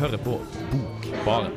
hører 0.00 0.16
på 0.16 0.38
Bokbaren. 0.70 1.52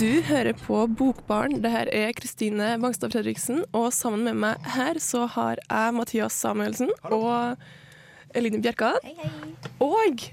Du 0.00 0.22
hører 0.22 0.52
på 0.52 0.86
Bokbarn. 0.86 1.60
Det 1.62 1.70
her 1.70 1.86
er 1.92 2.12
Kristine 2.16 2.78
Bangstad 2.80 3.12
Fredriksen, 3.12 3.62
og 3.72 3.92
sammen 3.92 4.24
med 4.24 4.40
meg 4.42 4.72
her 4.74 4.98
så 4.98 5.28
har 5.36 5.60
jeg 5.60 5.94
Mathias 5.94 6.32
Samuelsen 6.40 6.90
og 7.04 7.60
Eline 8.34 8.60
Bjerkan. 8.62 8.98
Og 9.82 10.26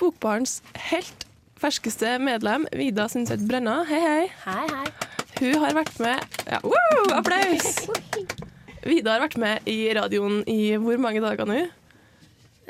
Bokbarns 0.00 0.58
helt 0.90 1.26
ferskeste 1.60 2.16
medlem, 2.22 2.66
Vida 2.76 3.06
Sundset 3.12 3.44
Brenna. 3.48 3.82
Hei, 3.88 4.00
hei. 4.00 4.24
Hei, 4.44 4.66
hei. 4.70 5.14
Hun 5.40 5.56
har 5.64 5.74
vært 5.74 5.96
med 6.02 6.36
ja, 6.46 6.60
wow, 6.62 7.08
Applaus! 7.18 7.88
Vida 8.84 9.16
har 9.16 9.24
vært 9.24 9.38
med 9.40 9.66
i 9.70 9.78
radioen 9.96 10.42
i 10.50 10.76
hvor 10.78 11.00
mange 11.02 11.22
dager 11.24 11.48
nå? 11.48 11.56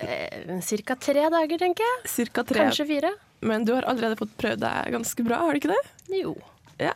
Eh, 0.00 0.54
Cirka 0.64 0.96
tre 0.98 1.26
dager, 1.30 1.58
tenker 1.60 1.84
jeg. 1.86 2.00
Cirka 2.10 2.44
tre. 2.46 2.64
Kanskje 2.64 2.86
fire. 2.88 3.12
Men 3.44 3.66
du 3.66 3.74
har 3.76 3.86
allerede 3.90 4.16
fått 4.18 4.32
prøvd 4.40 4.62
deg 4.64 4.94
ganske 4.94 5.26
bra, 5.26 5.42
har 5.44 5.52
du 5.54 5.60
ikke 5.60 5.74
det? 5.74 5.82
Jo. 6.22 6.32
Ja. 6.80 6.94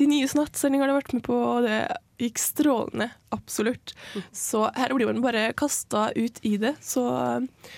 De 0.00 0.06
nye 0.08 0.24
du 0.24 0.78
har 0.80 0.88
du 0.88 0.94
vært 0.96 1.12
med 1.12 1.24
på, 1.26 1.36
og 1.36 1.66
det 1.68 1.82
gikk 2.20 2.40
strålende. 2.40 3.10
Absolutt. 3.36 3.92
Så 4.32 4.62
her 4.72 4.94
blir 4.96 5.10
man 5.10 5.20
bare 5.20 5.50
kasta 5.52 6.08
ut 6.16 6.40
i 6.40 6.56
det. 6.56 6.74
Så 6.80 7.04
eh, 7.04 7.68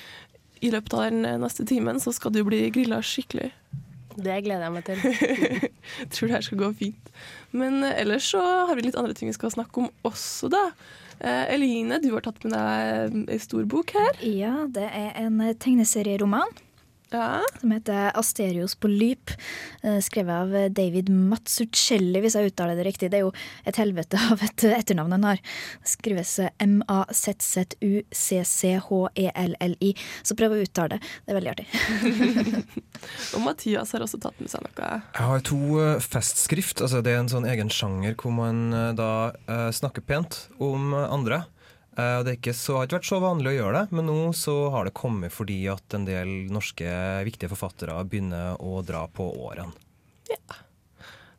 i 0.63 0.71
løpet 0.71 0.95
av 0.95 1.09
den 1.11 1.27
neste 1.43 1.67
timen 1.67 1.99
så 1.99 2.15
skal 2.15 2.31
du 2.31 2.45
bli 2.47 2.69
grilla 2.71 3.01
skikkelig. 3.03 3.51
Det 4.13 4.39
gleder 4.45 4.69
jeg 4.69 4.75
meg 4.77 4.87
til. 4.87 5.03
Tror 6.15 6.29
det 6.29 6.37
her 6.37 6.47
skal 6.47 6.63
gå 6.63 6.73
fint. 6.79 7.13
Men 7.51 7.83
eh, 7.83 7.99
ellers 8.05 8.31
så 8.31 8.43
har 8.69 8.79
vi 8.79 8.87
litt 8.87 8.99
andre 8.99 9.19
ting 9.19 9.33
vi 9.33 9.39
skal 9.39 9.55
snakke 9.55 9.83
om 9.83 9.91
også, 10.07 10.53
da. 10.53 10.69
Eh, 11.19 11.55
Eline, 11.57 11.99
du 12.03 12.13
har 12.15 12.23
tatt 12.23 12.43
med 12.47 12.55
deg 12.55 13.33
ei 13.35 13.41
stor 13.43 13.67
bok 13.67 13.97
her. 13.99 14.23
Ja, 14.23 14.61
det 14.71 14.87
er 14.95 15.17
en 15.27 15.43
tegneserieroman 15.59 16.55
Ja. 17.13 17.43
som 17.61 17.71
heter 17.75 18.11
Asterios 18.19 18.75
på 18.81 18.89
lyp. 18.91 19.31
eh, 19.83 19.99
Skrevet 20.01 20.33
av 20.33 20.55
David 20.75 21.09
Mazzucelli, 21.13 22.21
hvis 22.25 22.35
jeg 22.39 22.51
uttaler 22.53 22.75
det 22.79 22.87
riktig. 22.89 23.11
Det 23.13 23.19
er 23.21 23.27
jo 23.27 23.33
et 23.69 23.77
helvete 23.77 24.17
av 24.33 24.43
et 24.43 24.65
etternavn 24.73 25.13
han 25.19 25.25
har. 25.31 25.37
Det 25.83 25.89
skrives 25.93 26.39
M-A-Z-Z-U-C-C-H-E-L-L-I. 28.63 29.93
Så 30.23 30.37
prøv 30.39 30.53
å 30.57 30.61
uttale 30.63 30.97
det. 30.97 31.01
Det 31.27 31.33
er 31.33 31.39
veldig 31.39 31.53
artig. 31.53 31.67
Og 33.37 33.41
Mathias 33.45 33.93
har 33.95 34.05
også 34.05 34.21
tatt 34.23 34.39
med 34.43 34.51
seg 34.53 34.61
noe. 34.65 34.73
Jeg 35.17 35.27
har 35.29 35.41
to 35.47 35.59
eh, 35.83 35.99
festskrift. 36.03 36.83
Altså 36.85 37.03
det 37.05 37.13
er 37.15 37.21
en 37.23 37.33
sånn 37.33 37.49
egen 37.51 37.71
sjanger 37.73 38.15
hvor 38.21 38.33
man 38.37 38.57
eh, 38.77 38.93
da 38.99 39.11
eh, 39.47 39.71
snakker 39.75 40.03
pent 40.07 40.33
om 40.63 40.93
eh, 40.97 41.09
andre. 41.13 41.43
Eh, 41.97 42.19
det 42.25 42.39
ikke 42.39 42.55
så, 42.57 42.79
har 42.79 42.89
ikke 42.89 43.01
vært 43.01 43.11
så 43.11 43.21
vanlig 43.21 43.53
å 43.53 43.57
gjøre 43.59 43.83
det, 43.83 43.97
men 43.97 44.09
nå 44.09 44.19
så 44.37 44.57
har 44.73 44.89
det 44.89 44.97
kommet 44.97 45.35
fordi 45.35 45.59
at 45.73 45.97
en 45.97 46.07
del 46.09 46.31
norske 46.53 46.89
viktige 47.27 47.53
forfattere 47.53 47.99
begynner 48.09 48.57
å 48.65 48.81
dra 48.87 49.05
på 49.13 49.29
årene. 49.45 49.75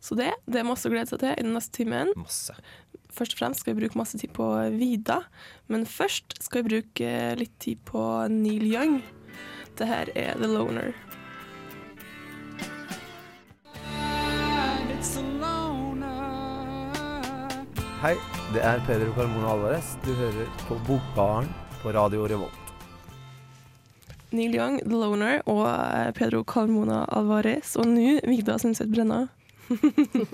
Så 0.03 0.17
det, 0.19 0.33
det 0.51 0.59
er 0.59 0.67
masse 0.67 0.89
å 0.89 0.91
glede 0.91 1.07
seg 1.09 1.21
til 1.21 1.31
i 1.31 1.45
den 1.45 1.53
neste 1.55 1.77
timen. 1.77 2.11
Masse. 2.19 2.53
Først 3.13 3.35
og 3.35 3.39
fremst 3.39 3.63
skal 3.63 3.73
vi 3.73 3.85
bruke 3.85 3.97
masse 3.97 4.17
tid 4.19 4.33
på 4.35 4.45
Vida, 4.75 5.21
men 5.71 5.87
først 5.87 6.35
skal 6.43 6.63
vi 6.63 6.73
bruke 6.73 7.11
litt 7.39 7.55
tid 7.63 7.81
på 7.87 8.03
Neil 8.33 8.65
Young. 8.67 8.99
Det 9.79 9.87
her 9.89 10.11
er 10.17 10.35
The 10.41 10.49
Loner. 10.51 10.91
Hei, 18.03 18.17
det 18.51 18.59
er 18.59 18.81
Pedro 18.83 19.13
Carmona 19.15 19.53
Alvarez. 19.53 19.93
Du 20.03 20.09
hører 20.11 20.49
på 20.67 20.75
Bokbaren 20.83 21.45
på 21.79 21.93
Radio 21.95 22.25
Revolt. 22.27 22.73
Neil 24.35 24.57
Young, 24.57 24.81
The 24.83 24.97
Loner 24.99 25.39
og 25.47 25.61
eh, 25.69 26.09
Pedro 26.11 26.41
Carmona 26.43 27.05
Alvarez. 27.07 27.77
Og 27.79 27.87
nå 27.87 28.17
Vigda 28.27 28.57
Sundset 28.59 28.91
Brenna. 28.91 29.29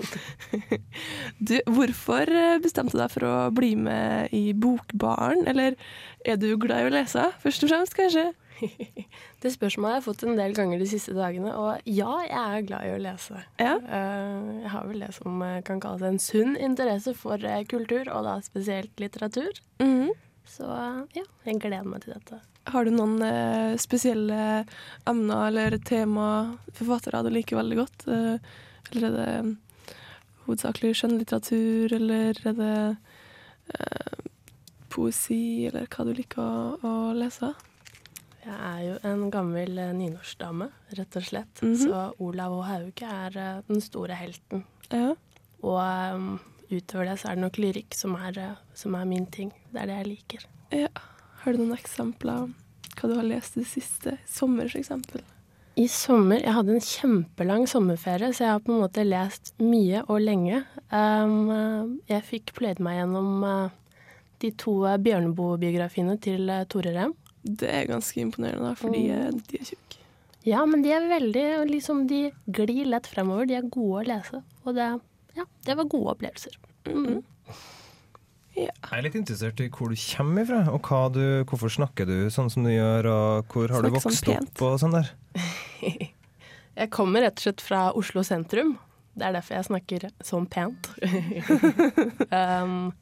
du, 1.38 1.56
hvorfor 1.70 2.30
eh, 2.30 2.58
bestemte 2.62 2.96
du 2.96 3.00
deg 3.02 3.12
for 3.12 3.26
å 3.28 3.34
bli 3.54 3.72
med 3.78 4.32
i 4.36 4.50
Bokbaren? 4.56 5.44
Eller 5.50 5.76
er 6.26 6.38
du 6.40 6.52
glad 6.60 6.84
i 6.84 6.90
å 6.90 6.94
lese, 6.94 7.26
først 7.42 7.66
og 7.66 7.72
fremst, 7.72 7.96
kanskje? 7.98 8.30
Det 9.40 9.48
spørsmålet 9.54 9.94
har 9.94 10.00
jeg 10.02 10.04
fått 10.04 10.22
en 10.28 10.36
del 10.36 10.52
ganger 10.56 10.82
de 10.82 10.88
siste 10.90 11.14
dagene, 11.16 11.54
og 11.56 11.78
ja, 11.88 12.10
jeg 12.26 12.58
er 12.58 12.66
glad 12.68 12.84
i 12.84 12.90
å 12.92 12.98
lese. 13.00 13.38
Ja. 13.62 13.78
Eh, 13.80 14.50
Jeg 14.66 14.72
har 14.74 14.90
vel 14.90 15.00
det 15.06 15.12
som 15.16 15.40
eh, 15.46 15.60
kan 15.64 15.80
kalles 15.80 16.04
en 16.04 16.20
sunn 16.20 16.58
interesse 16.60 17.14
for 17.16 17.40
kultur, 17.70 18.10
og 18.12 18.26
da 18.28 18.36
spesielt 18.44 18.92
litteratur. 19.00 19.62
Mhm. 19.80 20.10
Så 20.50 20.66
eh, 20.66 21.00
ja, 21.20 21.24
jeg 21.46 21.60
gleder 21.62 21.86
meg 21.88 22.04
til 22.04 22.16
dette. 22.18 22.40
Har 22.70 22.84
du 22.84 22.90
noen 22.92 23.16
eh, 23.24 23.78
spesielle 23.80 24.66
emner 25.08 25.46
eller 25.48 25.78
tema 25.80 26.26
forfattere 26.76 27.22
du 27.24 27.30
liker 27.32 27.56
veldig 27.62 27.78
godt? 27.80 28.04
Eh, 28.12 28.58
eller 28.90 29.08
er 29.08 29.16
det 29.16 29.32
mm, 29.46 29.56
hovedsakelig 30.46 30.92
skjønnlitteratur, 30.98 31.94
eller 31.96 32.40
er 32.50 32.56
det 32.60 32.76
eh, 33.74 34.22
poesi, 34.90 35.66
eller 35.70 35.88
hva 35.90 36.06
du 36.08 36.14
liker 36.16 36.42
å, 36.42 36.78
å 36.86 36.94
lese? 37.16 37.52
Jeg 38.40 38.56
er 38.56 38.84
jo 38.86 38.94
en 39.04 39.26
gammel 39.32 39.78
eh, 39.78 39.90
nynorskdame, 39.96 40.70
rett 40.98 41.18
og 41.20 41.26
slett. 41.26 41.60
Mhm. 41.62 41.76
Så 41.82 42.04
Olav 42.24 42.56
og 42.56 42.64
Hauge 42.68 43.10
er 43.24 43.36
eh, 43.36 43.58
den 43.68 43.84
store 43.84 44.16
helten. 44.16 44.64
Ja. 44.90 45.12
Og 45.60 45.76
um, 46.16 46.30
utover 46.70 47.10
det 47.10 47.18
så 47.20 47.30
er 47.30 47.36
det 47.36 47.44
nok 47.44 47.60
lyrikk 47.60 47.96
som 47.98 48.16
er, 48.16 48.38
eh, 48.40 48.62
som 48.74 48.96
er 48.96 49.08
min 49.08 49.28
ting. 49.28 49.52
Det 49.70 49.82
er 49.82 49.92
det 49.92 50.00
jeg 50.00 50.12
liker. 50.14 50.48
ja. 50.84 50.92
Har 51.40 51.56
du 51.56 51.62
noen 51.62 51.72
eksempler 51.72 52.50
hva 52.98 53.08
du 53.08 53.14
har 53.16 53.24
lest 53.24 53.54
i 53.56 53.62
det 53.62 53.70
siste? 53.70 54.12
Sommer, 54.28 54.68
for 54.68 54.76
eksempel. 54.76 55.22
I 55.78 55.86
sommer 55.88 56.40
Jeg 56.42 56.54
hadde 56.56 56.74
en 56.74 56.82
kjempelang 56.82 57.66
sommerferie, 57.70 58.32
så 58.34 58.44
jeg 58.44 58.54
har 58.56 58.62
på 58.64 58.74
en 58.74 58.82
måte 58.82 59.04
lest 59.06 59.52
mye 59.62 60.02
og 60.08 60.18
lenge. 60.24 60.64
Um, 60.90 61.36
eh, 61.54 61.92
jeg 62.10 62.26
fikk 62.26 62.54
pløyd 62.58 62.82
meg 62.82 62.98
gjennom 62.98 63.44
uh, 63.46 64.02
de 64.42 64.50
to 64.58 64.74
uh, 64.82 64.98
Bjørneboe-biografiene 65.00 66.18
til 66.22 66.50
uh, 66.50 66.64
Tore 66.70 66.94
Rem. 66.96 67.14
Det 67.40 67.70
er 67.70 67.88
ganske 67.88 68.20
imponerende, 68.20 68.72
da, 68.72 68.74
fordi 68.76 69.06
mm. 69.08 69.40
de 69.48 69.60
er 69.60 69.70
tjukke. 69.70 70.00
Ja, 70.48 70.64
men 70.68 70.82
de 70.84 70.92
er 70.96 71.08
veldig 71.08 71.46
liksom, 71.68 72.06
De 72.08 72.30
glir 72.48 72.88
lett 72.88 73.08
fremover. 73.08 73.48
De 73.48 73.58
er 73.58 73.68
gode 73.68 74.02
å 74.02 74.06
lese. 74.08 74.42
Og 74.64 74.76
det, 74.76 74.88
ja, 75.36 75.46
det 75.68 75.76
var 75.76 75.92
gode 75.92 76.16
opplevelser. 76.16 76.56
Mhm. 78.68 78.90
Jeg 78.90 78.98
er 78.98 79.04
litt 79.06 79.18
interessert 79.18 79.60
i 79.64 79.68
hvor 79.72 79.92
du 79.92 79.98
kommer 80.00 80.44
ifra, 80.44 80.60
og 80.72 80.86
hva 80.88 81.00
du, 81.14 81.24
hvorfor 81.48 81.72
snakker 81.72 82.08
du 82.08 82.16
sånn 82.32 82.50
som 82.52 82.66
du 82.66 82.72
gjør, 82.72 83.08
og 83.10 83.54
hvor 83.54 83.72
har 83.72 83.84
du 83.84 83.90
vokst 83.94 84.24
sånn 84.24 84.36
vokst 84.36 84.54
opp 84.60 84.64
og 84.68 84.78
sånn 84.82 84.96
der. 84.98 85.10
Jeg 86.80 86.88
kommer 86.94 87.24
rett 87.26 87.36
og 87.40 87.44
slett 87.44 87.60
fra 87.64 87.80
Oslo 87.98 88.22
sentrum. 88.24 88.76
Det 89.12 89.26
er 89.26 89.34
derfor 89.34 89.56
jeg 89.58 89.66
snakker 89.66 90.04
sånn 90.24 90.46
pent. 90.48 90.86
um, 92.30 92.92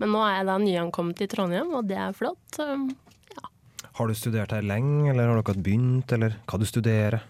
men 0.00 0.10
nå 0.10 0.22
er 0.24 0.38
jeg 0.38 0.46
da 0.48 0.56
nyankommet 0.58 1.20
i 1.22 1.28
Trondheim, 1.30 1.74
og 1.76 1.86
det 1.86 1.98
er 2.00 2.16
flott. 2.16 2.58
Um, 2.58 2.88
Har 4.00 4.08
du 4.08 4.16
studert 4.16 4.54
her 4.56 4.64
lenge, 4.66 5.12
eller 5.12 5.28
har 5.28 5.36
du 5.36 5.42
akkurat 5.44 5.62
begynt, 5.62 6.10
eller 6.16 6.40
hva 6.48 6.58
du 6.58 6.66
studerer? 6.66 7.20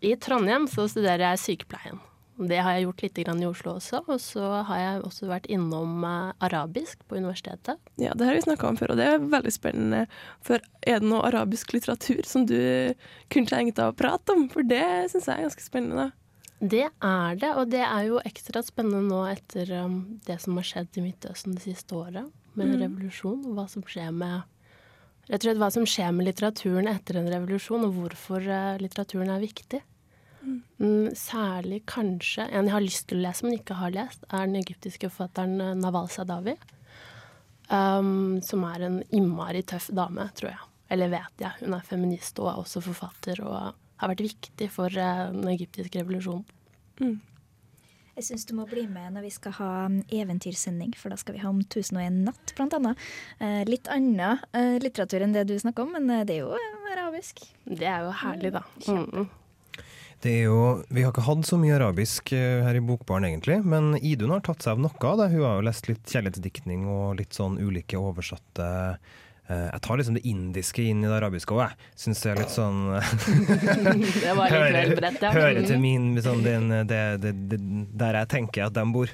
I 0.00 0.14
Trondheim 0.22 0.68
så 0.70 0.86
studerer 0.88 1.26
jeg 1.32 1.42
sykepleien. 1.42 1.98
Det 2.38 2.60
har 2.62 2.76
jeg 2.76 2.84
gjort 2.86 3.02
litt 3.02 3.18
grann 3.24 3.40
i 3.42 3.48
Oslo 3.48 3.74
også. 3.78 4.02
Og 4.06 4.20
så 4.22 4.50
har 4.68 4.80
jeg 4.82 5.02
også 5.08 5.28
vært 5.30 5.48
innom 5.50 6.04
eh, 6.06 6.30
arabisk 6.46 7.02
på 7.10 7.18
universitetet. 7.18 7.80
Ja, 7.98 8.14
det 8.14 8.28
har 8.28 8.36
vi 8.36 8.44
snakka 8.46 8.70
om 8.70 8.78
før, 8.78 8.94
og 8.94 9.00
det 9.00 9.08
er 9.10 9.26
veldig 9.34 9.54
spennende. 9.54 10.04
For 10.46 10.62
er 10.86 11.02
det 11.02 11.10
noe 11.10 11.24
arabisk 11.26 11.74
litteratur 11.74 12.22
som 12.28 12.46
du 12.46 12.58
kunne 13.32 13.50
tenkt 13.50 13.80
deg 13.80 13.90
å 13.90 13.96
prate 13.98 14.36
om? 14.36 14.46
For 14.52 14.66
det 14.66 14.84
syns 15.10 15.26
jeg 15.26 15.34
er 15.34 15.48
ganske 15.48 15.66
spennende. 15.66 16.10
Det 16.58 16.86
er 16.90 17.38
det, 17.38 17.50
og 17.54 17.70
det 17.70 17.84
er 17.86 18.06
jo 18.08 18.22
ekstra 18.26 18.64
spennende 18.66 19.04
nå 19.06 19.20
etter 19.30 19.70
um, 19.78 19.98
det 20.26 20.40
som 20.42 20.56
har 20.58 20.66
skjedd 20.66 20.98
i 20.98 21.04
Midtøsten 21.04 21.54
det 21.54 21.62
siste 21.62 21.94
året, 21.94 22.26
med 22.58 22.72
en 22.72 22.80
revolusjon. 22.82 23.44
og 23.46 23.58
Hva 23.58 23.68
som 23.70 23.84
skjer 23.86 24.10
med 24.14 24.46
Rett 25.28 25.42
og 25.42 25.50
slett 25.50 25.58
hva 25.60 25.68
som 25.68 25.84
skjer 25.84 26.12
med 26.16 26.24
litteraturen 26.24 26.86
etter 26.88 27.18
en 27.20 27.28
revolusjon, 27.28 27.82
og 27.84 27.98
hvorfor 27.98 28.46
eh, 28.48 28.78
litteraturen 28.80 29.28
er 29.34 29.42
viktig. 29.42 29.82
Mm, 30.42 31.10
særlig 31.18 31.82
kanskje 31.90 32.46
en 32.46 32.68
jeg 32.68 32.74
har 32.74 32.84
lyst 32.84 33.08
til 33.10 33.20
å 33.20 33.26
lese, 33.26 33.46
men 33.46 33.58
ikke 33.58 33.78
har 33.80 33.94
lest, 33.94 34.24
er 34.30 34.46
den 34.46 34.60
egyptiske 34.60 35.10
forfatteren 35.10 35.60
eh, 35.60 35.76
Nawal 35.78 36.10
Sadawi. 36.12 36.56
Um, 37.68 38.38
som 38.40 38.62
er 38.64 38.86
en 38.86 39.02
innmari 39.12 39.60
tøff 39.68 39.90
dame, 39.92 40.24
tror 40.38 40.54
jeg. 40.54 40.68
Eller 40.94 41.10
vet 41.12 41.42
jeg. 41.42 41.52
Hun 41.60 41.74
er 41.76 41.84
feminist 41.84 42.38
og 42.40 42.48
er 42.48 42.60
også 42.62 42.80
forfatter, 42.86 43.42
og 43.44 43.74
har 44.00 44.12
vært 44.12 44.24
viktig 44.24 44.70
for 44.72 44.92
eh, 44.94 45.24
den 45.34 45.50
egyptiske 45.52 46.00
revolusjonen. 46.00 46.46
Jeg 48.18 48.26
syns 48.26 48.48
du 48.48 48.54
må 48.58 48.64
bli 48.66 48.82
med 48.90 49.12
når 49.14 49.28
vi 49.28 49.30
skal 49.30 49.52
ha 49.60 49.70
um, 49.86 50.00
eventyrsending, 50.10 50.96
for 50.98 51.12
da 51.12 51.18
skal 51.20 51.36
vi 51.36 51.42
ha 51.44 51.52
om 51.52 51.60
1001 51.62 52.16
natt, 52.26 52.54
blant 52.58 52.74
annet. 52.74 53.04
Eh, 53.38 53.60
litt 53.68 53.86
annen 53.94 54.40
eh, 54.50 54.78
litteratur 54.82 55.22
enn 55.22 55.36
det 55.36 55.44
du 55.46 55.54
snakker 55.60 55.86
om, 55.86 55.94
men 55.94 56.26
det 56.26 56.34
er 56.34 56.48
jo 56.48 56.56
arabisk. 56.90 57.44
Det 57.68 57.86
er 57.86 58.08
jo 58.08 58.16
herlig, 58.24 58.50
da. 58.56 58.64
Mm. 58.88 59.28
Det 60.24 60.32
er 60.34 60.48
jo, 60.48 60.62
vi 60.90 61.04
har 61.04 61.12
ikke 61.12 61.26
hatt 61.28 61.46
så 61.46 61.56
mye 61.60 61.76
arabisk 61.76 62.32
eh, 62.34 62.64
her 62.66 62.74
i 62.74 62.82
Bokbaren, 62.82 63.28
egentlig, 63.28 63.60
men 63.62 63.92
Idun 64.02 64.32
har 64.34 64.42
tatt 64.42 64.64
seg 64.64 64.74
av 64.74 64.82
noe 64.82 65.10
av 65.12 65.20
det. 65.20 65.28
Hun 65.30 65.44
har 65.46 65.60
jo 65.60 65.66
lest 65.68 65.86
litt 65.86 66.10
kjærlighetsdiktning 66.10 66.88
og 66.90 67.20
litt 67.20 67.38
sånn 67.38 67.60
ulike 67.62 68.00
oversatte 68.02 68.66
Jeg 69.48 69.80
tar 69.80 69.96
liksom 69.96 70.16
det 70.18 70.24
indiske 70.28 70.82
inn 70.84 71.00
i 71.02 71.08
det 71.08 71.14
arabiske 71.16 71.54
òg, 71.56 71.62
jeg. 71.64 71.88
Syns 72.04 72.20
det 72.20 72.30
er 72.34 72.40
litt 72.42 72.52
sånn 72.52 72.80
Det 73.48 74.34
var 74.36 74.52
litt 74.52 74.74
vel 74.76 74.92
bredt, 74.98 75.22
ja. 75.24 75.30
hører 75.32 75.62
til 75.64 75.78
Mm. 75.78 75.84
min 75.84 76.22
sånn, 76.24 76.42
den, 76.44 76.68
det, 76.88 76.98
det, 77.22 77.32
det, 77.48 77.58
Der 78.00 78.18
jeg 78.20 78.28
tenker 78.32 78.66
at 78.66 78.74
de 78.76 78.84
bor. 78.92 79.08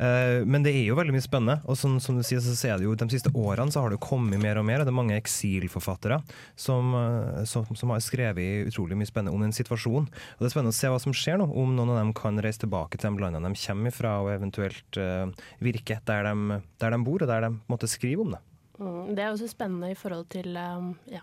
Eh, 0.00 0.42
men 0.44 0.64
det 0.66 0.72
er 0.74 0.84
jo 0.88 0.96
veldig 0.98 1.14
mye 1.14 1.24
spennende. 1.24 1.56
Og 1.70 1.78
som, 1.80 1.98
som 2.02 2.18
du 2.18 2.24
sier, 2.26 2.42
så 2.44 2.52
ser 2.58 2.76
det 2.80 2.84
jo 2.88 2.94
de 2.98 3.08
siste 3.12 3.32
årene 3.32 3.72
så 3.72 3.84
har 3.84 3.94
det 3.94 4.00
kommet 4.04 4.40
mer 4.42 4.58
og 4.60 4.66
mer. 4.68 4.82
og 4.82 4.88
Det 4.88 4.92
er 4.92 4.98
mange 5.00 5.16
eksilforfattere 5.20 6.20
som, 6.60 6.92
eh, 7.00 7.44
som, 7.48 7.64
som 7.76 7.94
har 7.94 8.02
skrevet 8.04 8.68
utrolig 8.70 8.98
mye 9.00 9.08
spennende 9.08 9.34
om 9.36 9.46
en 9.46 9.54
situasjon. 9.56 10.08
Og 10.10 10.42
det 10.44 10.50
er 10.50 10.54
spennende 10.54 10.74
å 10.74 10.80
se 10.80 10.90
hva 10.92 11.00
som 11.02 11.14
skjer 11.16 11.40
nå, 11.40 11.48
om 11.48 11.74
noen 11.78 11.94
av 11.94 12.02
dem 12.02 12.12
kan 12.16 12.36
reise 12.42 12.64
tilbake 12.66 12.98
til 13.00 13.14
de 13.16 13.24
landene 13.24 13.52
de 13.54 13.64
kommer 13.64 13.94
fra, 13.94 14.18
og 14.24 14.32
eventuelt 14.34 15.00
eh, 15.00 15.26
virke 15.64 16.00
der 16.08 16.28
de, 16.30 16.60
der 16.82 16.96
de 16.96 17.02
bor, 17.06 17.22
og 17.24 17.30
der 17.30 17.48
de 17.48 17.54
måtte 17.70 17.88
skrive 17.90 18.26
om 18.26 18.36
det. 18.36 18.42
Mm, 18.80 19.14
Det 19.14 19.24
er 19.24 19.30
også 19.30 19.48
spennende 19.48 19.90
i 19.90 19.94
forhold 19.94 20.26
til 20.32 20.56
um, 20.56 20.94
ja, 21.10 21.20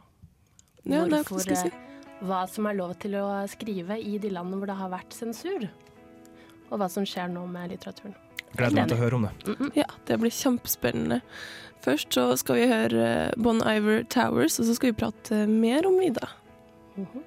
Ja, 0.86 1.04
hvorfor, 1.09 1.39
si. 1.42 1.68
eh, 1.68 1.74
hva 2.21 2.45
som 2.50 2.65
er 2.69 2.77
lov 2.77 2.94
til 3.01 3.18
å 3.18 3.25
skrive 3.50 3.98
i 4.00 4.18
de 4.21 4.30
landene 4.30 4.62
hvor 4.62 4.69
det 4.69 4.77
har 4.77 4.94
vært 4.94 5.13
sensur. 5.13 5.68
Og 6.69 6.77
hva 6.80 6.89
som 6.89 7.06
skjer 7.06 7.31
nå 7.33 7.45
med 7.50 7.71
litteraturen. 7.74 8.15
Gleder 8.56 8.75
meg 8.75 8.92
til 8.92 8.98
å 8.98 9.01
høre 9.01 9.15
om 9.15 9.21
det. 9.27 9.31
Mm 9.48 9.56
-mm. 9.56 9.71
Ja, 9.75 9.86
det 10.06 10.19
blir 10.19 10.31
kjempespennende. 10.31 11.21
Først 11.81 12.13
så 12.13 12.36
skal 12.38 12.56
vi 12.56 12.68
høre 12.68 13.27
eh, 13.27 13.31
Bon 13.38 13.57
Iver 13.62 14.04
Towers, 14.04 14.59
og 14.59 14.65
så 14.65 14.75
skal 14.75 14.92
vi 14.92 14.94
prate 14.94 15.48
mer 15.48 15.88
om 15.88 16.01
Ida. 16.01 16.27
Mhm. 16.95 17.24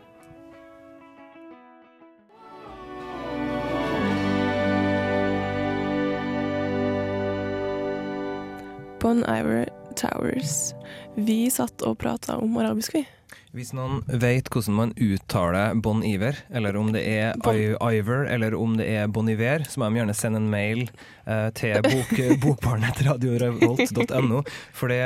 Bon 9.01 9.25
Iver 9.25 9.80
Towers. 10.01 10.73
Vi 11.21 11.43
satt 11.53 11.83
og 11.87 11.99
prata 12.01 12.39
om 12.41 12.57
arabisk, 12.63 12.95
vi. 12.97 13.05
Hvis 13.55 13.73
noen 13.75 14.01
vet 14.23 14.47
hvordan 14.51 14.75
man 14.79 14.93
uttaler 15.03 15.75
Bon 15.83 16.05
Iver, 16.07 16.37
eller 16.55 16.77
om 16.79 16.93
det 16.95 17.03
er 17.11 17.35
Bon- 17.43 17.59
Iver, 17.91 18.25
eller 18.31 18.55
om 18.55 18.77
det 18.79 18.87
er 18.95 19.09
Bon 19.11 19.27
Iver, 19.31 19.65
så 19.67 19.83
må 19.83 19.89
de 19.91 19.99
gjerne 19.99 20.15
sende 20.15 20.39
en 20.39 20.47
mail 20.53 20.85
eh, 21.27 21.49
til 21.59 21.83
bok, 21.93 22.13
bokbarnetradiorevolt.no, 22.45 24.43
for 24.73 24.89
det, 24.95 25.01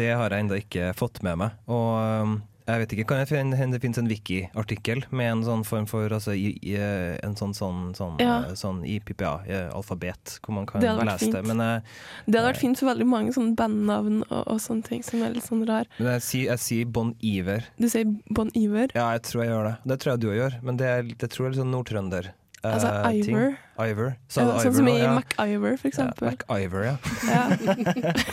det 0.00 0.10
har 0.18 0.30
jeg 0.34 0.44
ennå 0.46 0.58
ikke 0.62 0.90
fått 0.98 1.22
med 1.26 1.38
meg. 1.44 1.54
Og 1.70 1.94
um, 2.26 2.34
jeg 2.66 2.80
vet 2.80 2.92
ikke, 2.94 3.04
kan 3.10 3.18
jeg 3.20 3.28
finne 3.28 3.70
det 3.74 3.80
finnes 3.82 3.98
en 4.00 4.08
wiki-artikkel 4.08 5.02
med 5.12 5.30
en 5.32 5.42
sånn 5.44 5.64
form 5.68 5.84
for 5.90 6.08
altså, 6.08 6.32
i, 6.32 6.54
i, 6.64 6.76
en 6.80 7.34
sånn, 7.36 7.52
sånn, 7.52 7.94
sånn, 7.96 8.14
Ja. 8.22 8.38
eh, 8.48 8.54
sånn 8.56 8.82
IPPA-alfabet, 8.88 10.38
hvor 10.44 10.54
man 10.54 10.66
kan 10.66 10.80
Det 10.80 10.92
lese 10.96 11.18
fint. 11.18 11.32
det. 11.36 11.44
Men, 11.44 11.58
jeg, 11.58 11.82
Det 12.26 12.38
hadde 12.40 12.52
vært 12.52 12.60
fint 12.62 12.78
for 12.80 12.86
veldig 12.94 13.06
mange 13.06 13.34
sånn 13.36 13.54
bandnavn 13.58 14.22
og, 14.30 14.42
og 14.48 14.60
sånne 14.60 14.84
ting 14.88 15.02
som 15.04 15.22
er 15.22 15.34
litt 15.36 15.44
sånn 15.44 15.66
rar. 15.68 15.84
men 15.98 16.12
jeg, 16.16 16.22
sier, 16.22 16.46
jeg 16.54 16.58
sier 16.58 16.86
Bon 16.86 17.14
Iver. 17.20 17.64
Du 17.78 17.88
sier 17.88 18.04
Bon 18.30 18.50
Iver. 18.54 18.88
Ja, 18.94 19.10
jeg 19.12 19.22
tror 19.28 19.44
jeg 19.44 19.52
gjør 19.52 19.64
det. 19.70 19.76
Det 19.92 19.98
tror 20.00 20.12
jeg 20.14 20.20
du 20.20 20.28
òg 20.30 20.36
gjør, 20.40 20.58
men 20.62 20.76
det, 20.80 20.86
er, 20.86 21.02
det 21.02 21.30
tror 21.30 21.44
jeg 21.44 21.52
er 21.52 21.54
litt 21.56 21.62
sånn 21.64 21.74
nordtrønder. 21.74 22.32
Eh, 22.64 22.74
Altså. 22.74 22.90
Iver. 23.12 23.56
Iver. 23.84 24.10
Sa 24.28 24.40
Ja, 24.40 24.46
sånn 24.46 24.60
Iver 24.64 24.76
som 24.78 24.88
i 24.88 24.94
Ja. 24.98 25.14
MacIver, 25.18 25.76
for 25.80 25.88
eksempel. 25.88 26.30
Ja, 26.30 26.36
MacIver, 26.48 26.82
ja. 26.84 26.96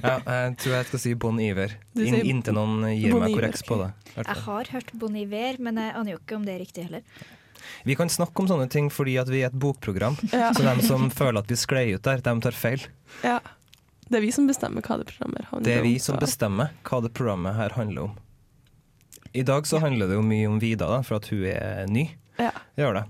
Ja. 0.00 0.14
Jeg 0.24 0.56
tror 0.60 0.74
jeg 0.76 0.86
skal 0.90 1.02
si 1.02 1.12
Bon 1.14 1.40
Iver, 1.42 1.74
In, 1.98 2.14
inntil 2.22 2.56
noen 2.56 2.86
gir 2.94 3.12
Bon 3.14 3.24
meg 3.24 3.34
korreks 3.36 3.62
på 3.66 3.78
det. 3.82 3.90
i 4.14 4.22
Jeg 4.24 4.42
har 4.46 4.70
hørt 4.74 4.92
Bon 5.02 5.16
Iver, 5.16 5.58
men 5.60 5.76
jeg 5.82 5.94
aner 5.98 6.14
jo 6.16 6.18
ikke 6.22 6.36
om 6.38 6.44
det 6.46 6.54
er 6.56 6.62
riktig 6.64 6.86
heller. 6.88 7.02
Vi 7.84 7.94
kan 7.96 8.08
snakke 8.12 8.40
om 8.42 8.48
sånne 8.48 8.68
ting 8.72 8.88
fordi 8.92 9.18
at 9.20 9.28
vi 9.30 9.42
er 9.44 9.50
et 9.50 9.58
bokprogram, 9.60 10.16
Ja. 10.32 10.50
så 10.56 10.64
de 10.64 10.82
som 10.86 11.10
føler 11.10 11.40
at 11.44 11.48
vi 11.50 11.56
sklei 11.60 11.94
ut 11.94 12.02
der, 12.02 12.20
de 12.24 12.40
tar 12.40 12.52
feil. 12.56 12.86
ja. 13.24 13.40
Det 14.10 14.18
er 14.18 14.22
vi 14.24 14.32
som 14.34 14.48
bestemmer 14.48 14.82
hva 14.82 14.96
det 14.98 15.04
programmet 15.06 15.44
handler 15.46 15.60
om. 15.60 15.62
Det 15.62 15.74
er 15.76 15.82
vi 15.86 15.92
som 16.02 16.16
bestemmer 16.18 16.72
hva 16.82 16.98
det 17.04 17.12
programmet 17.14 17.54
her 17.54 17.70
handler 17.76 18.08
om. 18.08 18.16
I 19.32 19.44
dag 19.46 19.62
så 19.70 19.78
handler 19.78 20.08
det 20.10 20.16
jo 20.16 20.22
mye 20.26 20.48
om 20.50 20.56
Vida, 20.58 20.88
da, 20.90 20.96
for 21.06 21.20
at 21.20 21.28
hun 21.30 21.44
er 21.46 21.86
ny. 21.86 22.08
Ja. 22.40 22.52
Gjør 22.80 23.00
det. 23.00 23.06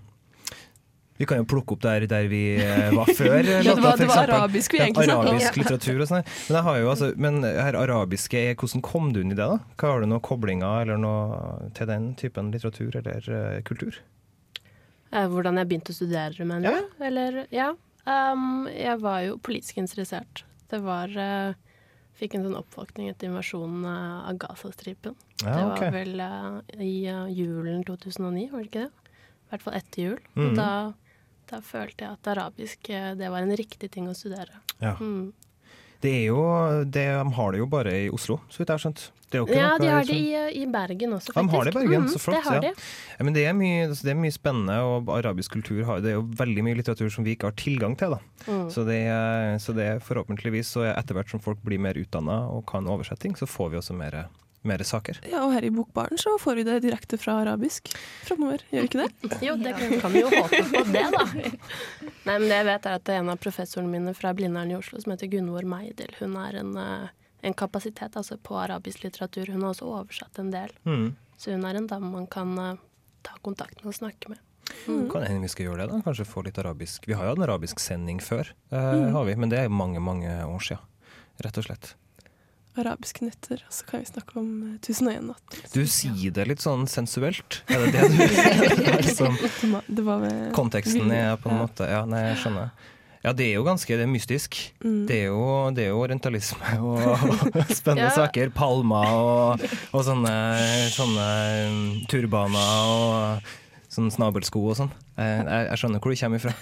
Vi 1.20 1.26
kan 1.28 1.36
jo 1.36 1.44
plukke 1.44 1.74
opp 1.76 1.82
der, 1.84 2.06
der 2.08 2.30
vi 2.32 2.38
eh, 2.56 2.94
var 2.96 3.10
før. 3.12 3.44
Ja, 3.50 3.74
det 3.76 3.82
var, 3.84 3.98
det 4.00 4.06
var 4.08 4.22
arabisk 4.24 4.72
vi 4.72 4.78
egentlig 4.80 5.04
snakket 5.04 5.18
om. 5.18 5.26
arabisk 5.28 5.58
litteratur 5.60 5.98
og 6.00 6.06
sånn. 6.08 6.22
Men, 6.24 6.54
jeg 6.56 6.64
har 6.64 6.78
jo, 6.80 6.86
altså, 6.94 7.08
men 7.20 7.42
her 7.44 7.76
arabiske, 7.76 8.40
hvordan 8.62 8.84
kom 8.86 9.10
du 9.12 9.18
inn 9.20 9.34
i 9.34 9.36
det? 9.36 9.44
da? 9.50 9.58
Hva 9.76 9.90
Har 9.90 10.00
du 10.00 10.08
noen 10.08 10.24
koblinger 10.24 10.86
eller 10.86 11.02
noe 11.02 11.58
til 11.76 11.90
den 11.90 12.06
typen 12.16 12.48
litteratur 12.54 12.96
eller 13.02 13.28
uh, 13.28 13.58
kultur? 13.68 13.98
Eh, 15.10 15.26
Hvordan 15.28 15.60
jeg 15.60 15.68
begynte 15.68 15.92
å 15.92 15.98
studere, 15.98 16.46
mener 16.48 16.78
du? 16.78 17.04
Eller, 17.04 17.42
ja. 17.52 17.68
Um, 18.08 18.64
jeg 18.72 18.96
var 19.04 19.20
jo 19.26 19.36
politisk 19.44 19.82
interessert. 19.82 20.46
Det 20.72 20.80
var 20.80 21.12
uh, 21.20 21.52
Fikk 22.16 22.38
en 22.38 22.48
sånn 22.48 22.56
oppvåkning 22.56 23.12
etter 23.12 23.28
invasjonen 23.28 23.84
av 23.88 24.40
Gazastripen. 24.40 25.20
Ja, 25.44 25.52
det 25.52 25.68
var 25.68 25.94
vel 25.94 26.24
uh, 26.24 26.80
i 26.80 27.04
julen 27.36 27.84
2009, 27.84 28.48
var 28.54 28.64
det 28.64 28.72
ikke 28.72 28.86
det? 28.86 28.99
I 29.50 29.52
hvert 29.52 29.66
fall 29.66 29.78
etter 29.80 30.04
jul. 30.04 30.18
Mm. 30.38 30.52
Da, 30.54 30.70
da 31.50 31.60
følte 31.66 32.06
jeg 32.06 32.14
at 32.14 32.30
arabisk 32.30 32.90
eh, 32.94 33.12
det 33.18 33.30
var 33.32 33.42
en 33.42 33.56
riktig 33.58 33.90
ting 33.90 34.06
å 34.06 34.14
studere. 34.14 34.62
Ja. 34.78 34.94
Mm. 35.02 35.32
Det 36.00 36.10
er 36.22 36.28
jo, 36.30 36.42
det, 36.88 37.02
De 37.12 37.32
har 37.36 37.52
det 37.52 37.58
jo 37.60 37.66
bare 37.68 37.96
i 38.06 38.12
Oslo, 38.14 38.38
så 38.48 38.62
vidt 38.62 38.70
jeg 38.70 38.78
har 38.78 38.84
skjønt. 38.86 39.10
Ja, 39.30 39.42
noe 39.44 39.78
de 39.78 39.90
har 39.92 40.06
det 40.08 40.14
i, 40.16 40.30
i 40.58 40.64
Bergen 40.66 41.12
også, 41.14 41.30
faktisk. 41.30 41.52
de 41.52 41.54
har 41.54 41.68
det 41.68 41.70
i 41.70 41.76
Bergen, 41.76 42.06
mm, 42.06 42.08
så 42.10 42.18
flott, 42.18 42.46
Det 42.48 42.54
ja. 42.56 42.62
de. 42.64 42.86
Ja, 43.18 43.26
men 43.28 43.36
det 43.36 43.44
er, 43.46 43.52
mye, 43.54 43.84
altså, 43.86 44.06
det 44.08 44.10
er 44.10 44.18
mye 44.18 44.34
spennende, 44.34 44.78
og 44.82 45.12
arabisk 45.14 45.54
kultur 45.54 45.84
har, 45.86 46.00
det 46.02 46.10
er 46.10 46.16
jo 46.16 46.24
veldig 46.40 46.64
mye 46.66 46.78
litteratur 46.80 47.12
som 47.14 47.26
vi 47.26 47.36
ikke 47.36 47.52
har 47.52 47.54
tilgang 47.60 47.94
til. 48.00 48.16
Mm. 48.48 48.64
Så 48.74 48.82
det, 48.88 48.98
så 49.62 49.74
det 49.76 49.90
forhåpentligvis, 50.08 50.72
så 50.74 50.88
etter 50.90 51.14
hvert 51.14 51.30
som 51.30 51.42
folk 51.44 51.62
blir 51.62 51.78
mer 51.78 52.00
utdanna 52.00 52.40
og 52.50 52.64
kan 52.70 52.90
oversetting, 52.90 53.36
så 53.38 53.46
får 53.46 53.70
vi 53.76 53.80
også 53.84 53.94
mer, 54.00 54.24
mer 54.62 54.82
saker. 54.84 55.20
Ja, 55.30 55.40
og 55.46 55.54
her 55.54 55.64
i 55.64 55.70
Bokbaren 55.72 56.18
så 56.20 56.34
får 56.40 56.58
vi 56.60 56.64
det 56.68 56.80
direkte 56.84 57.16
fra 57.20 57.38
arabisk 57.40 57.88
framover, 58.28 58.60
gjør 58.70 58.84
vi 58.84 58.88
ikke 58.90 59.04
det? 59.06 59.30
Jo, 59.46 59.54
det 59.56 59.72
kan, 59.78 59.94
kan 60.02 60.12
vi 60.12 60.20
jo 60.20 60.28
håpe 60.34 60.60
på 60.68 60.82
det, 60.92 61.04
da. 61.14 61.24
Nei, 62.26 62.34
men 62.34 62.44
det 62.50 62.58
jeg 62.58 62.66
vet 62.68 62.86
er 62.90 62.98
at 62.98 63.08
en 63.14 63.30
av 63.32 63.40
professorene 63.40 63.88
mine 63.94 64.12
fra 64.18 64.34
Blindern 64.36 64.70
i 64.72 64.76
Oslo 64.76 65.00
som 65.00 65.14
heter 65.14 65.30
Gunvor 65.32 65.64
Meidel. 65.68 66.12
Hun 66.20 66.36
er 66.42 66.58
en, 66.60 66.74
eh, 66.76 67.08
en 67.48 67.56
kapasitet 67.56 68.16
altså, 68.20 68.36
på 68.36 68.58
arabisk 68.60 69.02
litteratur. 69.06 69.48
Hun 69.54 69.62
har 69.64 69.72
også 69.72 69.88
oversatt 69.88 70.38
en 70.42 70.52
del. 70.52 70.74
Mm. 70.84 71.08
Så 71.40 71.54
hun 71.56 71.64
er 71.64 71.78
en 71.80 71.88
dame 71.88 72.10
man 72.12 72.26
kan 72.28 72.52
eh, 72.60 72.76
ta 73.24 73.38
kontakt 73.44 73.80
med 73.80 73.94
og 73.94 73.96
snakke 73.96 74.28
med. 74.34 74.42
Kan 75.10 75.24
hende 75.26 75.42
vi 75.42 75.48
skal 75.50 75.66
gjøre 75.70 75.86
det, 75.86 75.88
da. 75.90 76.02
Kanskje 76.04 76.28
få 76.28 76.44
litt 76.46 76.58
arabisk. 76.60 77.08
Vi 77.08 77.16
har 77.16 77.24
jo 77.26 77.32
hatt 77.32 77.40
en 77.40 77.46
arabisk 77.48 77.80
sending 77.82 78.20
før, 78.22 78.52
eh, 78.70 78.92
Mm. 78.92 79.08
har 79.16 79.24
vi, 79.24 79.34
men 79.40 79.48
det 79.48 79.58
er 79.64 79.68
mange, 79.72 79.98
mange 80.04 80.28
år 80.44 80.60
siden. 80.62 80.84
Rett 81.42 81.56
og 81.58 81.64
slett. 81.64 81.94
Arabiske 82.78 83.24
netter, 83.26 83.58
og 83.66 83.72
så 83.74 83.84
kan 83.88 84.00
vi 84.04 84.06
snakke 84.12 84.36
om 84.38 84.50
eh, 84.62 84.76
1001 84.78 85.24
natt. 85.26 85.56
Du 85.74 85.80
sier 85.90 86.30
det 86.36 86.46
litt 86.46 86.62
sånn 86.62 86.86
sensuelt. 86.88 87.62
Er 87.68 87.82
det 87.86 87.92
det 87.96 88.06
du 88.14 88.94
liksom, 89.02 89.36
Det 89.88 90.04
var- 90.06 90.20
med 90.22 90.52
Konteksten 90.54 91.10
er 91.10 91.36
på 91.36 91.50
en 91.50 91.56
Ja. 91.58 91.66
måte 91.66 91.88
Ja, 91.90 92.04
nei, 92.06 92.22
jeg 92.30 92.38
skjønner. 92.44 92.70
Ja, 93.22 93.34
det 93.36 93.50
er 93.50 93.58
jo 93.58 93.64
ganske 93.66 93.96
det 93.98 94.06
er 94.06 94.08
mystisk. 94.08 94.54
Mm. 94.80 95.02
Det 95.06 95.16
er 95.18 95.26
jo, 95.28 95.42
det 95.76 95.82
er 95.84 95.88
jo 95.90 95.98
orientalisme 96.00 96.78
og, 96.88 97.02
og 97.04 97.72
spennende 97.80 98.06
Ja. 98.08 98.14
saker. 98.16 98.48
Palmer 98.56 99.10
og, 99.12 99.66
og 99.92 100.04
sånne, 100.06 100.32
sånne 100.94 101.26
um, 101.68 101.82
turbaner 102.08 102.86
og 102.86 103.50
sånn 103.90 104.10
snabelsko 104.14 104.60
og 104.70 104.76
sånn. 104.78 104.90
Jeg, 105.18 105.42
jeg, 105.50 105.78
skjønner 105.80 106.02
hvor 106.02 106.14
du 106.14 106.20
kommer 106.20 106.38
ifra. 106.38 106.52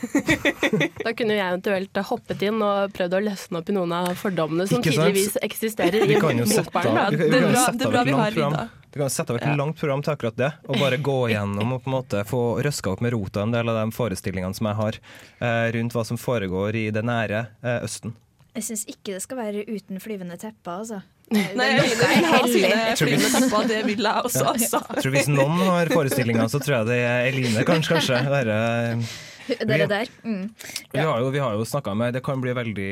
Da 1.06 1.12
kunne 1.16 1.36
jeg 1.36 1.44
eventuelt 1.44 2.00
hoppet 2.08 2.42
inn 2.48 2.62
og 2.64 2.94
prøvd 2.96 3.16
å 3.18 3.20
løsne 3.26 3.60
opp 3.60 3.68
i 3.68 3.76
noen 3.76 3.92
av 3.98 4.08
fordommene 4.18 4.66
som 4.68 4.82
tydeligvis 4.84 5.36
eksisterer 5.44 6.00
i 6.00 6.00
jo 6.00 6.06
vi, 6.08 6.16
Det 6.16 6.18
er 6.18 6.24
kan 6.24 6.40
jo 6.40 6.48
bra, 6.48 6.56
sette 6.56 7.78
det 7.78 7.84
er 7.84 7.88
av 7.88 7.92
bra 7.92 8.00
et 8.00 8.08
vi 8.08 8.16
har 8.16 8.36
program. 8.36 8.56
Ida. 8.56 8.68
Vi 8.88 9.00
kan 9.02 9.12
sette 9.12 9.34
av 9.34 9.36
et 9.36 9.44
Ja. 9.44 9.54
langt 9.60 9.76
program 9.76 10.02
til 10.02 10.14
akkurat 10.14 10.36
det, 10.40 10.52
og 10.66 10.80
bare 10.80 10.96
gå 10.96 11.18
gjennom 11.28 11.74
og 11.76 11.82
på 11.84 11.90
en 11.90 11.96
måte 11.98 12.24
få 12.24 12.40
røska 12.64 12.94
opp 12.94 13.04
med 13.04 13.12
rota 13.12 13.42
en 13.44 13.52
del 13.52 13.68
av 13.68 13.76
de 13.76 13.92
forestillingene 13.92 14.56
som 14.56 14.70
jeg 14.70 14.80
har 14.80 14.98
eh, 15.44 15.66
rundt 15.76 15.92
hva 15.92 16.04
som 16.08 16.16
foregår 16.16 16.74
i 16.80 16.86
det 16.90 17.04
nære 17.04 17.44
eh, 17.62 17.84
Østen. 17.84 18.16
Jeg 18.56 18.64
syns 18.64 18.86
ikke 18.88 19.12
det 19.14 19.22
skal 19.22 19.38
være 19.38 19.66
uten 19.68 20.00
flyvende 20.02 20.40
tepper, 20.40 20.80
altså. 20.80 21.02
Nei, 21.28 21.66
jeg 21.74 21.84
vil, 21.84 22.26
ha 22.32 22.38
sine 22.48 22.76
Tror 22.96 23.08
flyvende 23.10 23.30
tepper, 23.34 23.66
det 23.68 23.80
vil 23.84 24.06
jeg 24.06 24.28
også, 24.28 24.44
altså. 24.48 24.80
Jeg 24.94 25.02
tror 25.04 25.12
Hvis 25.12 25.26
noen 25.28 25.58
har 25.66 25.90
forestillinga, 25.92 26.46
så 26.48 26.60
tror 26.62 26.78
jeg 26.78 26.88
det 26.88 27.00
er 27.04 27.26
Eline, 27.28 27.64
kanskje. 27.68 27.98
kanskje. 27.98 28.20
Være, 28.32 28.54
Dere 29.48 29.86
der. 29.88 30.10
Mm. 30.24 30.50
vi 30.92 31.00
har 31.00 31.20
jo, 31.22 31.28
vi 31.32 31.40
har 31.40 31.54
jo 31.56 31.64
snakka 31.64 31.94
med 31.96 32.12
Det 32.16 32.20
kan 32.24 32.40
bli 32.40 32.52
veldig, 32.56 32.88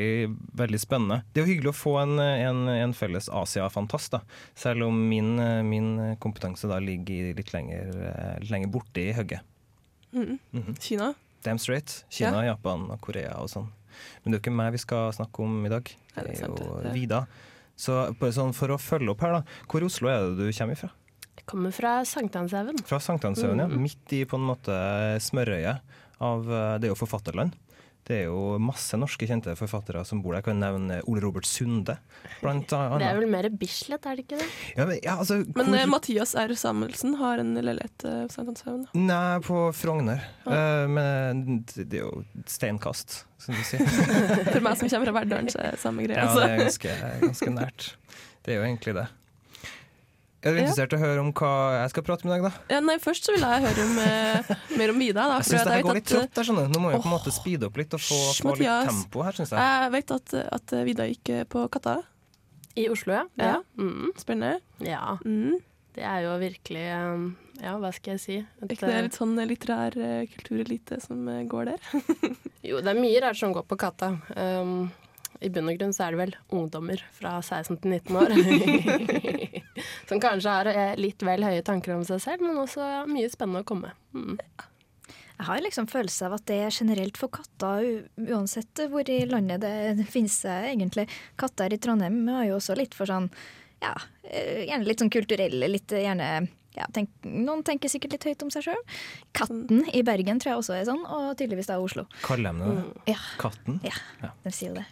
veldig 0.57 0.81
spennende. 0.81 1.19
Det 1.33 1.41
er 1.43 1.47
jo 1.47 1.53
hyggelig 1.53 1.73
å 1.73 1.77
få 1.77 1.93
en, 2.01 2.15
en, 2.21 2.63
en 2.73 2.95
felles 2.97 3.29
Asia-fantast. 3.29 4.17
Selv 4.57 4.87
om 4.89 5.03
min, 5.11 5.35
min 5.69 5.91
kompetanse 6.23 6.69
da 6.71 6.79
ligger 6.81 7.35
litt 7.37 7.53
lenger, 7.53 7.93
litt 8.41 8.53
lenger 8.53 8.73
borte 8.73 9.05
i 9.05 9.13
hugget. 9.17 9.45
Mm. 10.17 10.39
Mhm. 10.53 10.77
Kina. 10.81 11.13
Damn 11.45 11.61
straight. 11.61 12.05
Kina, 12.11 12.41
Japan 12.47 12.89
og 12.91 13.01
Korea 13.05 13.37
og 13.43 13.51
sånn. 13.53 13.69
Men 14.23 14.33
det 14.33 14.37
er 14.37 14.41
jo 14.41 14.45
ikke 14.45 14.57
meg 14.57 14.73
vi 14.77 14.81
skal 14.83 15.13
snakke 15.17 15.45
om 15.45 15.61
i 15.69 15.73
dag. 15.73 15.93
Det 16.17 16.25
er 16.37 16.49
jo. 16.49 16.73
Vida. 16.97 17.27
Så 17.77 17.99
sånn 18.33 18.55
for 18.57 18.73
å 18.73 18.79
følge 18.81 19.13
opp 19.13 19.21
her, 19.25 19.37
da. 19.39 19.43
Hvor 19.69 19.85
i 19.85 19.89
Oslo 19.91 20.09
er 20.09 20.31
det 20.33 20.49
du 20.49 20.57
kommer 20.57 20.79
ifra? 20.79 20.91
Jeg 21.37 21.45
kommer 21.51 21.75
fra 21.77 21.93
Sankthanshaugen. 22.09 22.81
Fra 22.89 22.99
Sankthanshaugen, 23.05 23.61
ja. 23.61 23.69
Mhm. 23.69 23.83
Midt 23.85 24.13
i 24.17 24.25
på 24.25 24.41
en 24.41 24.49
måte 24.49 24.77
smørøyet 25.21 25.81
av 26.25 26.49
eh, 26.49 26.79
Det 26.81 26.89
er 26.89 26.95
jo 26.95 26.99
forfatterland. 26.99 27.53
Det 28.07 28.21
er 28.21 28.29
jo 28.29 28.55
masse 28.63 28.95
norske 29.01 29.27
kjente 29.27 29.51
forfattere 29.59 30.05
som 30.07 30.21
bor 30.23 30.31
der. 30.37 30.39
Jeg 30.39 30.47
kan 30.53 30.61
nevne 30.63 31.01
Ole 31.11 31.23
Robert 31.25 31.47
Sunde, 31.49 31.97
blant 32.39 32.71
annet. 32.77 33.01
Det 33.03 33.09
er 33.09 33.19
vel 33.19 33.31
mer 33.33 33.49
Bislett, 33.51 34.07
er 34.07 34.15
det 34.21 34.27
ikke 34.29 34.39
det? 34.39 34.47
ja, 34.77 34.87
men, 34.87 35.01
ja, 35.03 35.17
altså, 35.19 35.41
Men 35.57 35.67
hvor- 35.73 35.81
eh, 35.81 35.89
Mathias 35.91 36.35
R. 36.39 36.55
Samuelsen 36.55 37.17
har 37.19 37.43
en 37.43 37.55
leilighet 37.59 38.05
eh, 38.07 38.21
på 38.29 38.37
Sankthanshaugen. 38.37 38.87
Nei, 38.95 39.41
på 39.43 39.65
Frogner. 39.75 40.23
Ja. 40.47 40.85
Uh, 40.85 40.87
men 40.95 41.65
det 41.75 41.89
det 41.91 41.99
er 41.99 42.07
jo 42.07 42.23
steinkast, 42.47 43.25
som 43.43 43.59
du 43.59 43.63
sier. 43.67 43.83
For 44.55 44.63
meg 44.63 44.79
som 44.79 44.89
kommer 44.89 45.11
fra 45.11 45.19
Verdalen, 45.19 45.51
så 45.51 45.65
er 45.67 45.75
det 45.75 45.83
samme 45.83 46.07
greia. 46.07 46.23
Ja, 46.23 46.31
altså. 46.31 46.47
det 46.47 46.51
er 46.55 46.65
ganske, 46.65 46.97
ganske 47.27 47.55
nært. 47.59 47.89
Det 48.47 48.55
er 48.55 48.61
jo 48.61 48.69
egentlig 48.71 48.95
det. 49.03 49.09
Er 50.45 50.53
du 50.53 50.59
Ja. 50.61 50.65
interessert 50.67 50.93
i 50.93 50.97
å 50.97 51.01
høre 51.01 51.21
om 51.21 51.33
hva 51.33 51.51
jeg 51.83 51.91
skal 51.91 52.03
prate 52.07 52.25
med 52.29 52.35
deg, 52.37 52.43
da? 52.47 52.75
Ja, 52.77 52.81
nei, 52.81 52.97
først 53.03 53.25
så 53.27 53.33
vil 53.35 53.41
jeg 53.43 53.63
høre 53.65 53.85
om, 53.87 53.99
eh, 53.99 54.57
mer 54.79 54.91
om 54.93 54.99
Vida. 54.99 55.15
Da, 55.27 55.39
Jeg 55.41 55.45
syns 55.49 55.65
det 55.65 55.73
her 55.73 55.83
går 55.83 55.95
litt 55.95 56.05
trått. 56.07 56.43
Sånn. 56.47 56.61
Nå 56.73 56.79
må 56.81 56.91
vi 56.93 56.99
på 57.01 57.07
en 57.09 57.15
måte 57.19 57.33
speede 57.35 57.65
opp 57.67 57.77
litt 57.77 57.95
og 57.95 58.01
få, 58.01 58.19
få 58.37 58.53
litt 58.57 58.69
Mathias. 58.69 58.87
tempo 58.93 59.23
her, 59.25 59.33
syns 59.33 59.51
jeg. 59.51 59.59
Jeg 59.59 59.91
vet 59.97 60.11
at, 60.11 60.35
at 60.53 60.77
Vida 60.85 61.03
gikk 61.09 61.31
eh, 61.31 61.45
på 61.45 61.65
Katta. 61.71 61.97
I 62.77 62.89
Oslo, 62.93 63.15
ja. 63.15 63.25
Ja. 63.41 63.63
Mm. 63.79 64.13
Spennende. 64.17 64.61
ja. 64.81 65.17
Mm. 65.25 65.57
Det 65.97 66.05
er 66.05 66.21
jo 66.27 66.35
virkelig 66.37 66.83
um, 66.93 67.37
Ja, 67.63 67.79
hva 67.81 67.89
skal 67.91 68.19
jeg 68.19 68.21
si? 68.21 68.35
Er 68.37 68.65
Et, 68.67 68.73
ikke 68.77 68.85
det 68.87 68.95
er 68.99 69.03
litt 69.07 69.15
sånn 69.17 69.33
litterær 69.49 69.97
eh, 69.97 70.27
kulturelite 70.29 70.99
som 71.01 71.27
eh, 71.33 71.47
går 71.49 71.71
der? 71.71 71.81
Jo, 72.69 72.83
det 72.85 72.93
er 72.93 73.01
mye 73.01 73.23
rart 73.25 73.39
som 73.41 73.55
går 73.55 73.65
på 73.65 73.79
katta. 73.81 74.11
Um, 74.37 74.91
I 75.41 75.49
bunn 75.49 75.71
og 75.73 75.79
grunn 75.79 75.95
så 75.97 76.05
er 76.05 76.11
det 76.13 76.19
vel 76.21 76.35
ungdommer 76.53 77.01
fra 77.17 77.41
16 77.41 77.79
til 77.81 77.97
19 77.97 78.13
år. 78.13 78.29
som 80.09 80.23
kanskje 80.23 80.55
har 80.59 80.71
eh, 80.71 80.95
litt 81.01 81.23
vel 81.27 81.45
høye 81.47 81.65
tanker 81.67 81.97
om 81.97 82.05
seg 82.07 82.23
selv, 82.23 82.47
men 82.47 82.63
også 82.63 83.05
mye 83.11 83.31
spennende 83.33 83.65
å 83.65 83.69
komme. 83.69 83.93
Mm. 84.17 84.39
Jeg 85.37 85.49
har 85.51 85.61
liksom 85.61 85.89
følelse 85.91 86.29
av 86.29 86.39
at 86.39 86.47
det 86.49 86.57
er 86.65 86.73
generelt 86.73 87.19
for 87.21 87.33
katter, 87.33 88.07
uansett 88.17 88.87
hvor 88.89 89.09
i 89.13 89.19
landet 89.29 89.61
det 89.61 90.07
finnes 90.09 90.39
egentlig. 90.49 91.05
Katter 91.37 91.75
i 91.75 91.81
Trondheim 91.83 92.23
har 92.33 92.47
jo 92.49 92.57
også 92.57 92.77
litt 92.79 92.97
for 92.97 93.11
sånn, 93.11 93.29
ja, 93.85 93.93
eh, 94.25 94.65
gjerne 94.71 94.89
litt 94.89 95.03
sånn 95.05 95.13
kulturelle, 95.13 95.69
litt 95.69 95.93
gjerne 95.93 96.47
ja, 96.77 96.85
tenk, 96.93 97.09
Noen 97.25 97.63
tenker 97.65 97.89
sikkert 97.89 98.17
litt 98.17 98.27
høyt 98.29 98.43
om 98.45 98.51
seg 98.53 98.67
sjøl. 98.67 98.83
Katten 99.37 99.87
i 99.97 100.03
Bergen 100.05 100.41
tror 100.43 100.53
jeg 100.53 100.61
også 100.61 100.77
er 100.77 100.85
sånn, 100.89 101.03
og 101.09 101.31
tydeligvis 101.39 101.71
da 101.71 101.79
Oslo. 101.81 102.05
Kaller 102.25 102.53
de 102.53 102.67
det 102.67 102.75
det? 102.77 103.15
Ja, 103.15 103.21
Katten? 103.41 103.79
Ja, 103.85 104.33
de 104.45 104.53
sier 104.53 104.75
jo 104.75 104.81
det. 104.83 104.87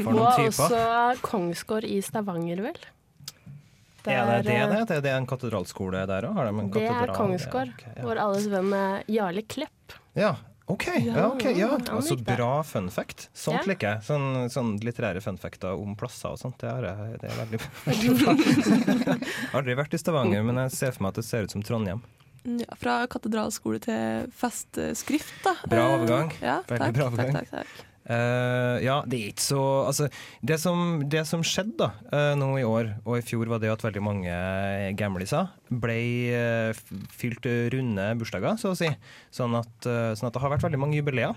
For 0.00 0.16
Og 0.16 0.46
også. 0.46 0.80
Kongsgård 1.20 1.84
i 1.84 1.98
Stavanger, 2.04 2.62
vel? 2.64 2.78
Er 4.12 4.26
det 4.26 4.44
det 4.44 4.52
Der, 4.52 4.68
det? 4.84 4.90
er? 4.96 5.00
Det 5.00 5.10
er 5.12 5.16
en 5.16 5.26
katedralskole 5.26 6.06
der 6.06 6.26
òg? 6.28 6.40
Det 6.74 6.82
er 6.88 7.12
Kongsgård. 7.14 7.70
Ja, 7.70 7.74
okay, 7.78 7.92
ja. 7.96 8.02
hvor 8.04 8.20
alles 8.20 8.48
venn 8.52 8.72
er 8.76 9.04
Jarle 9.08 9.42
Klepp. 9.42 9.94
Ja, 10.14 10.34
OK. 10.66 10.86
Ja, 11.04 11.26
okay, 11.28 11.52
ja. 11.58 11.66
Ja, 11.76 11.78
Altså, 11.92 12.16
bra 12.24 12.62
fun 12.64 12.88
fact. 12.90 13.28
Sånt 13.36 13.60
Ja. 13.66 13.72
liker 13.72 13.88
jeg. 13.94 14.02
Sånn, 14.06 14.48
sånn 14.48 14.78
litterære 14.80 15.20
fun 15.20 15.36
facter 15.36 15.76
om 15.76 15.94
plasser 15.96 16.30
og 16.32 16.38
sånt. 16.40 16.56
Det, 16.58 16.70
er, 16.70 17.16
det 17.20 17.30
er 17.30 17.36
veldig, 17.42 17.60
veldig 17.88 18.14
bra. 18.20 18.36
Aldri 19.58 19.74
vært 19.76 19.94
i 19.94 19.98
Stavanger, 20.00 20.42
men 20.42 20.56
jeg 20.64 20.72
ser 20.72 20.92
for 20.96 21.02
meg 21.04 21.12
at 21.14 21.20
det 21.20 21.24
ser 21.28 21.44
ut 21.44 21.52
som 21.52 21.62
Trondheim. 21.64 22.00
Ja, 22.44 22.74
fra 22.76 22.98
katedralskole 23.08 23.78
til 23.80 24.26
festskrift, 24.36 25.32
da. 25.44 25.54
Bra 25.68 25.84
Eh, 25.88 25.94
overgang. 25.98 26.32
Ja, 26.44 26.58
Veldig 26.68 26.80
takk, 26.86 26.94
bra 26.96 27.06
overgang. 27.12 27.32
Takk, 27.40 27.50
takk, 27.50 27.84
Eh, 28.04 28.84
ja, 28.84 28.98
det 29.08 29.16
er 29.16 29.30
ikke 29.32 29.46
så 29.46 29.62
Altså, 29.88 30.10
det 30.44 30.58
som, 30.60 31.00
det 31.08 31.22
som 31.24 31.40
skjedde 31.46 31.78
da, 31.78 31.88
uh, 32.12 32.34
nå 32.36 32.50
i 32.60 32.66
år 32.68 32.90
og 33.06 33.16
i 33.16 33.24
fjor, 33.24 33.48
var 33.48 33.62
det 33.62 33.72
at 33.72 33.84
veldig 33.84 34.02
mange 34.04 34.34
gamliser 35.00 35.48
ble 35.72 35.96
uh, 36.36 36.84
fylt 37.16 37.48
runde 37.72 38.10
bursdager, 38.20 38.60
så 38.60 38.74
å 38.74 38.78
si. 38.78 38.90
Sånn 39.34 39.56
at, 39.56 39.88
eh, 39.88 40.12
sånn 40.18 40.28
at 40.28 40.36
det 40.36 40.42
har 40.42 40.52
vært 40.52 40.66
veldig 40.66 40.80
mange 40.80 40.98
jubileer. 40.98 41.36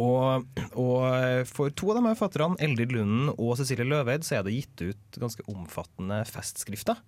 Og, 0.00 0.46
og 0.80 1.02
for 1.50 1.72
to 1.76 1.90
av 1.92 1.98
de 1.98 2.06
her 2.06 2.16
forfatterne, 2.16 2.56
Eldrid 2.64 2.94
Lunden 2.94 3.34
og 3.34 3.58
Cecilie 3.58 3.84
Løveid, 3.84 4.24
så 4.24 4.38
er 4.38 4.46
det 4.46 4.54
gitt 4.56 4.84
ut 4.86 5.18
ganske 5.20 5.44
omfattende 5.52 6.22
festskrifter. 6.30 7.02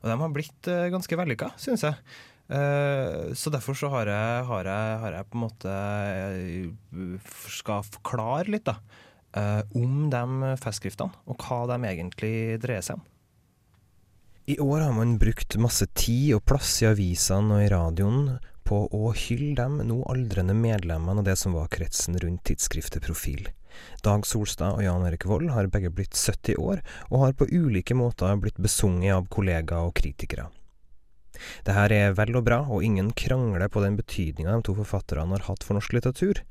Og 0.00 0.08
de 0.08 0.16
har 0.22 0.32
blitt 0.32 0.70
eh, 0.70 0.88
ganske 0.94 1.18
vellykka, 1.18 1.52
syns 1.60 1.84
jeg. 1.86 1.98
Eh, 2.48 3.34
så 3.34 3.50
derfor 3.50 3.74
så 3.74 3.90
har 3.90 4.06
jeg, 4.06 4.46
har 4.46 4.68
jeg, 4.70 4.98
har 5.02 5.18
jeg 5.18 5.28
på 5.30 5.38
en 5.38 5.42
måte 5.42 5.72
eh, 5.72 7.34
skal 7.50 7.82
forklare 7.88 8.52
litt 8.54 8.68
da, 8.68 8.76
eh, 9.34 9.62
om 9.74 10.06
de 10.12 10.54
festskriftene, 10.62 11.24
og 11.26 11.42
hva 11.42 11.64
de 11.72 11.80
egentlig 11.90 12.34
dreier 12.62 12.86
seg 12.86 13.00
om. 13.00 13.06
I 14.46 14.60
år 14.62 14.84
har 14.84 14.92
man 14.94 15.16
brukt 15.18 15.56
masse 15.58 15.88
tid 15.98 16.36
og 16.36 16.44
plass 16.46 16.76
i 16.84 16.86
avisene 16.86 17.56
og 17.56 17.64
i 17.64 17.70
radioen 17.72 18.36
på 18.66 18.84
å 18.94 19.10
hylle 19.10 19.56
dem 19.58 19.80
nå 19.88 19.96
aldrende 20.10 20.54
medlemmene 20.54 21.22
av 21.22 21.26
det 21.26 21.34
som 21.38 21.54
var 21.58 21.70
kretsen 21.70 22.14
rundt 22.22 22.44
tidsskriftet 22.46 23.02
Profil. 23.02 23.48
Dag 24.06 24.22
Solstad 24.26 24.78
og 24.78 24.84
Jan 24.86 25.02
Erik 25.08 25.26
Vold 25.26 25.50
har 25.50 25.66
begge 25.70 25.90
blitt 25.90 26.14
70 26.14 26.62
år, 26.62 26.84
og 27.10 27.24
har 27.24 27.34
på 27.36 27.50
ulike 27.50 27.98
måter 27.98 28.38
blitt 28.38 28.62
besunget 28.62 29.18
av 29.18 29.26
kollegaer 29.34 29.90
og 29.90 29.98
kritikere. 29.98 30.46
Det 31.66 31.76
her 31.76 31.92
er 31.94 32.16
vel 32.18 32.36
og 32.38 32.46
bra, 32.46 32.60
og 32.68 32.84
ingen 32.84 33.12
krangler 33.16 33.68
på 33.72 33.82
den 33.84 33.98
betydninga 33.98 34.56
de 34.56 34.66
to 34.68 34.76
forfatterne 34.78 35.36
har 35.36 35.46
hatt 35.48 35.66
for 35.66 35.78
norsk 35.78 35.96
litteratur, 35.96 36.42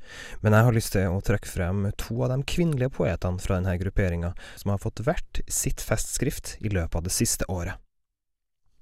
men 0.42 0.56
jeg 0.56 0.68
har 0.68 0.78
lyst 0.78 0.94
til 0.96 1.12
å 1.12 1.24
trekke 1.26 1.52
frem 1.52 1.88
to 2.02 2.20
av 2.26 2.34
de 2.34 2.42
kvinnelige 2.56 2.94
poetene 2.98 3.42
fra 3.42 3.60
denne 3.60 3.78
grupperinga 3.82 4.34
som 4.56 4.74
har 4.74 4.84
fått 4.84 5.04
hvert 5.06 5.42
sitt 5.52 5.84
festskrift 5.84 6.58
i 6.62 6.72
løpet 6.72 7.00
av 7.00 7.08
det 7.08 7.16
siste 7.16 7.48
året. 7.52 7.82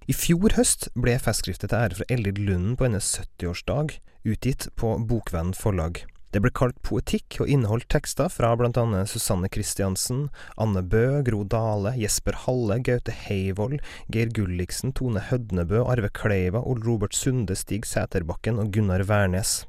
I 0.04 0.14
fjor 0.16 0.58
høst 0.58 0.90
ble 1.00 1.16
festskriftet 1.22 1.72
til 1.72 1.80
ære 1.80 2.02
for 2.02 2.12
Eldrid 2.12 2.42
Lunden 2.44 2.76
på 2.76 2.90
hennes 2.90 3.08
70-årsdag 3.22 3.96
utgitt 4.28 4.68
på 4.80 4.98
Bokvennen 5.08 5.56
forlag. 5.56 6.04
Det 6.34 6.42
ble 6.42 6.50
kalt 6.50 6.80
poetikk 6.82 7.36
og 7.44 7.50
inneholdt 7.54 7.86
tekster 7.94 8.32
fra 8.34 8.56
blant 8.58 8.78
annet 8.82 9.12
Susanne 9.12 9.46
Kristiansen, 9.54 10.32
Anne 10.58 10.82
Bø, 10.82 11.22
Gro 11.28 11.44
Dale, 11.46 11.92
Jesper 12.02 12.40
Halle, 12.48 12.80
Gaute 12.82 13.14
Heivold, 13.14 13.84
Geir 14.10 14.34
Gulliksen, 14.34 14.96
Tone 14.98 15.22
Hødnebø, 15.28 15.84
Arve 15.86 16.10
Kleiva, 16.10 16.64
Ole 16.66 16.82
Robert 16.88 17.14
Sunde, 17.14 17.54
Stig 17.54 17.86
Sæterbakken 17.86 18.58
og 18.58 18.74
Gunnar 18.74 19.06
Wærnes. 19.06 19.68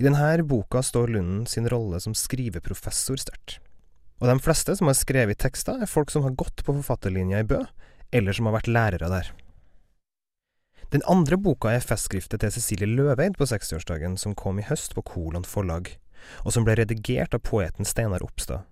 I 0.00 0.06
denne 0.06 0.48
boka 0.48 0.80
står 0.80 1.12
Lunden 1.12 1.44
sin 1.50 1.68
rolle 1.68 2.00
som 2.00 2.16
skriveprofessor 2.16 3.20
sterkt. 3.20 3.58
Og 4.22 4.30
de 4.30 4.40
fleste 4.40 4.72
som 4.78 4.88
har 4.88 4.96
skrevet 4.96 5.42
tekster, 5.44 5.76
er 5.76 5.90
folk 5.90 6.08
som 6.14 6.24
har 6.24 6.38
gått 6.40 6.64
på 6.64 6.72
forfatterlinja 6.78 7.44
i 7.44 7.48
Bø, 7.52 7.60
eller 8.16 8.32
som 8.32 8.48
har 8.48 8.62
vært 8.62 8.72
lærere 8.72 9.12
der. 9.12 9.34
Den 10.92 11.02
andre 11.10 11.36
boka 11.40 11.72
er 11.72 11.84
festskriftet 11.84 12.42
til 12.42 12.52
Cecilie 12.54 12.88
Løveid 12.90 13.38
på 13.38 13.48
60-årsdagen, 13.48 14.18
som 14.20 14.34
kom 14.34 14.60
i 14.60 14.66
høst 14.68 14.94
på 14.94 15.02
Kolon 15.02 15.46
forlag, 15.48 15.90
og 16.44 16.54
som 16.54 16.66
ble 16.66 16.76
redigert 16.78 17.34
av 17.34 17.42
poeten 17.46 17.88
Steinar 17.88 18.24
Opstad. 18.26 18.66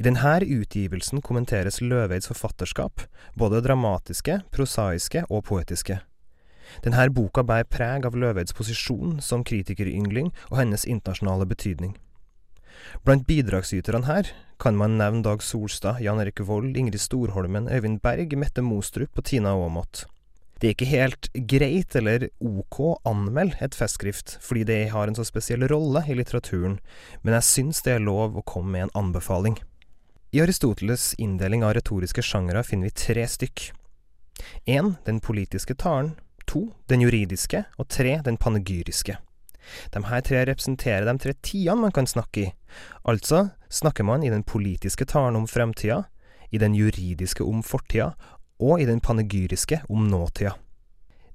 I 0.00 0.06
denne 0.06 0.38
utgivelsen 0.40 1.20
kommenteres 1.20 1.82
Løveids 1.82 2.30
forfatterskap, 2.30 3.04
både 3.36 3.60
dramatiske, 3.60 4.40
prosaiske 4.50 5.26
og 5.28 5.44
poetiske. 5.50 6.00
Denne 6.82 7.06
boka 7.14 7.44
bærer 7.46 7.68
preg 7.70 8.08
av 8.08 8.16
Løveids 8.16 8.56
posisjon 8.56 9.20
som 9.22 9.44
kritikeryngling 9.46 10.32
og 10.50 10.58
hennes 10.58 10.88
internasjonale 10.88 11.46
betydning. 11.46 11.94
Blant 13.04 13.26
bidragsyterne 13.28 14.08
her 14.08 14.32
kan 14.60 14.76
man 14.76 14.96
nevne 14.98 15.22
Dag 15.24 15.42
Solstad, 15.44 16.00
Jan 16.00 16.20
Erik 16.20 16.40
Vold, 16.40 16.76
Ingrid 16.76 17.00
Storholmen, 17.00 17.68
Øyvind 17.68 18.00
Berg, 18.02 18.36
Mette 18.38 18.64
Mostrup 18.64 19.16
og 19.16 19.24
Tina 19.24 19.54
Aamodt. 19.54 20.06
Det 20.56 20.68
er 20.68 20.72
ikke 20.72 20.88
helt 20.88 21.28
greit 21.50 21.96
eller 21.98 22.30
ok 22.40 22.78
å 22.80 22.92
anmelde 23.08 23.58
et 23.60 23.76
festskrift 23.76 24.38
fordi 24.40 24.64
det 24.64 24.78
har 24.94 25.08
en 25.08 25.18
så 25.18 25.26
spesiell 25.28 25.66
rolle 25.68 26.00
i 26.08 26.16
litteraturen, 26.16 26.78
men 27.20 27.36
jeg 27.36 27.48
syns 27.50 27.82
det 27.84 27.96
er 27.96 28.06
lov 28.06 28.38
å 28.38 28.44
komme 28.46 28.72
med 28.72 28.86
en 28.86 28.94
anbefaling. 29.04 29.58
I 30.32 30.40
Aristoteles' 30.40 31.14
inndeling 31.20 31.62
av 31.64 31.76
retoriske 31.76 32.24
sjangere 32.24 32.64
finner 32.64 32.88
vi 32.88 32.96
tre 33.04 33.28
stykk. 33.28 33.70
En, 34.66 34.96
Den 35.04 35.20
politiske 35.20 35.74
talen. 35.74 36.16
to 36.46 36.72
Den 36.88 37.00
juridiske. 37.00 37.64
Og 37.78 37.88
tre 37.88 38.20
Den 38.24 38.36
panegyriske. 38.36 39.16
De 39.92 40.04
her 40.04 40.20
tre 40.20 40.44
representerer 40.46 41.04
de 41.04 41.18
tre 41.18 41.32
tidene 41.42 41.80
man 41.80 41.92
kan 41.92 42.06
snakke 42.06 42.40
i. 42.40 42.52
Altså 43.04 43.50
snakker 43.68 44.04
man 44.04 44.22
i 44.22 44.30
den 44.30 44.42
politiske 44.42 45.04
talen 45.04 45.36
om 45.36 45.46
fremtida, 45.46 46.04
i 46.52 46.58
den 46.58 46.74
juridiske 46.74 47.44
om 47.44 47.62
fortida, 47.62 48.14
og 48.62 48.80
i 48.80 48.86
den 48.88 49.00
panegyriske 49.00 49.82
om 49.88 50.06
nåtida. 50.10 50.54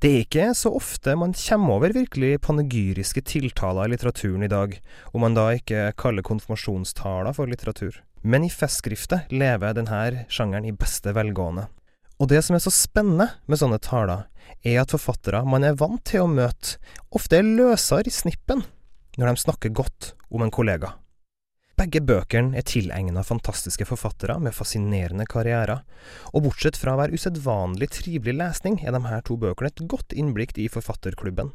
Det 0.02 0.10
er 0.10 0.24
ikke 0.24 0.46
så 0.58 0.72
ofte 0.74 1.14
man 1.14 1.36
kommer 1.38 1.76
over 1.76 1.94
virkelig 1.94 2.40
panegyriske 2.42 3.22
tiltaler 3.22 3.86
i 3.86 3.92
litteraturen 3.94 4.42
i 4.42 4.50
dag, 4.50 4.74
om 5.14 5.22
man 5.22 5.36
da 5.38 5.52
ikke 5.54 5.92
kaller 5.94 6.26
konfirmasjonstaler 6.26 7.36
for 7.38 7.46
litteratur. 7.46 8.00
Men 8.26 8.46
i 8.46 8.50
festskriftet 8.50 9.30
lever 9.30 9.78
denne 9.78 10.26
sjangeren 10.30 10.66
i 10.66 10.74
beste 10.74 11.14
velgående. 11.14 11.68
Og 12.18 12.30
det 12.30 12.42
som 12.46 12.58
er 12.58 12.66
så 12.66 12.74
spennende 12.74 13.30
med 13.46 13.62
sånne 13.62 13.78
taler, 13.82 14.26
er 14.66 14.82
at 14.82 14.94
forfattere 14.94 15.44
man 15.46 15.66
er 15.66 15.78
vant 15.78 16.02
til 16.10 16.26
å 16.26 16.30
møte, 16.30 16.78
ofte 17.14 17.38
er 17.38 17.46
løsere 17.46 18.10
i 18.10 18.14
snippen 18.14 18.66
når 19.18 19.28
de 19.28 19.44
snakker 19.46 19.74
godt 19.76 20.14
om 20.34 20.42
en 20.42 20.54
kollega. 20.54 20.96
Begge 21.82 21.98
bøkene 22.06 22.60
er 22.60 22.66
tilegna 22.68 23.24
fantastiske 23.26 23.88
forfattere 23.90 24.36
med 24.44 24.54
fascinerende 24.54 25.26
karrierer, 25.26 25.82
og 26.30 26.44
bortsett 26.46 26.78
fra 26.78 26.94
å 26.94 27.00
være 27.00 27.18
usedvanlig 27.18 27.88
trivelig 27.96 28.36
lesning, 28.38 28.78
er 28.86 28.94
de 28.94 29.02
her 29.08 29.24
to 29.26 29.40
bøkene 29.42 29.72
et 29.72 29.82
godt 29.90 30.14
innblikk 30.14 30.54
i 30.62 30.68
forfatterklubben. 30.70 31.50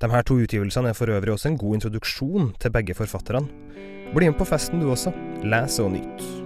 De 0.00 0.12
her 0.14 0.24
to 0.24 0.38
utgivelsene 0.40 0.94
er 0.94 0.96
for 0.96 1.12
øvrig 1.12 1.36
også 1.36 1.52
en 1.52 1.60
god 1.60 1.82
introduksjon 1.82 2.50
til 2.62 2.74
begge 2.78 2.96
forfatterne. 2.96 3.44
Bli 4.16 4.32
med 4.32 4.40
på 4.40 4.48
festen 4.48 4.80
du 4.80 4.88
også. 4.94 5.12
Les 5.44 5.80
og 5.84 5.92
nyt. 5.98 6.45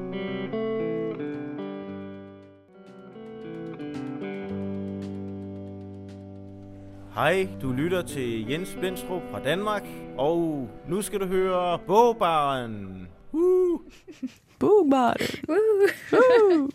Hej, 7.14 7.48
du 7.62 7.72
lytter 7.72 8.02
til 8.06 8.46
Jens 8.50 8.70
Blindstrup 8.78 9.22
fra 9.30 9.40
Danmark, 9.42 9.82
og 10.18 10.68
nu 10.88 11.02
skal 11.02 11.20
du 11.20 11.26
høre 11.26 11.78
Bogbaren. 11.86 13.08
Uh! 13.32 13.80
Bogbaren. 14.62 15.48
Uh. 15.48 16.68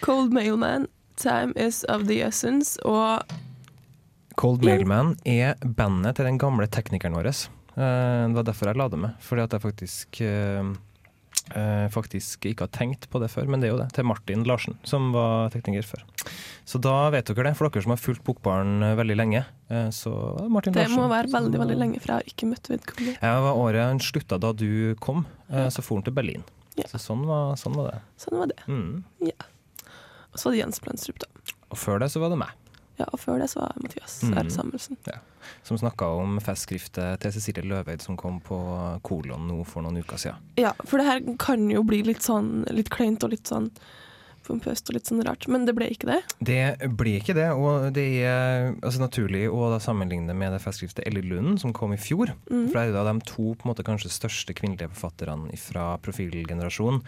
Cold 0.00 0.32
Mailman, 0.32 0.86
Time 1.16 1.52
is 1.68 1.84
of 1.88 2.00
the 2.08 2.22
essence, 2.26 2.80
og 2.86 3.20
Cold 4.36 4.64
Mailman 4.64 5.16
er 5.26 5.54
bandet 5.76 6.16
til 6.16 6.24
den 6.24 6.38
gamle 6.38 6.66
teknikeren 6.66 7.14
vår. 7.14 7.28
Eh, 7.28 8.28
Det 8.28 8.34
var 8.34 8.42
derfor 8.42 8.66
jeg 8.66 8.76
la 8.76 8.88
det 8.88 8.98
med, 8.98 9.10
fordi 9.20 9.42
at 9.42 9.52
jeg 9.52 9.60
faktisk 9.60 10.20
eh, 10.20 10.64
eh, 11.56 11.88
faktisk 11.92 12.46
ikke 12.50 12.66
har 12.66 12.72
tenkt 12.74 13.08
på 13.10 13.20
det 13.22 13.30
før, 13.32 13.46
men 13.48 13.60
det 13.60 13.68
er 13.68 13.72
jo 13.74 13.78
det. 13.82 13.88
Til 13.96 14.04
Martin 14.04 14.44
Larsen, 14.44 14.76
som 14.84 15.10
var 15.12 15.50
tekniker 15.50 15.82
før. 15.86 16.02
Så 16.68 16.80
da 16.80 17.10
vet 17.10 17.26
dere 17.26 17.48
det, 17.50 17.56
for 17.58 17.68
dere 17.68 17.82
som 17.82 17.90
har 17.94 18.00
fulgt 18.02 18.24
Bokbaren 18.24 18.82
eh, 18.82 18.94
veldig 18.98 19.16
lenge. 19.16 19.44
eh, 19.70 19.88
Så 19.90 20.12
Martin 20.50 20.72
det 20.72 20.86
Larsen. 20.88 20.96
må 21.00 21.08
være 21.08 21.28
veldig 21.32 21.52
som- 21.56 21.64
veldig 21.66 21.78
lenge, 21.78 22.00
for 22.00 22.12
jeg 22.12 22.16
har 22.16 22.28
ikke 22.34 22.50
møtt 22.52 22.68
vedkommende. 22.74 23.16
Ja, 23.22 23.34
det 23.36 23.42
var 23.48 23.54
året 23.64 23.82
han 23.88 23.98
slutta 23.98 24.38
da 24.40 24.52
du 24.52 24.94
kom, 25.00 25.26
eh, 25.50 25.68
så 25.68 25.82
for 25.82 25.96
han 25.96 26.02
til 26.04 26.12
Berlin. 26.14 26.44
Ja. 26.76 26.84
Så 26.86 26.98
sånn 27.02 27.26
var, 27.26 27.56
sånn 27.56 27.74
var 27.74 27.90
det. 27.92 28.00
Sånn 28.16 28.38
var 28.38 28.46
det. 28.46 28.56
Mm. 28.68 29.04
Og 30.32 30.38
så 30.38 30.44
var 30.46 30.52
det 30.52 30.60
Jens 30.62 30.78
Blendstrup, 30.80 31.18
da. 31.18 31.26
Og 31.70 31.76
før 31.78 31.98
det 32.00 32.10
så 32.12 32.20
var 32.22 32.30
det 32.30 32.38
meg, 32.38 32.50
Ja, 33.00 33.06
og 33.14 33.20
før 33.22 33.40
det 33.40 33.48
så 33.52 33.62
var 33.62 33.76
Mathias 33.80 34.18
Mm. 34.26 34.36
R. 34.36 34.50
Samuelsen. 34.52 34.96
som 35.64 35.78
snakka 35.80 36.06
om 36.20 36.36
festskriftet 36.44 37.20
til 37.22 37.32
Cecilie 37.32 37.64
Løveid 37.64 38.02
som 38.04 38.16
kom 38.20 38.40
på 38.44 38.58
Kolon 39.02 39.48
nå 39.48 39.62
for 39.66 39.82
noen 39.82 40.02
uker 40.02 40.20
siden. 40.20 40.36
Ja, 40.60 40.74
for 40.84 41.00
det 41.00 41.06
her 41.08 41.22
kan 41.40 41.64
jo 41.72 41.82
bli 41.82 42.02
litt 42.04 42.20
sånn 42.22 42.66
litt 42.70 42.90
kleint 42.92 43.24
og 43.24 43.32
litt 43.32 43.48
sånn 43.48 43.70
pompøst 44.46 44.88
og 44.90 44.96
litt 44.96 45.08
sånn 45.08 45.22
rart, 45.26 45.46
men 45.52 45.64
det 45.68 45.74
ble 45.76 45.88
ikke 45.92 46.08
det. 46.10 46.20
Det 46.44 46.90
ble 46.98 47.16
ikke 47.20 47.36
det, 47.36 47.48
og 47.54 47.90
det 47.96 48.06
er 48.26 48.70
altså, 48.82 49.00
naturlig 49.02 49.44
å 49.52 49.68
sammenligne 49.82 50.34
med 50.36 50.54
det 50.56 50.62
festskriftet 50.64 51.06
Ellie 51.06 51.24
Lund 51.26 51.60
som 51.62 51.74
kom 51.76 51.92
i 51.94 52.00
fjor. 52.00 52.32
Mm. 52.50 52.66
For 52.70 52.76
det 52.76 52.82
er 52.82 52.90
jo 52.90 52.96
da 52.98 53.04
de 53.12 53.26
to 53.28 53.50
på 53.54 53.66
en 53.66 53.72
måte 53.72 53.86
kanskje 53.86 54.12
største 54.12 54.56
kvinnelige 54.56 54.90
forfatterne 54.94 55.56
fra 55.60 55.92
profilgenerasjonen, 56.04 57.02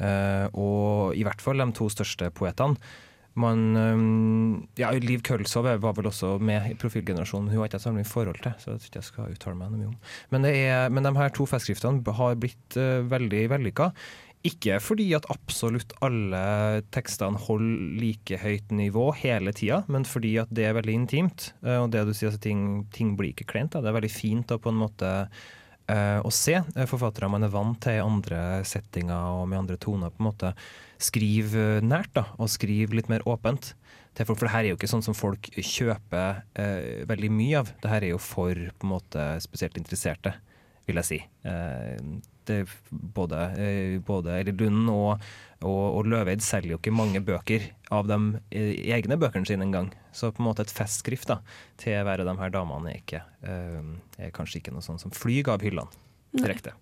eh, 0.00 0.46
og 0.52 1.16
i 1.18 1.24
hvert 1.26 1.42
fall 1.44 1.58
de 1.64 1.68
to 1.76 1.88
største 1.92 2.30
poetene. 2.36 2.78
Man, 3.34 3.62
ja, 4.78 4.92
Liv 5.02 5.24
Kølsov 5.26 5.66
var 5.82 5.96
vel 5.96 6.06
også 6.06 6.36
med 6.38 6.68
i 6.70 6.76
profilgenerasjonen, 6.78 7.48
hun 7.50 7.58
har 7.58 7.66
ikke 7.66 7.80
jeg 7.80 7.86
så 7.88 8.04
forhold 8.06 8.38
til, 8.44 8.54
så 8.62 8.70
jeg 8.70 8.82
tror 8.82 8.90
ikke 8.90 9.00
jeg 9.00 9.08
skal 9.08 9.32
uttale 9.34 9.58
meg 9.58 9.72
noe 9.72 9.88
om. 9.90 9.96
Men, 10.30 10.46
er, 10.46 10.92
men 10.94 11.08
de 11.08 11.14
her 11.18 11.34
to 11.34 11.46
festskriftene 11.50 12.14
har 12.20 12.38
blitt 12.38 12.78
eh, 12.78 13.02
veldig 13.10 13.42
vellykka. 13.50 13.90
Ikke 14.44 14.76
fordi 14.84 15.06
at 15.16 15.24
absolutt 15.32 15.94
alle 16.04 16.82
tekstene 16.92 17.40
holder 17.46 17.94
like 18.02 18.38
høyt 18.42 18.74
nivå 18.76 19.08
hele 19.22 19.54
tida, 19.56 19.80
men 19.88 20.04
fordi 20.04 20.34
at 20.42 20.52
det 20.54 20.68
er 20.68 20.76
veldig 20.76 20.96
intimt. 21.00 21.48
eh, 21.64 21.80
Og 21.80 21.90
det 21.90 22.04
du 22.06 22.12
sier, 22.12 22.28
altså, 22.28 22.42
ting, 22.44 22.84
ting 22.94 23.16
blir 23.18 23.32
ikke 23.32 23.48
kleint. 23.50 23.72
Det 23.74 23.88
er 23.88 23.98
veldig 23.98 24.12
fint 24.12 24.52
å 24.52 24.60
på 24.60 24.70
en 24.70 24.82
måte 24.84 25.14
å 25.92 26.30
se 26.32 26.56
eh, 26.56 26.86
forfattere 26.88 27.28
man 27.28 27.44
er 27.44 27.52
vant 27.52 27.76
til 27.84 27.98
i 27.98 28.02
andre 28.04 28.62
settinger 28.64 29.40
og 29.40 29.48
med 29.50 29.64
andre 29.64 29.76
toner. 29.76 30.12
på 30.14 30.22
en 30.22 30.30
måte 30.30 30.54
Skriv 31.04 31.56
eh, 31.58 31.82
nært, 31.84 32.12
da, 32.14 32.28
og 32.38 32.52
skriv 32.52 32.94
litt 32.94 33.10
mer 33.12 33.24
åpent. 33.28 33.74
Til 34.14 34.28
folk, 34.28 34.38
for 34.38 34.46
det 34.46 34.54
her 34.54 34.64
er 34.64 34.70
jo 34.70 34.78
ikke 34.78 34.90
sånn 34.92 35.02
som 35.02 35.16
folk 35.16 35.48
kjøper 35.58 36.44
eh, 36.54 37.02
veldig 37.10 37.30
mye 37.34 37.62
av. 37.64 37.72
Det 37.82 37.90
her 37.90 38.06
er 38.06 38.14
jo 38.14 38.20
for 38.22 38.54
på 38.54 38.86
en 38.86 38.92
måte 38.92 39.24
spesielt 39.42 39.76
interesserte, 39.80 40.36
vil 40.86 41.00
jeg 41.02 41.08
si. 41.08 41.18
Eh, 41.50 41.98
det 42.46 42.60
både, 42.90 43.40
eh, 43.58 43.98
både 44.04 44.38
Eller 44.38 44.52
Lund 44.52 44.90
og, 44.92 45.24
og, 45.64 45.84
og 45.98 46.08
Løveid 46.12 46.44
selger 46.44 46.74
jo 46.74 46.78
ikke 46.80 46.94
mange 46.94 47.22
bøker 47.24 47.66
av 47.94 48.08
de 48.08 48.18
eh, 48.54 48.74
egne 48.94 49.18
bøkene 49.20 49.48
sine 49.48 49.66
engang. 49.66 49.90
Så 50.14 50.30
på 50.34 50.42
en 50.42 50.48
måte 50.48 50.64
et 50.64 50.72
festskrift 50.74 51.30
da, 51.30 51.40
til 51.80 51.98
å 51.98 52.06
være 52.06 52.26
de 52.28 52.36
her 52.38 52.54
damene 52.54 52.92
er, 52.92 53.00
ikke, 53.02 53.22
eh, 53.48 54.26
er 54.28 54.34
kanskje 54.36 54.60
ikke 54.60 54.74
noe 54.74 54.84
sånn 54.84 55.00
som 55.02 55.14
flyg 55.14 55.50
av 55.52 55.64
hyllene 55.64 55.90
direkte. 56.34 56.74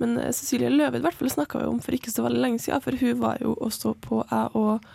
Men 0.00 0.16
eh, 0.20 0.32
Cecilie 0.34 0.70
Løveid 0.72 1.06
snakka 1.32 1.62
vi 1.62 1.70
om 1.70 1.82
for 1.82 1.96
ikke 1.96 2.12
så 2.12 2.26
veldig 2.26 2.42
lenge 2.42 2.62
siden, 2.62 2.84
for 2.84 3.00
hun 3.00 3.20
var 3.22 3.42
jo 3.42 3.56
også 3.56 3.96
på 4.04 4.22
jeg 4.30 4.54
og 4.58 4.86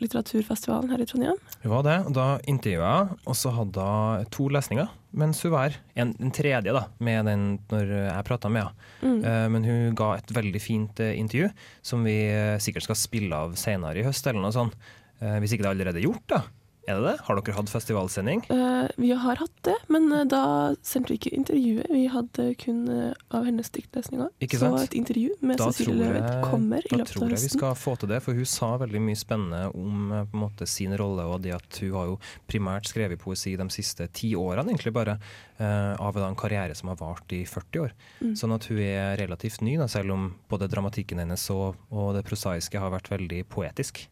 litteraturfestivalen 0.00 0.90
her 0.92 1.00
i 1.00 1.06
Trondheim. 1.08 1.38
Hun 1.62 1.72
var 1.72 1.84
det, 1.86 1.96
og 2.06 2.14
da 2.16 2.26
intervjua 2.50 2.90
jeg, 2.90 3.18
og 3.30 3.36
så 3.38 3.52
hadde 3.56 3.84
hun 3.86 4.28
to 4.34 4.48
lesninger, 4.52 4.90
mens 5.16 5.40
hun 5.42 5.54
var 5.54 5.74
en, 5.98 6.12
en 6.20 6.30
tredje 6.34 6.74
da, 6.76 6.84
med 7.02 7.26
den 7.30 7.46
når 7.72 7.90
jeg 7.96 8.26
prata 8.28 8.50
med 8.52 8.66
henne. 8.66 8.88
Mm. 9.00 9.18
Eh, 9.24 9.48
Men 9.56 9.64
hun 9.66 9.98
ga 9.98 10.12
et 10.18 10.32
veldig 10.36 10.60
fint 10.62 11.00
eh, 11.02 11.16
intervju, 11.18 11.50
som 11.82 12.04
vi 12.06 12.18
eh, 12.30 12.58
sikkert 12.62 12.86
skal 12.88 13.00
spille 13.00 13.34
av 13.46 13.56
senere 13.58 14.02
i 14.02 14.06
høst, 14.06 14.26
eller 14.30 14.44
noe 14.44 14.54
sånt. 14.54 14.76
Eh, 15.20 15.38
Hvis 15.42 15.56
ikke 15.56 15.64
det 15.66 15.70
er 15.72 15.76
allerede 15.78 16.04
gjort, 16.04 16.26
da. 16.30 16.42
Er 16.90 16.98
det 16.98 17.06
det? 17.06 17.18
Har 17.26 17.38
dere 17.38 17.54
hatt 17.54 17.70
festivalsending? 17.70 18.42
Uh, 18.50 18.88
vi 18.98 19.12
har 19.14 19.38
hatt 19.38 19.58
det, 19.66 19.76
men 19.92 20.08
eh, 20.12 20.24
da 20.26 20.42
sendte 20.86 21.12
vi 21.12 21.18
ikke 21.20 21.32
intervjuet. 21.36 21.86
Vi 21.92 22.02
hadde 22.10 22.46
kun 22.58 22.80
eh, 22.90 23.12
av 23.36 23.46
hennes 23.46 23.70
diktlesninger. 23.70 24.30
Ikke 24.42 24.58
Så 24.58 24.70
et 24.80 24.96
intervju 24.98 25.36
med 25.46 25.60
Da 25.60 25.68
Cecilie 25.70 26.22
kommer 26.42 26.82
i 26.82 26.90
løpet 26.90 26.96
av 26.96 26.98
i 26.98 27.02
Da 27.04 27.08
tror 27.12 27.34
jeg 27.34 27.44
vi 27.44 27.52
skal 27.52 27.76
få 27.78 27.94
til 28.00 28.10
det, 28.10 28.20
for 28.24 28.38
hun 28.38 28.48
sa 28.48 28.72
veldig 28.80 29.02
mye 29.06 29.20
spennende 29.20 29.62
om 29.76 30.12
måte, 30.34 30.66
sin 30.70 30.96
rolle, 30.98 31.26
og 31.30 31.44
det 31.44 31.54
at 31.56 31.80
hun 31.84 31.94
har 31.94 32.10
jo 32.10 32.18
primært 32.50 32.90
skrevet 32.90 33.22
poesi 33.22 33.54
de 33.60 33.68
siste 33.72 34.08
ti 34.16 34.32
årene, 34.38 34.72
egentlig 34.72 34.94
bare, 34.96 35.18
uh, 35.60 35.94
av 36.00 36.18
en 36.18 36.38
karriere 36.38 36.74
som 36.78 36.90
har 36.90 36.98
vart 37.00 37.34
i 37.36 37.44
40 37.48 37.84
år. 37.84 37.94
Mm. 38.20 38.34
Sånn 38.40 38.56
at 38.56 38.66
hun 38.70 38.80
er 38.82 39.18
relativt 39.20 39.62
ny, 39.66 39.76
da, 39.80 39.88
selv 39.90 40.16
om 40.16 40.30
både 40.50 40.70
dramatikken 40.70 41.22
hennes 41.22 41.46
og, 41.54 41.78
og 41.90 42.16
det 42.18 42.26
prosaiske 42.26 42.82
har 42.82 42.94
vært 42.94 43.12
veldig 43.12 43.44
poetisk. 43.52 44.08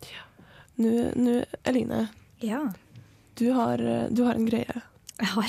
Nå, 0.00 0.29
nå, 0.80 1.34
Eline, 1.68 2.08
Ja. 2.44 2.62
du 3.36 3.50
har, 3.56 3.80
eh, 3.80 4.08
du 4.10 4.24
har 4.24 4.34
en 4.34 4.48
greie 4.48 4.82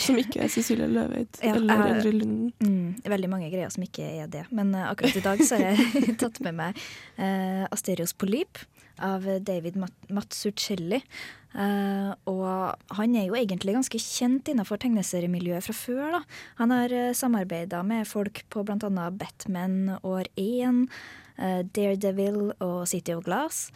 som 0.04 0.18
ikke 0.20 0.42
er 0.44 0.50
Cecilie 0.52 0.88
Løveid 0.92 1.40
Ja, 1.40 1.56
eller 1.56 1.96
Endre 1.96 2.12
Lunden. 2.12 2.52
Mm, 2.60 3.02
veldig 3.08 3.30
mange 3.32 3.50
greier 3.54 3.72
som 3.72 3.84
ikke 3.86 4.04
er 4.04 4.28
det. 4.28 4.44
Men 4.52 4.74
uh, 4.76 4.90
akkurat 4.90 5.16
i 5.16 5.24
dag 5.24 5.40
så 5.48 5.56
har 5.56 5.72
jeg 5.72 6.18
tatt 6.22 6.42
med 6.44 6.58
meg 6.58 6.82
uh, 7.16 7.64
Asterios 7.72 8.12
Polyp 8.12 8.60
av 9.00 9.24
David 9.48 9.80
Mat. 9.80 10.36
Eh, 11.52 12.12
og 12.32 12.96
han 12.96 13.16
er 13.20 13.26
jo 13.28 13.36
egentlig 13.36 13.74
ganske 13.76 14.00
kjent 14.00 14.48
innenfor 14.52 14.80
tegneseriemiljøet 14.82 15.66
fra 15.66 15.76
før. 15.76 16.04
da. 16.16 16.22
Han 16.62 16.72
har 16.76 16.94
uh, 16.96 17.12
samarbeida 17.18 17.82
med 17.84 18.08
folk 18.08 18.44
på 18.54 18.64
bl.a. 18.68 19.10
Batman 19.12 19.98
år 20.00 20.30
1, 20.40 20.86
uh, 21.42 21.62
Daredevil 21.76 22.54
og 22.60 22.88
City 22.88 23.16
of 23.18 23.26
Glass. 23.28 23.70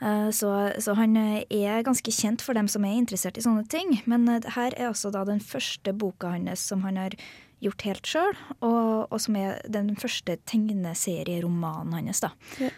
Eh, 0.00 0.30
Så, 0.30 0.72
så 0.80 0.94
han 0.96 1.16
eh, 1.16 1.44
er 1.50 1.84
ganske 1.84 2.12
kjent 2.12 2.42
for 2.42 2.56
dem 2.56 2.68
som 2.68 2.84
er 2.84 2.96
interessert 2.96 3.38
i 3.38 3.44
sånne 3.44 3.66
ting. 3.68 4.00
Men 4.06 4.28
eh, 4.28 4.46
her 4.56 4.74
er 4.76 4.88
altså 4.88 5.12
da 5.12 5.24
den 5.28 5.40
første 5.40 5.92
boka 5.92 6.32
hans 6.34 6.64
som 6.72 6.84
han 6.86 6.96
har 6.96 7.16
gjort 7.60 7.82
helt 7.84 8.08
sjøl, 8.08 8.38
og, 8.64 9.10
og 9.12 9.18
som 9.20 9.36
er 9.36 9.58
den 9.68 9.92
første 10.00 10.38
tegneserieromanen 10.48 11.92
hans. 11.98 12.22
da. 12.24 12.32
Ja. 12.60 12.70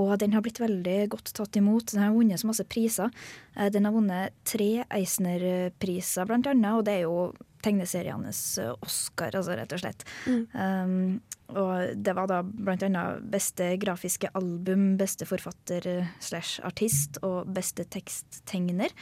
Og 0.00 0.14
den 0.22 0.32
har 0.32 0.40
blitt 0.40 0.62
veldig 0.62 1.10
godt 1.12 1.34
tatt 1.36 1.58
imot. 1.60 1.92
Den 1.92 2.00
har 2.00 2.14
vunnet 2.14 2.40
så 2.40 2.48
masse 2.48 2.64
priser. 2.64 3.10
Den 3.74 3.84
har 3.84 3.92
vunnet 3.92 4.32
tre 4.48 4.86
Eisner-priser, 4.96 6.24
blant 6.30 6.48
annet, 6.48 6.72
og 6.78 6.86
det 6.86 6.94
er 6.94 7.02
jo 7.04 7.34
tegneserienes 7.62 8.40
eh, 8.58 8.72
Oscar, 8.82 9.34
altså, 9.36 9.56
rett 9.58 9.72
og 9.76 9.82
slett. 9.82 10.04
Mm. 10.26 10.46
Um, 10.54 11.20
og 11.50 11.96
det 11.98 12.14
var 12.14 12.28
da 12.30 12.42
blant 12.46 12.82
annet 12.86 13.24
beste 13.32 13.72
grafiske 13.82 14.30
album, 14.38 14.92
beste 15.00 15.26
forfatter 15.26 15.86
eh, 15.90 16.14
slash 16.22 16.60
artist 16.64 17.18
og 17.26 17.50
beste 17.56 17.84
teksttegner. 17.90 18.94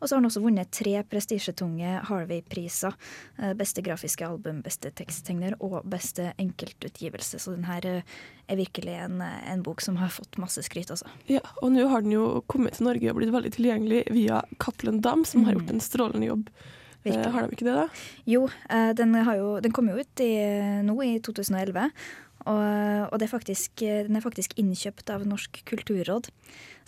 Og 0.00 0.08
så 0.08 0.14
har 0.14 0.22
han 0.22 0.30
også 0.30 0.40
vunnet 0.40 0.70
tre 0.72 0.94
prestisjetunge 1.04 1.98
Harvey-priser. 2.08 2.94
eh, 3.36 3.50
Beste 3.52 3.82
grafiske 3.84 4.24
album, 4.24 4.62
beste 4.64 4.88
teksttegner 4.96 5.58
og 5.60 5.82
beste 5.92 6.30
enkeltutgivelse. 6.40 7.36
Så 7.36 7.52
den 7.52 7.66
her 7.68 7.84
er 8.00 8.56
virkelig 8.56 8.94
en, 8.96 9.20
en 9.20 9.62
bok 9.62 9.84
som 9.84 10.00
har 10.00 10.08
fått 10.08 10.38
masse 10.40 10.64
skryt, 10.64 10.88
altså. 10.90 11.04
Ja, 11.28 11.42
og 11.60 11.74
nå 11.76 11.84
har 11.92 12.00
den 12.00 12.16
jo 12.16 12.40
kommet 12.48 12.78
til 12.78 12.88
Norge 12.88 13.12
og 13.12 13.20
blitt 13.20 13.34
veldig 13.36 13.52
tilgjengelig 13.58 14.06
via 14.16 14.40
Cappelen 14.58 15.02
Dam, 15.04 15.26
som 15.28 15.44
har 15.44 15.52
Mm. 15.52 15.60
gjort 15.60 15.70
en 15.76 15.84
strålende 15.84 16.26
jobb. 16.32 16.48
Eh, 17.00 17.10
Virkelig. 17.10 17.32
har 17.32 17.46
de 17.46 17.56
ikke 17.56 17.68
det, 17.68 17.76
da? 17.76 17.86
Jo, 18.28 18.46
eh, 18.68 18.90
den, 18.96 19.14
har 19.14 19.38
jo, 19.38 19.52
den 19.64 19.72
kom 19.72 19.88
jo 19.88 20.00
ut 20.00 20.24
i, 20.24 20.32
nå 20.84 20.96
i 21.06 21.14
2011. 21.24 21.90
Og, 22.40 22.60
og 23.12 23.18
det 23.20 23.26
er 23.26 23.34
faktisk, 23.34 23.82
den 23.84 24.16
er 24.16 24.24
faktisk 24.24 24.54
innkjøpt 24.60 25.10
av 25.12 25.26
Norsk 25.28 25.60
kulturråd, 25.68 26.30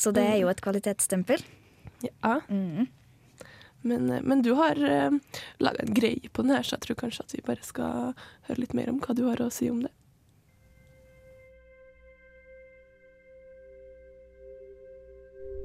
så 0.00 0.12
det 0.16 0.24
er 0.24 0.38
jo 0.40 0.48
et 0.48 0.62
kvalitetsstempel. 0.64 1.44
Ja. 2.06 2.38
Mm. 2.48 2.88
Men, 3.82 4.10
eh, 4.10 4.22
men 4.22 4.42
du 4.42 4.54
har 4.54 4.78
uh, 4.78 5.18
laga 5.58 5.82
en 5.82 5.94
greie 5.94 6.30
på 6.32 6.44
den 6.44 6.54
her, 6.54 6.62
så 6.62 6.76
jeg 6.76 6.86
tror 6.86 7.00
kanskje 7.02 7.26
at 7.26 7.34
vi 7.34 7.44
bare 7.46 7.66
skal 7.66 8.14
høre 8.48 8.62
litt 8.62 8.76
mer 8.78 8.92
om 8.92 9.00
hva 9.02 9.16
du 9.18 9.26
har 9.28 9.42
å 9.42 9.50
si 9.52 9.70
om 9.70 9.82
det. 9.84 9.92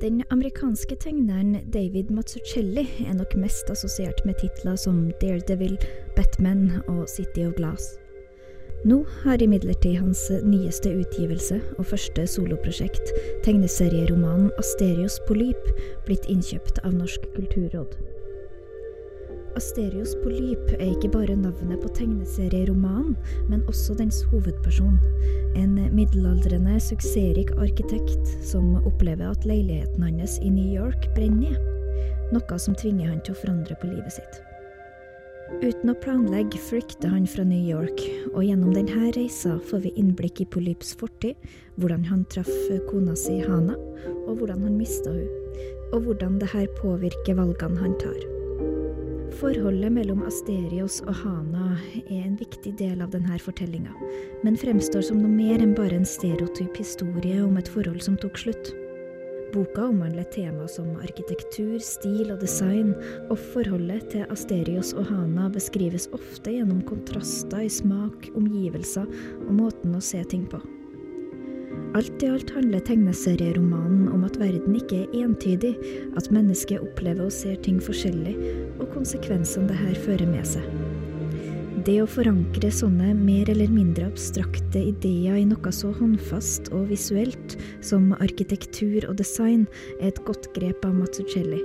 Den 0.02 0.24
amerikanske 0.30 0.96
tegneren 0.96 1.56
David 1.74 2.12
Mazzuccelli 2.14 2.84
er 3.08 3.16
nok 3.18 3.32
mest 3.42 3.72
assosiert 3.74 4.20
med 4.30 4.36
titler 4.38 4.76
som 4.78 5.00
Daredevil, 5.24 5.74
Batman 6.16 6.84
og 6.86 7.08
City 7.10 7.48
of 7.48 7.56
Glass. 7.58 7.96
Nå 8.86 9.00
har 9.24 9.42
imidlertid 9.42 9.98
hans 9.98 10.22
nyeste 10.46 10.92
utgivelse 11.00 11.58
og 11.80 11.90
første 11.90 12.28
soloprosjekt, 12.30 13.10
tegneserieromanen 13.48 14.52
Asterios 14.62 15.18
Polyp, 15.26 15.66
blitt 16.06 16.30
innkjøpt 16.30 16.78
av 16.86 16.94
Norsk 16.94 17.26
kulturråd. 17.34 17.98
Asterios 19.58 20.12
Polyp 20.22 20.76
er 20.76 20.92
ikke 20.92 21.10
bare 21.16 21.36
navnet 21.36 21.80
på 21.82 21.90
tegneserieromanen, 21.98 23.16
men 23.50 23.64
også 23.66 23.96
dens 23.98 24.20
hovedperson. 24.30 25.00
En 25.58 25.80
middelaldrende, 25.96 26.76
suksessrik 26.84 27.50
arkitekt 27.58 28.36
som 28.46 28.76
opplever 28.84 29.32
at 29.32 29.48
leiligheten 29.50 30.06
hans 30.06 30.38
i 30.46 30.52
New 30.54 30.70
York 30.76 31.10
brenner 31.16 31.58
ned. 31.58 31.74
Noe 32.36 32.60
som 32.62 32.78
tvinger 32.78 33.10
han 33.10 33.24
til 33.26 33.34
å 33.34 33.40
forandre 33.42 33.80
på 33.82 33.90
livet 33.90 34.20
sitt. 34.20 34.40
Uten 35.64 35.90
å 35.90 35.98
planlegge 36.04 36.62
flykter 36.62 37.10
han 37.10 37.26
fra 37.26 37.48
New 37.48 37.66
York, 37.66 38.06
og 38.36 38.44
gjennom 38.46 38.78
denne 38.78 39.10
reisa 39.18 39.58
får 39.72 39.88
vi 39.88 39.98
innblikk 39.98 40.44
i 40.44 40.50
Polyps 40.54 40.94
fortid, 41.02 41.34
hvordan 41.82 42.06
han 42.12 42.28
traff 42.30 42.54
kona 42.92 43.18
si 43.18 43.40
Hana, 43.42 43.80
og 44.28 44.34
hvordan 44.38 44.68
han 44.68 44.78
mista 44.78 45.18
hun, 45.18 45.62
og 45.96 46.04
hvordan 46.04 46.42
dette 46.44 46.68
påvirker 46.84 47.40
valgene 47.42 47.88
han 47.88 48.02
tar. 48.04 48.37
Forholdet 49.38 49.92
mellom 49.94 50.24
Asterios 50.26 50.96
og 51.06 51.14
Hana 51.20 51.76
er 52.08 52.24
en 52.24 52.38
viktig 52.40 52.72
del 52.80 53.04
av 53.06 53.12
denne 53.14 53.36
fortellinga, 53.38 53.92
men 54.42 54.58
fremstår 54.58 55.04
som 55.06 55.20
noe 55.22 55.30
mer 55.30 55.62
enn 55.62 55.76
bare 55.78 56.00
en 56.00 56.08
stereotyp 56.10 56.80
historie 56.82 57.44
om 57.44 57.60
et 57.62 57.70
forhold 57.70 58.02
som 58.02 58.16
tok 58.18 58.40
slutt. 58.42 58.72
Boka 59.54 59.86
omhandler 59.92 60.26
tema 60.34 60.66
som 60.72 60.90
arkitektur, 61.06 61.78
stil 61.86 62.32
og 62.34 62.42
design, 62.42 62.96
og 63.30 63.38
forholdet 63.54 64.10
til 64.16 64.26
Asterios 64.34 64.96
og 64.98 65.06
Hana 65.12 65.52
beskrives 65.54 66.10
ofte 66.18 66.58
gjennom 66.58 66.82
kontraster 66.90 67.68
i 67.68 67.70
smak, 67.70 68.32
omgivelser 68.34 69.06
og 69.46 69.54
måten 69.62 69.94
å 69.94 70.02
se 70.02 70.26
ting 70.34 70.50
på. 70.50 70.64
Alt 71.98 72.22
i 72.22 72.28
alt 72.30 72.52
handler 72.54 72.84
tegneserieromanen 72.86 74.10
om 74.14 74.26
at 74.28 74.36
verden 74.38 74.76
ikke 74.78 75.00
er 75.02 75.14
entydig, 75.24 75.72
at 76.20 76.28
mennesket 76.30 76.84
opplever 76.84 77.26
og 77.26 77.34
ser 77.34 77.56
ting 77.66 77.80
forskjellig, 77.82 78.36
og 78.78 78.92
konsekvensene 78.94 79.66
det 79.72 79.78
her 79.80 79.96
fører 80.04 80.30
med 80.30 80.46
seg. 80.46 80.68
Det 81.88 81.96
å 82.04 82.10
forankre 82.12 82.70
sånne 82.74 83.16
mer 83.18 83.50
eller 83.50 83.72
mindre 83.74 84.12
abstrakte 84.12 84.84
ideer 84.92 85.40
i 85.40 85.46
noe 85.50 85.72
så 85.74 85.90
håndfast 85.96 86.70
og 86.76 86.92
visuelt 86.92 87.56
som 87.86 88.12
arkitektur 88.20 89.08
og 89.08 89.16
design, 89.18 89.64
er 89.98 90.12
et 90.12 90.22
godt 90.28 90.52
grep 90.54 90.86
av 90.86 90.94
Mazzucelli. 91.00 91.64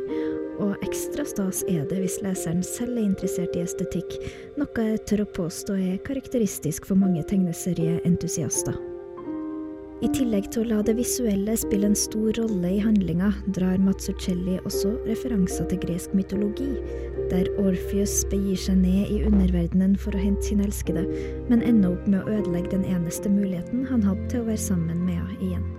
Og 0.63 0.79
ekstra 0.87 1.27
stas 1.29 1.61
er 1.69 1.85
det 1.91 1.99
hvis 2.05 2.23
leseren 2.25 2.65
selv 2.65 2.97
er 2.97 3.05
interessert 3.11 3.59
i 3.59 3.67
estetikk, 3.67 4.17
noe 4.57 4.89
jeg 4.89 5.05
tør 5.11 5.27
å 5.27 5.29
påstå 5.43 5.77
er 5.77 6.01
karakteristisk 6.09 6.89
for 6.89 7.03
mange 7.03 7.27
tegneserieentusiaster. 7.29 8.81
I 10.03 10.09
tillegg 10.11 10.49
til 10.51 10.65
å 10.65 10.67
la 10.67 10.79
det 10.83 10.97
visuelle 10.99 11.53
spille 11.55 11.87
en 11.87 11.95
stor 11.95 12.33
rolle 12.35 12.73
i 12.75 12.81
handlinga, 12.83 13.29
drar 13.55 13.77
Mazzucelli 13.79 14.57
også 14.67 14.97
referanser 15.07 15.69
til 15.71 15.79
gresk 15.85 16.17
mytologi, 16.19 16.73
der 17.31 17.47
Orpheus 17.63 18.17
begir 18.33 18.59
seg 18.59 18.81
ned 18.81 19.13
i 19.15 19.21
underverdenen 19.29 19.95
for 19.95 20.19
å 20.19 20.25
hente 20.25 20.49
sin 20.49 20.65
elskede, 20.67 21.05
men 21.47 21.63
ender 21.63 21.95
opp 21.95 22.11
med 22.11 22.19
å 22.19 22.35
ødelegge 22.35 22.73
den 22.75 22.89
eneste 22.91 23.31
muligheten 23.31 23.87
han 23.93 24.03
hadde 24.03 24.27
til 24.33 24.43
å 24.43 24.49
være 24.51 24.65
sammen 24.65 25.07
med 25.07 25.21
henne 25.21 25.39
igjen. 25.39 25.71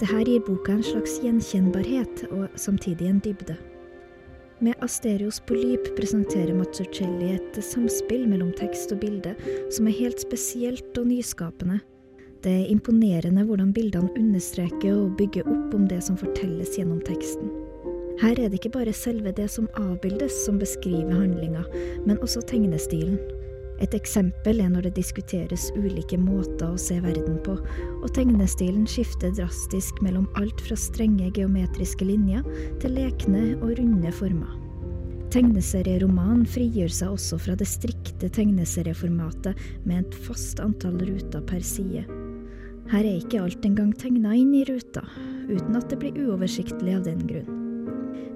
Dette 0.00 0.24
gir 0.24 0.48
boka 0.48 0.78
en 0.78 0.88
slags 0.94 1.20
gjenkjennbarhet, 1.20 2.26
og 2.32 2.48
samtidig 2.56 3.12
en 3.12 3.20
dybde. 3.28 3.60
Med 4.64 4.80
Asterios 4.80 5.42
polyp 5.44 5.92
presenterer 6.00 6.56
Mazzucelli 6.56 7.34
et 7.36 7.60
samspill 7.60 8.24
mellom 8.24 8.56
tekst 8.56 8.96
og 8.96 9.04
bilde 9.04 9.36
som 9.68 9.84
er 9.90 10.00
helt 10.00 10.24
spesielt 10.24 10.96
og 10.96 11.10
nyskapende 11.12 11.82
det 12.42 12.52
er 12.52 12.70
imponerende 12.72 13.44
hvordan 13.46 13.72
bildene 13.74 14.10
understreker 14.18 14.96
og 14.96 15.16
bygger 15.18 15.46
opp 15.46 15.74
om 15.76 15.84
det 15.90 16.00
som 16.02 16.18
fortelles 16.18 16.74
gjennom 16.78 16.98
teksten. 17.06 17.52
Her 18.22 18.38
er 18.38 18.50
det 18.50 18.58
ikke 18.58 18.74
bare 18.76 18.94
selve 18.94 19.32
det 19.34 19.48
som 19.50 19.68
avbildes 19.78 20.34
som 20.44 20.58
beskriver 20.58 21.14
handlinga, 21.14 21.62
men 22.06 22.18
også 22.18 22.42
tegnestilen. 22.50 23.18
Et 23.82 23.94
eksempel 23.98 24.60
er 24.62 24.70
når 24.70 24.86
det 24.86 24.96
diskuteres 25.00 25.70
ulike 25.74 26.18
måter 26.20 26.68
å 26.70 26.78
se 26.78 27.00
verden 27.02 27.40
på, 27.46 27.56
og 28.02 28.08
tegnestilen 28.14 28.84
skifter 28.90 29.34
drastisk 29.34 30.02
mellom 30.04 30.28
alt 30.38 30.62
fra 30.62 30.78
strenge 30.78 31.32
geometriske 31.34 32.06
linjer 32.06 32.46
til 32.82 32.98
lekne 32.98 33.56
og 33.60 33.74
runde 33.80 34.14
former. 34.14 34.58
Tegneserieromanen 35.32 36.44
frigjør 36.44 36.92
seg 36.92 37.14
også 37.16 37.38
fra 37.40 37.56
det 37.58 37.70
strikte 37.70 38.28
tegneserieformatet 38.36 39.58
med 39.88 40.02
et 40.02 40.18
fast 40.28 40.60
antall 40.60 41.00
ruter 41.08 41.42
per 41.48 41.64
side. 41.64 42.04
Her 42.92 43.06
er 43.08 43.22
ikke 43.22 43.40
alt 43.40 43.64
engang 43.64 43.94
tegna 43.96 44.34
inn 44.36 44.50
i 44.52 44.66
ruta, 44.68 45.00
uten 45.48 45.76
at 45.78 45.86
det 45.88 45.96
blir 46.02 46.16
uoversiktlig 46.26 46.92
av 46.92 47.06
den 47.06 47.22
grunn. 47.24 47.60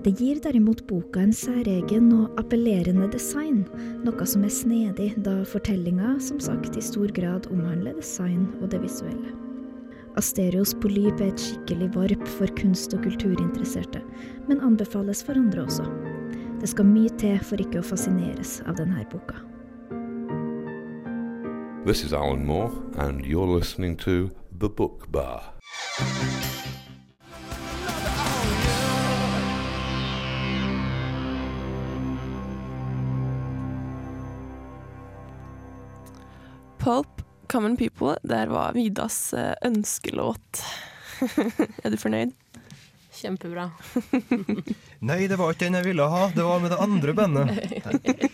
Det 0.00 0.14
gir 0.16 0.38
derimot 0.40 0.80
boka 0.88 1.20
en 1.26 1.34
særegen 1.34 2.06
og 2.14 2.38
appellerende 2.40 3.04
design, 3.12 3.66
noe 4.06 4.24
som 4.24 4.46
er 4.48 4.54
snedig, 4.54 5.10
da 5.26 5.34
fortellinga 5.50 6.14
som 6.24 6.40
sagt 6.40 6.78
i 6.78 6.84
stor 6.84 7.12
grad 7.12 7.50
omhandler 7.52 7.98
design 7.98 8.46
og 8.62 8.70
det 8.72 8.80
visuelle. 8.80 9.34
Asterios 10.16 10.72
polyp 10.80 11.20
er 11.20 11.34
et 11.34 11.42
skikkelig 11.42 11.90
varp 11.92 12.24
for 12.38 12.48
kunst- 12.56 12.96
og 12.96 13.04
kulturinteresserte, 13.04 14.00
men 14.48 14.64
anbefales 14.64 15.20
for 15.26 15.36
andre 15.36 15.66
også. 15.66 15.84
Det 16.62 16.72
skal 16.72 16.88
mye 16.88 17.12
til 17.20 17.36
for 17.44 17.60
ikke 17.60 17.82
å 17.82 17.84
fascineres 17.84 18.62
av 18.64 18.80
denne 18.80 19.04
boka. 19.12 19.36
This 21.84 22.02
is 22.02 22.12
Alan 22.12 22.46
Moore, 22.46 22.72
and 22.96 23.26
you're 23.26 23.46
listening 23.46 23.96
to 23.98 24.30
The 24.60 24.68
Book 24.68 25.08
Bar. 25.08 25.42
Pulp, 36.78 37.06
Common 37.46 37.76
People, 37.76 38.18
der 38.22 38.46
var 38.46 38.72
Vidas 38.72 39.34
eh, 39.34 39.54
ønskelåt. 39.62 40.64
er 41.84 41.90
du 41.90 41.96
fornøyd? 41.96 42.32
Kjempebra. 43.12 43.70
Nei, 45.08 45.26
det 45.28 45.36
var 45.36 45.52
ikke 45.52 45.66
den 45.66 45.76
jeg 45.82 45.90
ville 45.90 46.08
ha. 46.08 46.30
Det 46.32 46.44
var 46.48 46.64
med 46.64 46.72
det 46.72 46.80
andre 46.80 47.12
bandet. 47.12 47.48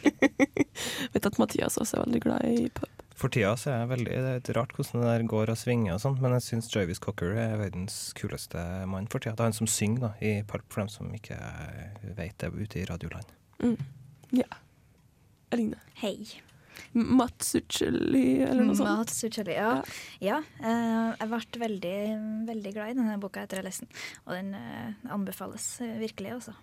Vet 1.13 1.27
at 1.27 1.43
Mathias 1.43 1.83
også 1.83 1.99
er 1.99 2.07
veldig 2.07 2.27
glad 2.29 2.47
i 2.47 2.69
pulp. 2.71 3.03
For 3.23 3.31
tida 3.31 3.53
så 3.55 3.71
er 3.71 3.77
jeg 3.85 3.91
veldig, 3.93 4.11
det 4.11 4.31
er 4.33 4.39
litt 4.41 4.49
rart 4.57 4.73
hvordan 4.75 5.05
det 5.05 5.11
der 5.13 5.25
går 5.31 5.51
og 5.53 5.59
svinger 5.61 5.95
og 5.95 6.01
sånn, 6.03 6.17
men 6.19 6.33
jeg 6.35 6.43
syns 6.49 6.71
Jarvis 6.73 6.99
Cocker 7.03 7.37
er 7.39 7.53
verdens 7.61 7.99
kuleste 8.19 8.59
mann 8.91 9.07
for 9.13 9.23
tida. 9.23 9.37
Det 9.39 9.45
er 9.45 9.53
han 9.53 9.55
som 9.55 9.69
synger 9.71 10.09
da, 10.09 10.11
i 10.19 10.33
Pulp, 10.49 10.67
for 10.75 10.83
dem 10.83 10.91
som 10.91 11.13
ikke 11.15 11.39
vet 12.19 12.35
det 12.43 12.51
ute 12.51 12.81
i 12.81 12.87
radioland. 12.89 13.31
Mm. 13.63 13.77
Ja. 14.41 14.49
Eline. 15.55 15.79
Hei. 16.01 16.17
Matsuchelli, 16.99 18.43
eller 18.43 18.67
noe 18.67 18.75
sånt. 18.81 18.91
Matsuchelli, 18.91 19.55
ja. 19.55 19.71
ja 20.25 20.43
uh, 20.43 21.15
jeg 21.15 21.31
ble 21.31 21.63
veldig, 21.63 21.97
veldig 22.51 22.75
glad 22.75 22.91
i 22.91 22.99
denne 22.99 23.21
boka 23.23 23.47
etter 23.47 23.61
å 23.61 23.63
ha 23.63 23.69
lest 23.69 23.87
den, 23.87 23.95
og 24.27 24.35
den 24.35 24.55
uh, 24.59 25.15
anbefales 25.15 25.77
virkelig, 26.03 26.41
altså. 26.41 26.59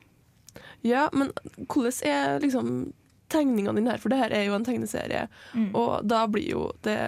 Ja, 0.84 1.08
men 1.16 1.32
hvordan 1.70 2.10
er 2.10 2.42
liksom 2.44 2.90
tegningene 3.32 3.78
dine 3.78 3.96
her, 3.96 4.02
for 4.02 4.12
det 4.12 4.20
her 4.22 4.36
er 4.36 4.46
jo 4.48 4.56
en 4.58 4.66
tegneserie. 4.68 5.26
Mm. 5.54 5.72
Og 5.78 6.06
da 6.08 6.26
blir 6.32 6.50
jo 6.56 6.70
det 6.88 7.00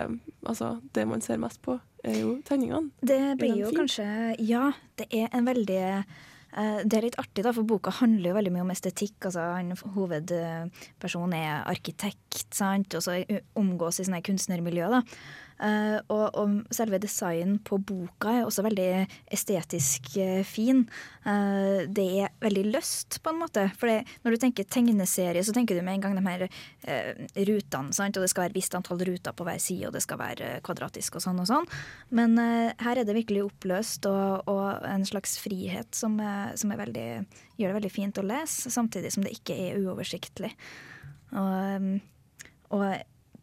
Altså, 0.41 0.79
det 0.97 1.03
man 1.05 1.21
ser 1.21 1.37
mest 1.37 1.59
på, 1.61 1.75
er 2.01 2.15
jo 2.17 2.39
tegningene. 2.47 2.89
Det 3.05 3.37
blir 3.37 3.59
jo 3.59 3.67
kanskje 3.75 4.05
Ja, 4.41 4.71
det 4.97 5.05
er 5.13 5.27
en 5.37 5.45
veldig 5.45 5.83
uh, 6.01 6.79
det 6.81 6.97
er 6.97 7.05
litt 7.05 7.19
artig, 7.21 7.43
da, 7.45 7.53
for 7.53 7.67
boka 7.67 7.93
handler 7.99 8.31
jo 8.31 8.37
veldig 8.39 8.53
mye 8.55 8.65
om 8.65 8.73
estetikk. 8.73 9.27
altså 9.29 9.45
han, 9.53 9.69
Hovedpersonen 9.93 11.37
er 11.37 11.61
arkitekt, 11.69 12.47
sant, 12.57 12.97
og 12.97 13.05
så 13.05 13.19
omgås 13.53 14.01
i 14.01 14.07
sånne 14.07 14.23
kunstnermiljø. 14.25 14.89
da. 14.89 15.03
Eh, 15.61 15.97
og, 16.09 16.37
og 16.41 16.73
selve 16.73 16.97
designen 17.01 17.59
på 17.65 17.77
boka 17.77 18.31
er 18.33 18.47
også 18.47 18.63
veldig 18.65 18.89
estetisk 19.31 20.09
eh, 20.21 20.41
fin. 20.47 20.83
Eh, 21.21 21.83
det 21.85 22.05
er 22.23 22.33
veldig 22.41 22.63
løst, 22.71 23.19
på 23.21 23.33
en 23.33 23.41
måte. 23.43 23.67
For 23.77 23.91
når 24.25 24.33
du 24.33 24.41
tenker 24.41 24.65
tegneserie, 24.65 25.43
så 25.45 25.53
tenker 25.53 25.77
du 25.77 25.83
med 25.85 25.99
en 25.99 26.05
gang 26.07 26.17
de 26.17 26.25
her 26.25 26.45
eh, 26.47 27.21
rutene, 27.45 27.93
sant? 27.93 28.17
og 28.17 28.25
det 28.25 28.31
skal 28.33 28.47
være 28.47 28.57
visst 28.57 28.77
antall 28.77 29.03
ruter 29.05 29.35
på 29.37 29.45
hver 29.47 29.61
side, 29.61 29.89
og 29.89 29.95
det 29.97 30.03
skal 30.05 30.21
være 30.21 30.51
kvadratisk 30.65 31.19
og 31.19 31.25
sånn 31.27 31.43
og 31.43 31.49
sånn. 31.51 31.69
Men 32.17 32.37
eh, 32.41 32.73
her 32.81 33.01
er 33.01 33.07
det 33.07 33.17
virkelig 33.17 33.45
oppløst 33.51 34.09
og, 34.09 34.49
og 34.49 34.87
en 34.89 35.05
slags 35.07 35.37
frihet 35.41 35.93
som, 35.97 36.17
er, 36.23 36.55
som 36.57 36.73
er 36.73 36.81
veldig, 36.81 37.09
gjør 37.61 37.69
det 37.69 37.79
veldig 37.81 37.93
fint 37.93 38.21
å 38.21 38.25
lese, 38.25 38.73
samtidig 38.73 39.13
som 39.13 39.27
det 39.27 39.35
ikke 39.37 39.57
er 39.69 39.85
uoversiktlig. 39.85 40.55
Og, 41.37 42.01
og 42.75 42.85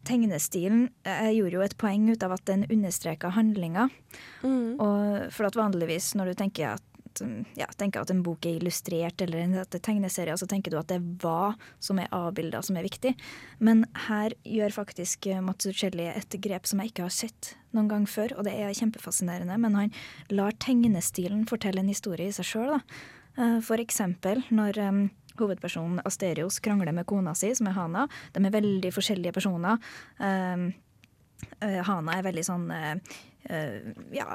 tegnestilen 0.07 0.89
Jeg 1.07 1.39
gjorde 1.39 1.59
jo 1.59 1.65
et 1.65 1.79
poeng 1.81 2.07
ut 2.13 2.23
av 2.25 2.37
at 2.37 2.45
den 2.49 2.67
understreka 2.69 3.33
handlinga. 3.35 3.89
Mm. 4.43 4.79
Og 4.79 5.33
for 5.35 5.49
at 5.49 5.59
vanligvis 5.59 6.15
når 6.19 6.33
du 6.33 6.39
tenker 6.43 6.77
at 6.77 6.85
ja, 7.59 7.67
tenker 7.77 8.03
at 8.03 8.13
en 8.13 8.23
bok 8.23 8.47
er 8.47 8.59
illustrert 8.61 9.23
eller 9.25 9.43
en 9.43 9.57
er 9.59 9.69
tegneserier, 9.73 10.37
så 10.39 10.47
tenker 10.47 10.71
du 10.71 10.79
at 10.79 10.89
det 10.91 10.99
er 10.99 11.07
hva 11.23 11.55
som 11.83 11.99
er 11.99 12.11
avbilda 12.15 12.61
som 12.63 12.79
er 12.79 12.87
viktig. 12.87 13.15
Men 13.65 13.85
her 14.09 14.35
gjør 14.47 14.77
faktisk 14.77 15.27
eh, 15.27 15.43
Mats 15.45 15.67
Uccelli 15.67 16.09
et 16.11 16.39
grep 16.45 16.69
som 16.69 16.83
jeg 16.83 16.93
ikke 16.93 17.07
har 17.09 17.15
sett 17.15 17.55
noen 17.77 17.91
gang 17.91 18.07
før, 18.09 18.37
og 18.39 18.47
det 18.47 18.55
er 18.55 18.77
kjempefascinerende. 18.77 19.59
Men 19.61 19.79
han 19.79 19.95
lar 20.31 20.57
tegnestilen 20.63 21.47
fortelle 21.51 21.83
en 21.83 21.91
historie 21.91 22.31
i 22.31 22.37
seg 22.37 22.53
sjøl. 22.53 22.79
For 23.63 23.79
eksempel 23.79 24.41
når 24.51 24.81
um, 24.83 25.03
hovedpersonen 25.45 26.03
Asterios 26.09 26.61
krangler 26.65 26.95
med 26.97 27.07
kona 27.09 27.35
si, 27.39 27.53
som 27.57 27.71
er 27.71 27.79
Hana. 27.79 28.09
De 28.35 28.43
er 28.45 28.55
veldig 28.55 28.93
forskjellige 28.95 29.37
personer. 29.37 29.81
Uh, 30.19 30.69
Hana 31.61 32.19
er 32.19 32.27
veldig 32.27 32.45
sånn 32.47 32.69
uh, 32.75 33.17
uh, 33.53 33.81
ja 34.15 34.29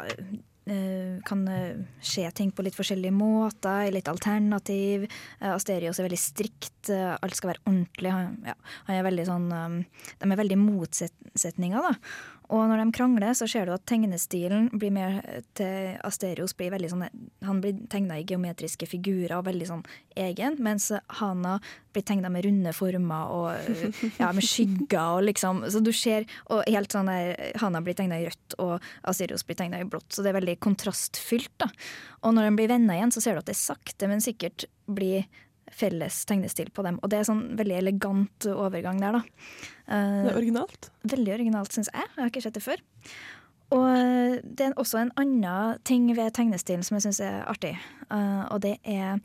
kan 1.28 1.42
skje 2.00 2.30
ting 2.32 2.54
på 2.56 2.64
litt 2.64 2.78
forskjellige 2.78 3.12
måter, 3.12 3.82
er 3.84 3.92
litt 3.92 4.08
alternativ. 4.08 5.02
Asterios 5.44 5.98
er 6.00 6.06
veldig 6.08 6.20
strikt, 6.22 6.88
alt 6.88 7.36
skal 7.36 7.50
være 7.52 7.66
ordentlig. 7.66 8.14
Han, 8.16 8.38
ja, 8.48 8.56
han 8.88 9.00
er 9.02 9.28
sånn 9.28 9.50
um, 9.52 9.76
De 10.22 10.30
er 10.30 10.40
veldig 10.40 10.60
motsetninger, 10.62 11.84
da. 11.84 11.92
Og 12.54 12.68
når 12.70 12.84
de 12.84 12.94
krangler, 12.94 13.34
så 13.34 13.48
ser 13.50 13.66
du 13.66 13.74
at 13.74 13.86
tegnestilen 13.90 14.68
blir 14.78 14.94
mer 14.94 15.20
til 15.58 15.96
Asterios 16.06 16.54
blir 16.58 16.74
veldig 16.74 16.92
sånn 16.92 17.06
Han 17.48 17.62
blir 17.64 17.80
tegna 17.90 18.20
i 18.20 18.26
geometriske 18.30 18.88
figurer 18.90 19.40
og 19.40 19.48
veldig 19.48 19.70
sånn 19.70 19.82
egen, 20.20 20.60
mens 20.64 20.92
Hana 21.20 21.56
blir 21.94 22.06
tegna 22.06 22.30
med 22.34 22.46
runde 22.46 22.74
former 22.78 23.34
og 23.34 23.80
ja, 24.22 24.30
med 24.30 24.46
skygger 24.46 25.18
og 25.18 25.26
liksom 25.30 25.64
Så 25.74 25.82
du 25.84 25.92
ser 25.98 26.28
Og 26.54 26.62
helt 26.70 26.94
sånn 26.94 27.10
der 27.10 27.58
Hana 27.62 27.82
blir 27.86 27.98
tegna 27.98 28.22
i 28.22 28.28
rødt, 28.30 28.58
og 28.62 28.78
Asterios 29.10 29.46
blir 29.48 29.58
tegna 29.58 29.82
i 29.82 29.88
blått, 29.90 30.12
så 30.14 30.22
det 30.22 30.34
er 30.34 30.40
veldig 30.40 30.60
kontrastfylt, 30.64 31.52
da. 31.62 31.70
Og 32.24 32.36
når 32.36 32.48
de 32.48 32.58
blir 32.60 32.70
venner 32.72 33.00
igjen, 33.00 33.14
så 33.14 33.24
ser 33.24 33.36
du 33.36 33.42
at 33.42 33.50
det 33.50 33.58
sakte, 33.58 34.08
men 34.10 34.22
sikkert 34.24 34.68
blir 34.86 35.26
felles 35.74 36.24
tegnestil 36.30 36.72
på 36.74 36.86
dem. 36.86 37.00
Og 37.04 37.12
det 37.12 37.20
er 37.20 37.30
sånn 37.30 37.46
veldig 37.60 37.78
elegant 37.82 38.48
overgang 38.54 39.00
der, 39.02 39.20
da. 39.20 39.48
Uh, 39.88 40.24
Det 40.24 40.34
er 40.34 40.42
originalt. 40.42 40.92
Veldig 41.16 41.34
originalt, 41.38 41.74
syns 41.76 41.92
jeg. 41.94 42.10
Jeg 42.16 42.22
har 42.22 42.32
ikke 42.32 42.46
sett 42.46 42.60
det 42.60 42.66
før. 42.66 42.84
Og 43.74 43.88
eh, 43.90 44.36
det 44.44 44.68
er 44.68 44.76
også 44.78 45.00
en 45.02 45.12
annen 45.18 45.80
ting 45.88 46.06
ved 46.14 46.36
tegnestilen 46.38 46.84
som 46.86 46.98
jeg 46.98 47.08
syns 47.08 47.22
er 47.26 47.40
artig. 47.50 47.74
Uh, 48.12 48.46
og 48.54 48.62
det 48.66 48.78
er 48.84 49.22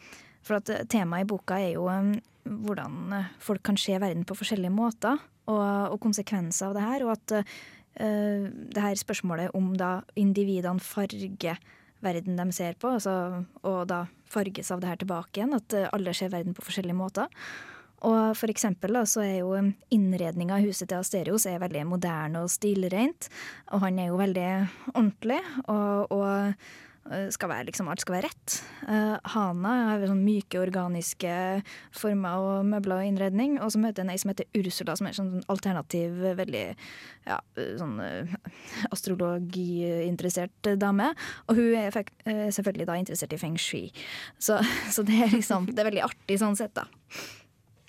For 0.47 0.63
at 0.63 0.71
temaet 0.89 1.27
i 1.27 1.29
boka 1.29 1.59
er 1.61 1.75
jo 1.75 1.89
um, 1.91 2.15
hvordan 2.49 3.27
folk 3.43 3.61
kan 3.67 3.77
se 3.77 3.99
verden 4.01 4.25
på 4.25 4.37
forskjellige 4.39 4.73
måter, 4.73 5.19
og, 5.51 5.93
og 5.93 5.99
konsekvenser 6.01 6.71
av 6.71 6.79
det 6.79 6.85
her. 6.87 7.05
Og 7.05 7.13
at 7.13 7.35
uh, 7.37 8.47
det 8.49 8.85
her 8.85 8.97
spørsmålet 8.97 9.53
om 9.59 9.75
da 9.77 9.99
individene 10.17 10.81
farger 10.81 11.61
verden 12.01 12.39
de 12.39 12.53
ser 12.55 12.79
på, 12.79 12.95
altså, 12.95 13.45
og 13.67 13.81
da 13.91 14.07
farges 14.33 14.71
av 14.75 14.83
det 14.83 14.93
her 14.93 15.01
tilbake 15.01 15.41
igjen. 15.41 15.57
At 15.57 15.77
alle 15.91 16.15
ser 16.17 16.33
verden 16.35 16.57
på 16.57 16.67
forskjellige 16.67 16.99
måter. 16.99 17.33
Og 18.07 18.37
for 18.39 18.51
eksempel 18.53 18.95
da, 18.95 19.03
så 19.09 19.25
er 19.25 19.41
jo 19.41 19.55
innredninga 19.95 20.59
av 20.59 20.67
huset 20.67 20.87
til 20.91 21.01
Asterios 21.01 21.49
er 21.51 21.63
veldig 21.63 21.83
moderne 21.91 22.45
og 22.45 22.53
stilrent. 22.53 23.27
Og 23.75 23.83
han 23.83 23.99
er 23.99 24.13
jo 24.13 24.21
veldig 24.21 24.51
ordentlig, 24.93 25.41
og, 25.67 26.15
og 26.15 26.69
skal 27.33 27.51
være, 27.53 27.67
liksom, 27.69 27.89
alt 27.89 28.03
skal 28.03 28.19
være 28.19 28.29
rett. 28.29 28.57
Uh, 28.85 29.17
Hana 29.33 29.75
har 29.91 30.05
sånn 30.11 30.25
myke, 30.25 30.61
organiske 30.61 31.33
former 31.97 32.45
og 32.45 32.69
møbler 32.69 33.01
og 33.01 33.09
innredning. 33.11 33.57
Og 33.65 33.73
så 33.75 33.81
møter 33.83 34.05
han 34.05 34.13
ei 34.13 34.19
som 34.21 34.33
heter 34.33 34.49
Ursula, 34.59 34.97
som 34.99 35.09
er 35.09 35.17
sånn 35.17 35.33
alternativ, 35.53 36.21
veldig 36.39 36.65
ja, 37.29 37.39
sånn 37.81 37.97
uh, 38.03 38.37
astrologiinteressert 38.93 40.73
dame. 40.81 41.11
Og 41.49 41.61
hun 41.61 41.75
er 41.81 41.95
selvfølgelig 41.95 42.89
da 42.89 42.99
interessert 43.01 43.35
i 43.37 43.41
feng 43.41 43.59
shui. 43.61 43.89
Så, 44.37 44.61
så 44.95 45.07
det 45.07 45.23
er 45.25 45.37
liksom 45.37 45.71
Det 45.73 45.83
er 45.83 45.91
veldig 45.91 46.07
artig 46.09 46.41
sånn 46.41 46.59
sett, 46.59 46.77
da. 46.77 46.89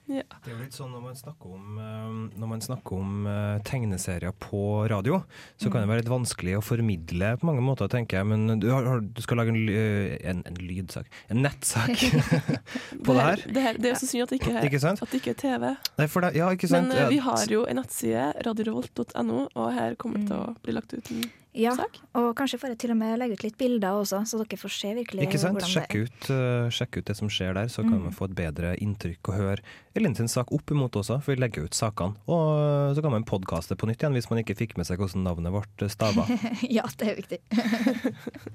Ja. 0.09 0.23
Det 0.41 0.49
er 0.49 0.55
jo 0.55 0.63
litt 0.63 0.73
sånn 0.75 0.89
når 0.89 1.03
man 1.03 1.17
snakker 1.17 1.51
om, 1.53 1.77
eh, 1.77 2.45
man 2.49 2.63
snakker 2.63 2.97
om 2.97 3.27
eh, 3.29 3.59
tegneserier 3.67 4.33
på 4.41 4.61
radio, 4.89 5.19
så 5.61 5.69
kan 5.69 5.83
det 5.83 5.91
være 5.91 6.01
litt 6.01 6.11
vanskelig 6.11 6.55
å 6.57 6.63
formidle 6.65 7.35
på 7.37 7.49
mange 7.49 7.61
måter, 7.65 7.91
tenker 7.91 8.19
jeg. 8.19 8.29
Men 8.31 8.59
du, 8.61 8.69
har, 8.73 9.03
du 9.05 9.21
skal 9.21 9.41
lage 9.41 9.53
en, 9.53 9.59
eh, 9.69 10.15
en, 10.31 10.41
en 10.49 10.57
lydsak, 10.57 11.09
en 11.29 11.43
nettsak 11.45 11.93
på 13.05 13.17
det 13.17 13.27
her. 13.27 13.45
Det, 13.45 13.65
her, 13.67 13.77
det 13.77 13.91
er 13.91 13.93
jo 13.93 14.01
så 14.01 14.09
synd 14.09 14.25
at 14.25 14.33
det 14.33 14.41
ikke 14.41 14.55
er, 14.55 14.69
Ikke 14.69 14.95
at 14.95 15.13
det 15.13 15.21
ikke 15.21 15.35
er 15.35 15.41
TV. 15.43 15.67
Nei, 16.01 16.07
det, 16.09 16.31
ja, 16.39 16.49
ikke? 16.57 16.71
Men 16.73 16.93
vi 17.13 17.21
har 17.29 17.53
jo 17.53 17.65
en 17.69 17.81
nettside, 17.83 18.31
radiorevolt.no, 18.49 19.43
og 19.53 19.69
her 19.77 19.99
kommer 20.01 20.23
det 20.23 20.31
til 20.33 20.41
å 20.41 20.55
bli 20.65 20.75
lagt 20.79 20.97
ut 20.97 21.13
en 21.13 21.29
Ja, 21.57 21.71
sak. 21.73 21.95
og 22.13 22.27
kanskje 22.37 22.59
får 22.61 22.69
jeg 22.69 22.77
til 22.83 22.91
og 22.93 22.97
med 22.99 23.17
legge 23.17 23.33
ut 23.33 23.41
litt 23.43 23.55
bilder 23.57 23.97
også, 24.03 24.19
så 24.29 24.37
dere 24.37 24.57
får 24.61 24.69
se 24.75 24.91
virkelig 24.93 25.23
Ikke 25.25 25.39
sant? 25.41 25.57
hvordan 25.57 25.71
Sjekk 25.71 25.89
det 25.95 25.99
er. 25.99 26.03
ut, 26.05 26.27
uh, 26.29 26.69
sjekk 26.69 26.97
ut 26.99 27.05
det 27.09 27.15
som 27.17 27.31
skjer 27.33 27.53
der, 27.57 27.71
så 27.73 27.81
kan 27.81 27.95
Mm. 27.97 28.03
man 28.03 28.13
få 28.13 28.25
et 28.29 28.35
bedre 28.37 28.75
inntrykk 28.77 29.31
og 29.31 29.33
høre 29.39 29.57
Elin 29.97 30.13
sin 30.15 30.27
sak 30.29 30.51
opp 30.53 30.69
imot 30.71 30.93
også, 30.95 31.17
for 31.23 31.33
vi 31.33 31.41
legger 31.41 31.65
ut 31.65 31.73
sakene. 31.73 32.15
Og 32.29 32.45
eh, 32.91 32.93
så 32.95 33.01
kan 33.01 33.11
man 33.11 33.23
podkaste 33.25 33.75
på 33.75 33.89
nytt 33.89 33.99
igjen 34.05 34.13
hvis 34.13 34.29
man 34.29 34.39
ikke 34.43 34.55
fikk 34.61 34.77
med 34.77 34.85
seg 34.85 34.99
hvordan 35.01 35.23
navnet 35.25 35.51
vårt 35.51 35.89
stava. 35.89 36.27
ja, 36.69 36.85
det 36.97 37.07
er 37.09 37.15
viktig. 37.17 37.39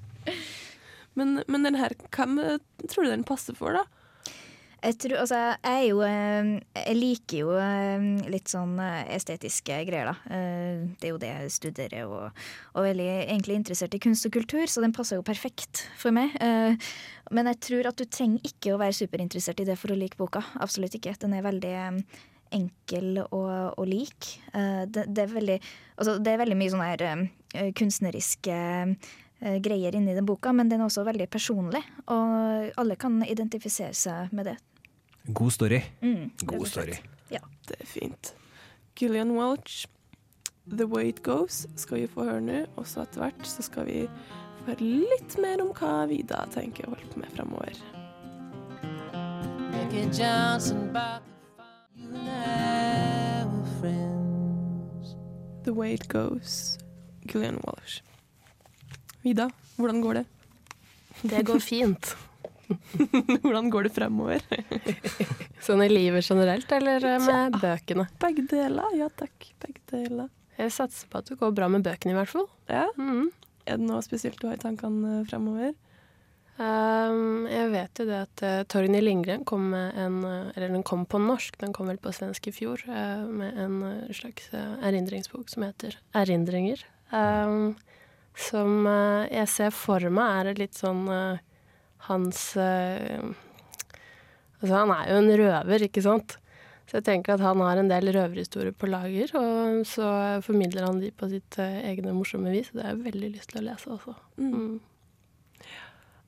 Men, 1.15 1.37
men 1.47 1.63
den 1.63 1.75
her, 1.79 1.93
hvem 2.11 2.39
eh, 2.43 2.57
tror 2.91 3.05
du 3.05 3.09
den 3.13 3.23
passer 3.23 3.55
for, 3.55 3.71
da? 3.77 3.85
Jeg, 4.85 4.97
tror, 5.01 5.15
altså, 5.23 5.37
jeg, 5.65 5.85
jo, 5.89 6.01
eh, 6.05 6.49
jeg 6.77 6.97
liker 6.99 7.39
jo 7.39 7.53
eh, 7.57 8.03
litt 8.29 8.51
sånn 8.51 8.75
eh, 8.77 9.07
estetiske 9.15 9.79
greier, 9.87 10.11
da. 10.11 10.13
Eh, 10.29 10.83
Det 10.99 11.07
er 11.07 11.13
jo 11.13 11.21
det 11.21 11.31
jeg 11.31 11.53
studerer, 11.55 12.03
og, 12.05 12.43
og 12.75 12.85
veldig 12.85 13.07
egentlig 13.23 13.57
interessert 13.57 13.97
i 13.97 14.01
kunst 14.03 14.27
og 14.29 14.35
kultur, 14.35 14.67
så 14.69 14.83
den 14.83 14.93
passer 14.93 15.17
jo 15.17 15.25
perfekt 15.25 15.87
for 15.97 16.13
meg. 16.13 16.35
Eh, 16.37 16.77
Men 17.33 17.49
jeg 17.49 17.59
tror 17.65 17.89
at 17.89 17.97
du 17.97 18.05
trenger 18.05 18.45
ikke 18.45 18.75
å 18.75 18.81
være 18.83 18.93
superinteressert 18.99 19.63
i 19.63 19.65
det 19.71 19.79
for 19.81 19.89
å 19.89 19.97
like 19.97 20.19
boka. 20.21 20.43
Absolutt 20.61 20.99
ikke. 20.99 21.15
Den 21.23 21.33
er 21.33 21.47
veldig 21.47 21.73
eh, 21.81 21.99
enkel 22.53 23.23
og, 23.25 23.49
og 23.81 23.89
lik. 23.89 24.35
Det, 24.53 25.07
det, 25.09 25.23
er 25.25 25.33
veldig, 25.33 25.57
altså, 25.97 26.19
det 26.21 26.31
er 26.31 26.43
veldig 26.43 26.57
mye 26.59 26.71
sånne 26.75 26.91
her 26.91 27.73
kunstneriske 27.75 28.59
greier 29.65 29.97
inni 29.97 30.13
den 30.15 30.29
boka, 30.29 30.53
men 30.55 30.69
den 30.69 30.79
er 30.83 30.87
også 30.87 31.03
veldig 31.09 31.27
personlig, 31.33 31.81
og 32.07 32.69
alle 32.79 32.95
kan 33.01 33.17
identifisere 33.25 33.97
seg 33.97 34.31
med 34.31 34.47
det. 34.53 34.55
God 35.33 35.51
story. 35.51 35.81
Mm, 36.01 36.31
God 36.45 36.67
story. 36.67 36.97
Ja. 37.31 37.39
Det 37.67 37.75
er 37.79 37.85
fint. 37.85 38.35
Gillian 38.95 39.31
Welch, 39.31 39.87
'The 40.67 40.85
Way 40.85 41.07
It 41.09 41.27
Goes', 41.27 41.67
skal 41.75 42.01
vi 42.01 42.07
få 42.07 42.23
høre 42.23 42.41
nå. 42.41 42.65
Og 42.75 42.87
så 42.87 43.01
etter 43.01 43.21
hvert 43.21 43.47
så 43.47 43.61
skal 43.65 43.85
vi 43.85 44.05
få 44.59 44.65
høre 44.71 44.81
litt 44.81 45.37
mer 45.41 45.61
om 45.61 45.73
hva 45.73 46.05
Vida 46.09 46.45
tenker 46.53 46.85
å 46.87 46.93
holde 46.93 47.09
på 47.13 47.19
med 47.19 47.29
friends. 53.81 55.15
'The 55.63 55.73
Way 55.73 55.93
It 55.93 56.07
Goes', 56.07 56.77
Gillian 57.25 57.57
Walsh. 57.65 58.01
Vida, 59.23 59.49
hvordan 59.77 60.01
går 60.01 60.13
det? 60.13 60.25
Det 61.21 61.45
går 61.45 61.59
fint. 61.59 62.17
hvordan 63.43 63.69
går 63.73 63.87
det 63.87 63.93
fremover? 63.95 64.43
Sånn 65.65 65.83
i 65.85 65.89
livet 65.91 66.25
generelt, 66.27 66.71
eller 66.71 67.03
med 67.15 67.27
med 67.29 67.61
bøkene? 67.61 68.07
Begge 68.21 68.45
deler, 68.51 68.91
ja 68.97 69.09
takk. 69.21 69.49
Begge 69.63 69.81
deler. 69.91 70.29
Jeg 70.55 70.71
satser 70.71 71.09
på 71.11 71.19
at 71.19 71.29
det 71.29 71.39
går 71.39 71.55
bra 71.55 71.67
med 71.71 71.83
bøkene, 71.85 72.13
i 72.15 72.19
hvert 72.19 72.31
fall. 72.31 72.47
Ja. 72.71 72.87
Mhm. 72.97 73.31
Er 73.65 73.79
det 73.81 73.87
noe 73.89 74.03
spesielt 74.05 74.37
du 74.41 74.47
har 74.47 74.59
i 74.59 74.61
tankene 74.61 75.21
eh, 75.21 75.25
fremover? 75.25 75.73
Um, 76.55 77.47
jeg 77.51 77.71
vet 77.73 77.99
jo 77.99 78.05
det 78.07 78.19
at 78.23 78.43
uh, 78.45 78.59
Torgny 78.71 79.01
Lindgren 79.01 79.41
kom 79.43 79.65
med 79.73 79.97
en 79.99 80.21
uh, 80.23 80.53
Eller 80.55 80.69
den 80.71 80.85
kom 80.87 81.01
på 81.03 81.19
norsk, 81.19 81.57
den 81.59 81.73
kom 81.75 81.89
vel 81.91 81.99
på 81.99 82.13
svensk 82.15 82.47
i 82.47 82.53
fjor, 82.55 82.79
uh, 82.87 83.25
med 83.27 83.57
en 83.59 83.81
uh, 83.83 84.13
slags 84.15 84.47
erindringsbok 84.53 85.51
som 85.51 85.65
heter 85.67 85.97
'Erindringer'. 86.13 86.85
Um, 87.11 87.75
som 88.35 88.87
jeg 89.31 89.47
ser 89.47 89.69
for 89.71 90.03
meg 90.11 90.47
er 90.47 90.57
litt 90.59 90.75
sånn 90.75 91.05
hans 92.07 92.47
uh, 92.59 93.33
Altså, 94.61 94.79
han 94.79 94.91
er 94.95 95.09
jo 95.11 95.17
en 95.19 95.31
røver, 95.37 95.83
ikke 95.85 96.01
sant? 96.01 96.37
Så 96.85 96.99
jeg 96.99 97.05
tenker 97.07 97.35
at 97.35 97.43
han 97.43 97.61
har 97.65 97.79
en 97.81 97.89
del 97.89 98.11
røverhistorier 98.13 98.73
på 98.77 98.89
lager, 98.89 99.31
og 99.37 99.81
så 99.89 100.07
formidler 100.45 100.85
han 100.85 101.01
de 101.01 101.11
på 101.13 101.29
sitt 101.31 101.57
eh, 101.61 101.81
egne 101.89 102.13
morsomme 102.13 102.53
vis. 102.53 102.69
og 102.71 102.77
Det 102.77 102.85
har 102.85 102.93
jeg 102.93 103.05
veldig 103.07 103.29
lyst 103.33 103.51
til 103.51 103.61
å 103.61 103.65
lese 103.65 103.91
også. 103.95 104.13
Mm. 104.41 104.75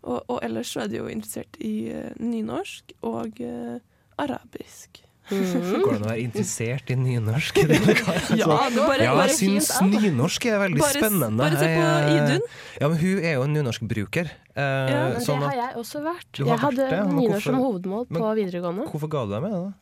Og, 0.08 0.20
og 0.20 0.40
ellers 0.46 0.74
så 0.74 0.84
er 0.84 0.92
de 0.92 1.00
jo 1.00 1.10
interessert 1.12 1.60
i 1.62 1.76
eh, 1.94 2.14
nynorsk 2.22 2.94
og 3.06 3.42
uh, 3.42 3.78
arabisk. 4.22 5.02
Mm. 5.28 5.82
Går 5.84 5.92
det 5.92 5.98
an 5.98 6.06
å 6.06 6.10
være 6.12 6.22
interessert 6.24 6.92
i 6.94 6.96
nynorsk? 6.96 7.58
Ja, 8.40 8.48
det 8.72 8.84
bare- 8.88 9.04
ja, 9.04 9.16
jeg 9.28 9.34
syns 9.36 9.70
nynorsk 9.84 10.46
er 10.48 10.62
veldig 10.62 10.80
Bare 10.80 10.94
spennende. 11.02 11.38
bare 11.44 11.58
se 11.60 11.68
på 11.74 11.88
eh, 11.88 12.14
Idun. 12.16 12.46
Ja, 12.80 12.88
men 12.88 12.98
hun 13.02 13.18
er 13.24 13.34
jo 13.36 13.42
en 13.44 13.54
nynorskbruker. 13.58 14.30
Eh, 14.56 14.62
Ja, 14.94 15.02
men 15.12 15.20
sånn 15.26 15.42
det 15.44 15.50
har 15.52 15.60
jeg 15.66 15.76
også 15.82 16.04
vært. 16.06 16.32
Jeg 16.40 16.48
vært 16.48 16.64
hadde 16.64 16.78
det, 16.88 17.02
nynorsk 17.02 17.20
nynorsk 17.20 17.44
som 17.44 17.56
hvorfor- 17.60 17.74
hovedmål 17.74 18.06
men 18.10 18.22
på 18.24 18.32
videregående. 18.40 18.88
Hvorfor 18.94 19.10
ga 19.18 19.26
du 19.28 19.32
deg 19.36 19.42
med 19.48 19.52
det, 19.58 19.60
da? 19.66 19.74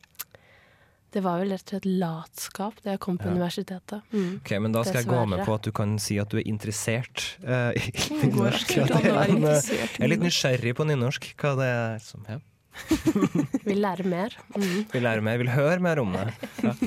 Det 1.16 1.22
var 1.24 1.38
vel 1.40 1.54
rett 1.54 1.62
og 1.64 1.70
slett 1.72 1.86
latskap 2.02 2.82
da 2.84 2.92
jeg 2.92 3.00
kom 3.06 3.18
på 3.22 3.30
Ja. 3.30 3.36
universitetet. 3.38 4.02
Mm. 4.12 4.42
Ok, 4.42 4.50
men 4.60 4.72
Da 4.74 4.82
skal 4.84 4.98
jeg 5.04 5.08
gå 5.08 5.22
med 5.30 5.46
på 5.46 5.54
at 5.56 5.62
du 5.64 5.72
kan 5.72 5.94
si 6.00 6.18
at 6.20 6.28
du 6.34 6.38
er 6.42 6.44
interessert 6.50 7.38
eh, 7.46 7.72
i 7.72 8.18
nynorsk. 8.26 8.74
eh, 8.82 8.90
Jeg 8.90 10.02
er 10.02 10.08
litt 10.12 10.20
nysgjerrig 10.26 10.74
på 10.76 10.84
nynorsk. 10.90 11.30
Hva 11.40 11.54
det 11.56 11.70
er 11.70 12.00
som 12.04 12.26
ja. 12.28 12.40
Vil 13.68 13.82
lære 13.82 14.06
mer. 14.08 14.36
Mm. 14.56 14.86
Vil 14.94 15.04
lære 15.08 15.22
mer, 15.26 15.38
vil 15.42 15.54
høre 15.56 15.80
mer 15.84 16.02
om 16.04 16.14
det. 16.16 16.28
Ja. 16.64 16.74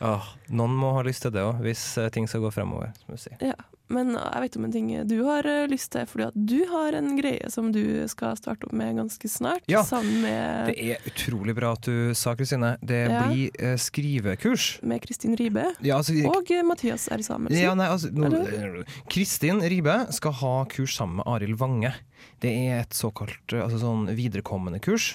Åh, 0.00 0.24
noen 0.56 0.72
må 0.80 0.94
ha 0.96 1.02
lyst 1.04 1.26
til 1.26 1.32
det 1.34 1.42
òg, 1.44 1.58
hvis 1.60 1.82
eh, 2.00 2.06
ting 2.14 2.24
skal 2.30 2.40
gå 2.46 2.48
fremover. 2.54 2.88
Som 3.04 3.18
du. 3.20 3.42
Ja, 3.50 3.56
men 3.92 4.14
jeg 4.14 4.40
vet 4.46 4.54
om 4.56 4.64
en 4.64 4.72
ting 4.72 4.86
du 5.10 5.18
har 5.26 5.44
eh, 5.44 5.66
lyst 5.68 5.90
til, 5.92 6.06
fordi 6.08 6.24
at 6.30 6.38
du 6.48 6.62
har 6.70 6.96
en 6.96 7.10
greie 7.18 7.50
som 7.52 7.68
du 7.74 7.82
skal 8.08 8.32
starte 8.40 8.64
opp 8.64 8.72
med 8.80 8.96
ganske 8.96 9.28
snart. 9.28 9.60
Ja, 9.68 9.82
Sammen 9.84 10.22
med, 10.24 10.70
Det 10.72 10.86
er 10.94 11.04
utrolig 11.10 11.52
bra 11.58 11.74
at 11.76 11.84
du 11.84 12.14
sa, 12.16 12.32
Kristine. 12.38 12.78
Det 12.80 13.02
Ja. 13.12 13.26
blir 13.28 13.52
eh, 13.60 13.76
skrivekurs. 13.76 14.78
med 14.82 15.02
Kristin 15.04 15.36
Ribe 15.36 15.66
Ja, 15.84 15.98
altså, 16.00 16.16
og 16.32 16.48
eh, 16.48 16.64
Mathias 16.64 17.04
R. 17.12 17.20
Samuelsen. 17.20 17.60
Ja, 17.60 17.74
nei, 17.76 17.90
altså, 17.92 18.08
Kristin 19.12 19.60
Ribe 19.60 20.06
skal 20.16 20.32
ha 20.32 20.54
kurs 20.64 20.96
sammen 20.96 21.20
med 21.20 21.28
Arild 21.28 21.58
Vange. 21.60 21.92
Det 22.42 22.52
er 22.52 22.82
et 22.82 22.96
såkalt 22.96 23.54
eh, 23.54 23.62
altså 23.62 23.80
sånn 23.82 24.08
viderekommende 24.16 24.80
kurs, 24.82 25.14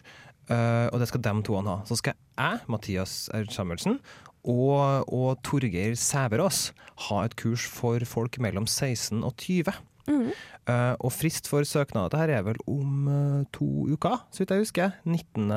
uh, 0.52 0.88
og 0.92 1.02
det 1.02 1.10
skal 1.12 1.24
dem 1.26 1.42
to 1.46 1.58
ha. 1.58 1.80
Så 1.90 2.00
skal 2.02 2.16
jeg, 2.16 2.62
Mathias. 2.72 3.18
Samuelsen, 3.54 4.00
og, 4.46 5.10
og 5.10 5.42
Torgeir 5.46 5.96
Sæverås 5.98 6.70
ha 7.08 7.24
et 7.26 7.36
kurs 7.40 7.66
for 7.66 8.04
folk 8.06 8.38
mellom 8.44 8.68
16 8.70 9.24
og 9.26 9.34
20. 9.42 9.74
Mm. 10.06 10.30
Uh, 10.70 10.94
og 11.02 11.12
frist 11.14 11.50
for 11.50 11.66
søknader 11.66 12.22
her 12.22 12.36
er 12.38 12.46
vel 12.46 12.60
om 12.70 13.08
uh, 13.10 13.42
to 13.54 13.66
uker, 13.90 14.22
så 14.30 14.44
vidt 14.44 14.54
jeg 14.54 14.66
husker. 14.68 15.00
19. 15.06 15.50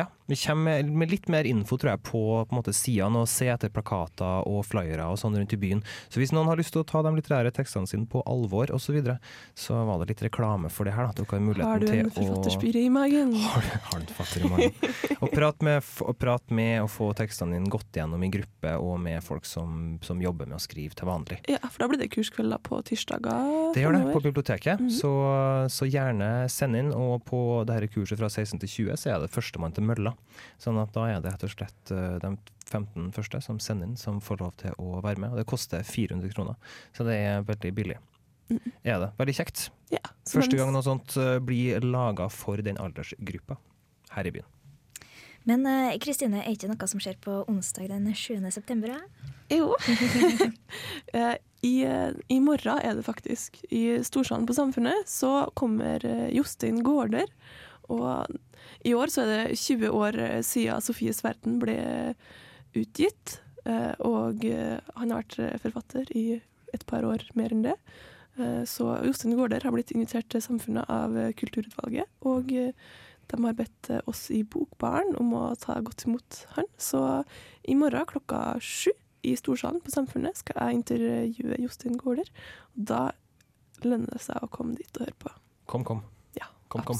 Ja. 0.00 0.08
Vi 0.26 0.36
kommer 0.40 0.82
med, 0.82 1.10
litt 1.10 1.28
mer 1.28 1.44
info 1.44 1.76
tror 1.76 1.90
jeg, 1.94 2.02
på, 2.08 2.20
på 2.48 2.56
måte, 2.56 2.72
sidene 2.72 3.20
og 3.24 3.28
se 3.28 3.48
etter 3.52 3.68
plakater 3.74 4.46
og 4.48 4.62
flyere 4.64 5.04
og 5.12 5.18
sånn 5.20 5.36
rundt 5.36 5.52
i 5.52 5.58
byen. 5.60 5.82
Så 6.08 6.20
hvis 6.22 6.32
noen 6.32 6.48
har 6.48 6.56
lyst 6.56 6.72
til 6.72 6.80
å 6.80 6.86
ta 6.88 7.02
de 7.04 7.12
litterære 7.16 7.52
tekstene 7.54 7.86
sine 7.90 8.08
på 8.08 8.22
alvor 8.28 8.72
osv., 8.72 8.84
så, 8.84 8.92
videre, 8.94 9.16
så 9.58 9.78
var 9.88 10.02
det 10.02 10.10
litt 10.12 10.22
reklame 10.26 10.68
for 10.70 10.84
det 10.86 10.92
her. 10.94 11.08
Da. 11.08 11.24
Dere 11.24 11.30
har 11.34 11.40
muligheten 11.42 11.70
Har 11.70 11.80
du 11.82 11.86
en 11.88 12.10
forfatterspyre 12.10 12.28
forfatterspire 12.28 12.82
i 12.84 12.90
magen? 12.92 13.34
Har 13.54 13.64
har 13.64 13.98
du 13.98 14.04
en 14.04 14.10
forfatter 14.14 14.44
i 14.44 14.50
magen? 14.52 15.18
og 15.24 15.30
prat 15.32 15.64
med, 15.66 15.88
og 16.04 16.18
prat 16.20 16.50
med 16.54 16.82
å 16.84 16.88
få 16.90 17.10
tekstene 17.16 17.56
dine 17.56 17.72
gått 17.72 17.96
gjennom 17.96 18.22
i 18.24 18.30
gruppe, 18.32 18.74
og 18.80 18.98
med 19.02 19.24
folk 19.24 19.44
som, 19.48 19.98
som 20.04 20.20
jobber 20.22 20.46
med 20.50 20.58
å 20.58 20.62
skrive 20.62 20.94
til 20.96 21.08
vanlig. 21.08 21.40
Ja, 21.50 21.60
for 21.64 21.84
da 21.84 21.88
blir 21.90 22.00
det 22.04 22.10
kurskvelder 22.14 22.60
på 22.64 22.80
tirsdager. 22.86 23.72
Det 23.74 23.82
gjør 23.84 23.98
det 23.98 24.04
på 24.14 24.24
biblioteket, 24.24 24.80
Mhm. 24.84 24.90
så, 24.90 25.12
så 25.70 25.86
gjerne 25.88 26.48
send 26.52 26.76
inn. 26.78 26.92
Og 26.94 27.24
på 27.28 27.40
dette 27.68 27.88
kurset 27.92 28.18
fra 28.20 28.28
16 28.30 28.60
til 28.62 28.68
20 28.88 29.00
så 29.00 29.14
er 29.14 29.24
det 29.24 29.32
førstemann 29.34 29.74
til 29.74 29.84
mølla. 29.88 30.13
Sånn 30.62 30.80
at 30.82 30.92
da 30.94 31.06
er 31.10 31.22
det 31.22 31.34
rett 31.34 31.46
og 31.46 31.52
slett 31.52 31.94
eh, 31.94 32.16
de 32.22 32.34
15 32.70 33.12
første 33.14 33.40
som 33.44 33.60
sender 33.62 33.90
inn, 33.90 34.00
som 34.00 34.20
får 34.24 34.40
lov 34.40 34.56
til 34.62 34.74
å 34.80 35.00
være 35.04 35.20
med. 35.20 35.34
Og 35.34 35.40
det 35.40 35.48
koster 35.50 35.84
400 35.86 36.34
kroner, 36.34 36.58
så 36.96 37.06
det 37.06 37.20
er 37.20 37.46
veldig 37.46 37.72
billig. 37.76 38.00
Er 38.84 39.00
det. 39.00 39.12
Veldig 39.18 39.36
kjekt. 39.36 39.68
Ja, 39.92 40.02
Første 40.28 40.58
gang 40.58 40.72
noe 40.74 40.84
sånt 40.84 41.16
eh, 41.20 41.38
blir 41.44 41.84
laga 41.84 42.28
for 42.32 42.60
den 42.64 42.78
aldersgruppa 42.80 43.56
her 44.14 44.28
i 44.28 44.34
byen. 44.34 44.50
Men 45.48 45.66
eh, 45.68 45.96
Kristine, 46.00 46.42
er 46.42 46.54
ikke 46.54 46.70
noe 46.70 46.88
som 46.90 47.02
skjer 47.02 47.18
på 47.24 47.42
onsdag 47.50 47.90
den 47.92 48.08
7. 48.12 48.40
september? 48.54 48.96
Ja? 48.96 49.32
Jo. 49.52 49.72
Eh, 51.14 51.36
I, 51.62 51.86
I 52.28 52.36
morgen 52.42 52.80
er 52.82 52.96
det 52.98 53.04
faktisk. 53.06 53.60
I 53.72 54.02
Storsalen 54.04 54.44
på 54.48 54.56
Samfunnet 54.56 55.06
så 55.08 55.46
kommer 55.56 56.02
Jostein 56.34 56.82
Gaarder. 56.84 57.30
Og 57.92 58.26
i 58.84 58.94
år 58.96 59.12
så 59.12 59.24
er 59.24 59.30
det 59.50 59.58
20 59.60 59.90
år 59.92 60.18
eh, 60.18 60.40
siden 60.46 60.80
Sofies 60.84 61.22
verden 61.24 61.58
ble 61.62 61.76
utgitt. 62.74 63.38
Eh, 63.64 63.92
Og 64.04 64.44
eh, 64.48 64.78
han 64.96 65.10
har 65.12 65.22
vært 65.24 65.38
eh, 65.40 65.56
forfatter 65.62 66.10
i 66.16 66.26
et 66.74 66.84
par 66.90 67.04
år 67.06 67.22
mer 67.38 67.52
enn 67.54 67.64
det. 67.66 67.76
Eh, 68.38 68.62
Så 68.68 68.88
Jostein 69.06 69.36
Gaarder 69.38 69.64
har 69.64 69.72
blitt 69.74 69.92
invitert 69.94 70.28
til 70.32 70.42
Samfunnet 70.44 70.88
av 70.90 71.16
eh, 71.16 71.32
Kulturutvalget. 71.38 72.08
Og 72.28 72.52
eh, 72.52 72.72
de 73.30 73.40
har 73.44 73.56
bedt 73.56 73.90
eh, 73.90 74.02
oss 74.10 74.26
i 74.34 74.42
Bokbaren 74.44 75.14
om 75.20 75.32
å 75.38 75.44
ta 75.60 75.78
godt 75.80 76.04
imot 76.08 76.42
han. 76.58 76.68
Så 76.76 77.00
i 77.64 77.76
morgen 77.78 78.04
klokka 78.10 78.56
sju 78.60 78.90
i 79.24 79.32
Storsalen 79.40 79.80
på 79.80 79.92
Samfunnet 79.94 80.36
skal 80.36 80.58
jeg 80.60 80.80
intervjue 80.82 81.60
Jostein 81.62 81.96
Gaarder. 82.00 82.28
Da 82.76 83.06
lønner 83.84 84.12
det 84.12 84.20
seg 84.24 84.42
å 84.44 84.50
komme 84.52 84.76
dit 84.76 84.90
og 84.98 85.06
høre 85.06 85.16
på. 85.24 85.32
Kom, 85.70 85.84
kom. 85.88 86.02
Ja, 86.36 86.50
Kom, 86.68 86.82
kom. 86.84 86.98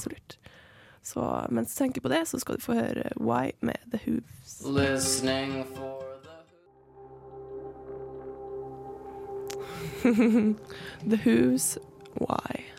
Så 1.05 1.45
mens 1.49 1.75
du 1.75 1.77
tenker 1.83 2.01
på 2.01 2.09
det, 2.09 2.23
så 2.27 2.39
skal 2.39 2.55
du 2.55 2.61
få 2.61 2.73
høre 2.73 3.09
Why 3.21 3.51
med 3.61 3.75
The 3.91 3.99
Hooves. 4.05 4.61
Listening 4.65 5.65
for 5.75 6.01
The 11.09 11.17
Who's 11.25 11.77
Why. 12.19 12.74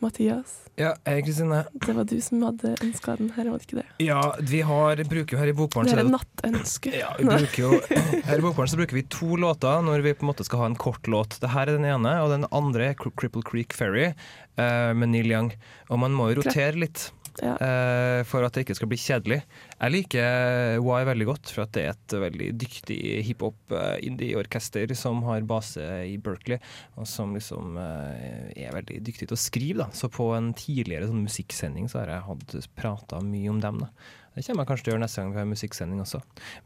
Mathias, 0.00 0.56
Ja, 0.80 0.94
hei 1.04 1.20
Kristine. 1.20 1.64
det 1.84 1.92
var 1.92 2.06
du 2.08 2.14
som 2.24 2.40
hadde 2.46 2.70
ønska 2.80 3.16
den 3.18 3.28
her, 3.36 3.50
var 3.52 3.60
det 3.60 3.66
ikke 3.68 3.80
det? 3.82 3.86
Ja, 4.00 4.20
vi 4.40 4.62
har, 4.64 5.02
bruker 5.04 5.36
jo 5.36 5.40
her 5.42 5.50
i 5.52 5.56
Bokbaren 5.56 5.90
Det 5.90 5.96
er 5.98 6.02
et 6.06 6.12
nattønske. 6.14 6.92
Ja, 6.96 7.10
vi 7.18 7.26
bruker 7.28 7.62
jo, 7.66 7.80
her 8.24 8.38
i 8.38 8.44
Bokbaren 8.44 8.70
så 8.72 8.78
bruker 8.80 8.96
vi 8.96 9.04
to 9.12 9.36
låter 9.36 9.84
når 9.84 10.00
vi 10.06 10.14
på 10.16 10.24
en 10.24 10.30
måte 10.32 10.46
skal 10.48 10.62
ha 10.64 10.70
en 10.70 10.78
kort 10.80 11.06
låt. 11.10 11.36
Det 11.42 11.52
her 11.52 11.68
er 11.68 11.76
den 11.76 11.84
ene, 11.88 12.14
og 12.24 12.32
den 12.32 12.48
andre 12.50 12.92
er 12.94 12.98
Cripple 13.00 13.44
Creek 13.44 13.76
Ferry 13.76 14.06
eh, 14.10 14.92
med 14.96 15.12
Neil 15.12 15.28
Young. 15.30 15.52
Og 15.90 16.00
man 16.00 16.16
må 16.16 16.30
jo 16.32 16.40
rotere 16.40 16.80
litt 16.80 17.10
Ja. 17.40 17.54
eh, 17.56 18.20
for 18.28 18.44
at 18.44 18.54
det 18.56 18.64
ikke 18.64 18.76
skal 18.78 18.90
bli 18.90 18.98
kjedelig. 19.00 19.40
Jeg 19.76 19.94
liker 19.94 20.80
Why 20.84 21.04
veldig 21.08 21.28
godt, 21.30 21.52
for 21.54 21.64
at 21.64 21.72
det 21.76 21.84
er 21.86 21.94
et 21.94 22.16
veldig 22.26 22.50
dyktig 22.60 23.00
hiphop-indie-orkester 23.28 24.94
som 24.98 25.22
har 25.28 25.46
base 25.48 25.86
i 26.10 26.16
Berkeley, 26.20 26.60
og 26.98 27.08
som 27.08 27.34
liksom 27.38 27.78
eh, 27.80 28.50
er 28.66 28.74
veldig 28.76 29.00
dyktig 29.06 29.30
til 29.30 29.38
å 29.38 29.40
skrive. 29.40 29.84
Da. 29.84 29.90
Så 29.96 30.10
på 30.12 30.32
en 30.36 30.52
tidligere 30.58 31.08
sånn 31.10 31.24
musikksending 31.24 31.90
så 31.90 32.02
har 32.02 32.16
jeg 32.16 32.26
hatt 32.28 32.72
prata 32.76 33.22
mye 33.24 33.52
om 33.52 33.62
dem. 33.62 33.84
Da. 33.84 33.92
Det 34.34 34.44
kommer 34.46 34.62
jeg 34.62 34.68
kanskje 34.70 34.84
til 34.84 34.90
å 34.90 34.94
gjøre 34.94 35.02
neste 35.02 35.22
gang 35.22 35.30
vi 35.34 35.40
har 35.40 35.48
musikksending 35.50 36.02
også. 36.04 36.20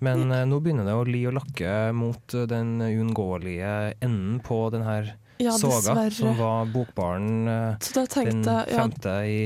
Men 0.04 0.24
eh, 0.28 0.46
nå 0.48 0.60
begynner 0.62 0.88
det 0.88 0.96
å 0.98 1.04
li 1.08 1.22
og 1.30 1.36
lakke 1.38 1.74
mot 1.96 2.36
eh, 2.36 2.48
den 2.50 2.76
uunngåelige 2.84 3.74
enden 4.04 4.40
på 4.44 4.58
den 4.74 4.84
her 4.84 5.14
Ja, 5.40 5.56
soga, 5.58 5.96
som 6.14 6.36
var 6.38 6.68
Bokbaren 6.70 7.48
eh, 7.50 7.88
den 7.96 8.44
femte 8.68 9.14
ja. 9.16 9.24
i 9.26 9.38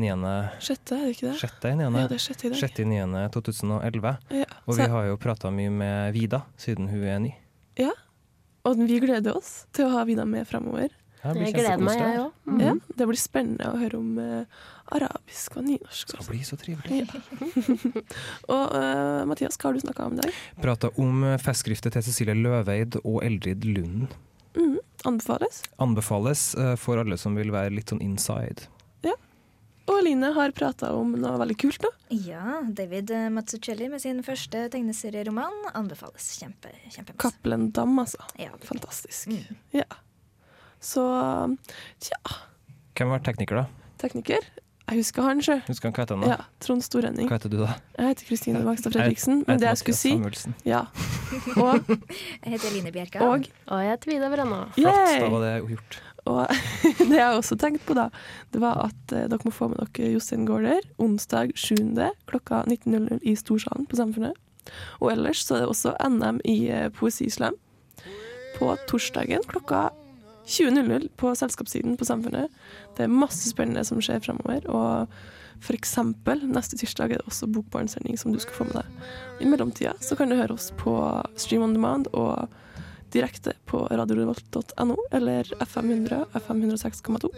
niende 0.00 0.32
Sjette, 0.62 0.96
er 0.96 1.08
det 1.08 1.16
ikke 1.16 1.26
det? 1.28 1.34
Sjette 1.42 1.72
i 1.72 1.76
niende. 1.78 2.04
Ja, 2.04 2.10
det 2.10 2.18
er 2.18 2.24
sjette 2.24 2.46
i 2.46 2.52
dag. 2.52 2.60
Sjette 2.62 2.84
i 2.84 2.88
niende 2.88 3.26
2011. 3.34 4.14
Ja, 4.38 4.48
Og 4.64 4.78
vi 4.78 4.88
har 4.94 5.10
jo 5.10 5.20
prata 5.20 5.52
mye 5.54 5.72
med 5.74 6.16
Vida, 6.16 6.44
siden 6.60 6.88
hun 6.92 7.04
er 7.04 7.20
ny. 7.24 7.34
Ja, 7.80 7.92
og 8.68 8.78
vi 8.78 8.98
gleder 9.02 9.36
oss 9.36 9.64
til 9.74 9.88
å 9.88 9.96
ha 9.96 10.04
Vida 10.08 10.26
med 10.28 10.46
fremover. 10.48 10.92
Ja, 11.22 11.30
det 11.30 11.38
blir 11.38 11.46
Jeg 11.46 11.54
gleder 11.54 11.82
meg, 11.86 12.00
jeg 12.02 12.18
òg. 12.18 12.30
Mm. 12.50 12.60
Ja, 12.62 12.72
det 12.98 13.06
blir 13.06 13.18
spennende 13.20 13.68
å 13.70 13.76
høre 13.78 13.98
om 14.00 14.16
uh, 14.18 14.64
arabisk 14.96 15.54
og 15.60 15.68
nynorsk. 15.68 16.10
Det 16.10 16.18
skal 16.18 16.28
bli 16.32 16.40
så 16.46 16.58
trivelig. 16.58 17.04
Ja. 17.04 17.20
og 18.56 18.74
uh, 18.74 19.22
Mathias, 19.30 19.58
hva 19.60 19.70
har 19.70 19.78
du 19.78 19.84
snakka 19.84 20.08
om 20.08 20.16
i 20.16 20.22
dag? 20.24 20.40
Prata 20.64 20.90
om 20.98 21.22
eh, 21.28 21.38
festskriftet 21.42 21.94
til 21.94 22.06
Cecilie 22.08 22.34
Løveid 22.34 22.98
og 23.04 23.20
Eldrid 23.22 23.62
Lund. 23.70 24.10
Mm, 24.58 24.80
anbefales. 25.06 25.62
Anbefales 25.82 26.42
uh, 26.58 26.74
for 26.80 26.98
alle 26.98 27.18
som 27.20 27.38
vil 27.38 27.54
være 27.54 27.70
litt 27.78 27.94
sånn 27.94 28.02
inside. 28.02 28.66
Og 29.90 29.98
Line 30.06 30.28
har 30.36 30.52
prata 30.54 30.92
om 30.94 31.14
noe 31.18 31.34
veldig 31.42 31.56
kult, 31.58 31.82
da. 31.82 31.90
Ja, 32.14 32.60
David 32.68 33.10
Mazzucelli 33.34 33.88
med 33.90 34.02
sin 34.04 34.20
første 34.26 34.68
tegneserieroman 34.72 35.56
anbefales. 35.74 36.28
Kjempe, 36.38 36.70
kjempemasse. 36.86 37.18
Cappelen 37.24 37.70
Dam, 37.74 37.96
altså. 38.02 38.22
Ja. 38.38 38.52
Fantastisk. 38.68 39.32
Ja. 39.74 39.88
Så 40.82 41.02
tja, 42.02 42.18
Hvem 42.98 43.08
var 43.14 43.22
tekniker, 43.26 43.62
da? 43.64 43.66
tekniker. 44.02 44.44
Jeg 44.90 44.98
husker 44.98 45.22
han, 45.24 45.38
sjø. 45.40 45.54
Husker 45.68 45.88
han 45.88 45.94
hva 45.94 46.02
heter 46.02 46.16
han 46.18 46.24
da? 46.26 46.30
Ja, 46.34 46.46
Trond 46.60 46.82
Storenning. 46.84 47.28
Hva 47.30 47.36
heter 47.38 47.52
du 47.52 47.60
da? 47.62 47.68
Jeg 47.96 48.10
heter 48.10 48.26
Kristine 48.28 48.62
Bagstad 48.66 48.92
Fredriksen. 48.96 49.44
Men 49.46 49.60
det 49.62 49.68
jeg 49.70 49.78
skulle 49.80 49.98
si 50.00 50.10
Samuelsen. 50.16 50.56
Ja. 50.66 50.80
Og, 51.62 51.86
Jeg 51.86 52.50
heter 52.56 52.74
Line 52.74 52.90
Bjerka. 52.92 53.22
og, 53.24 53.46
Og 53.70 53.84
jeg 53.86 53.94
heter 53.94 54.10
Vida 54.10 54.28
Brenna. 54.34 54.58
Flott, 54.74 55.14
da 55.22 55.28
var 55.32 55.46
det 55.46 55.52
gjort. 55.70 56.00
Og 56.30 56.46
det 57.10 57.18
jeg 57.18 57.38
også 57.38 57.58
tenkte 57.58 57.86
på, 57.88 57.96
da, 57.98 58.08
det 58.54 58.62
var 58.62 58.84
at 58.86 59.14
eh, 59.14 59.26
dere 59.30 59.48
må 59.48 59.54
få 59.54 59.70
med 59.72 59.82
dere 59.82 60.12
Jostein 60.14 60.46
Gaarder 60.46 60.86
onsdag 61.02 61.54
7. 61.58 61.76
klokka 62.30 62.62
19.00 62.68 63.22
i 63.26 63.34
Storsalen 63.38 63.88
på 63.90 63.98
Samfunnet. 63.98 64.38
Og 65.02 65.10
ellers 65.14 65.42
så 65.42 65.56
er 65.56 65.64
det 65.64 65.72
også 65.72 65.96
NM 66.06 66.38
i 66.46 66.58
eh, 66.70 66.88
poesislam 66.94 67.58
på 68.58 68.70
torsdagen 68.86 69.42
klokka 69.50 69.88
20.00 70.46 71.08
på 71.18 71.34
selskapssiden 71.38 71.96
på 71.98 72.06
Samfunnet. 72.06 72.50
Det 72.96 73.06
er 73.06 73.14
masse 73.14 73.48
spennende 73.48 73.84
som 73.86 74.02
skjer 74.02 74.22
fremover. 74.22 74.66
Og 74.70 75.62
for 75.62 75.78
eksempel 75.78 76.42
neste 76.50 76.78
tirsdag 76.78 77.14
er 77.14 77.22
det 77.22 77.30
også 77.30 77.50
Bokbarnsending 77.50 78.18
som 78.18 78.34
du 78.34 78.40
skal 78.42 78.56
få 78.56 78.68
med 78.68 78.80
deg. 78.80 79.04
I 79.42 79.50
mellomtida 79.50 79.94
så 80.02 80.18
kan 80.18 80.30
du 80.30 80.38
høre 80.38 80.56
oss 80.56 80.72
på 80.78 80.96
Stream 81.38 81.66
on 81.66 81.76
Demand 81.76 82.10
og 82.12 82.50
direkte 83.12 83.54
på 83.68 83.84
radiorevolt.no 83.90 84.96
eller 85.12 85.44
FM100, 85.60 86.24
FM106,2. 86.40 87.30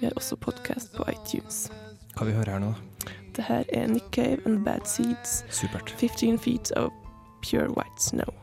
Vi 0.00 0.06
har 0.06 0.16
også 0.18 0.36
podkast 0.36 0.96
på 0.96 1.06
iTunes. 1.12 1.68
Hva 2.16 2.26
vi 2.28 2.34
hører 2.36 2.56
her 2.56 2.62
nå? 2.64 2.72
Det 3.36 3.46
her 3.46 3.64
er 3.72 3.86
Nick 3.88 4.10
Cave 4.12 4.42
and 4.46 4.64
Bad 4.64 4.84
Seeds. 4.84 5.44
Supert. 5.50 5.94
15 5.96 6.38
feet 6.38 6.72
of 6.76 6.92
pure 7.42 7.70
white 7.70 8.02
snow. 8.02 8.41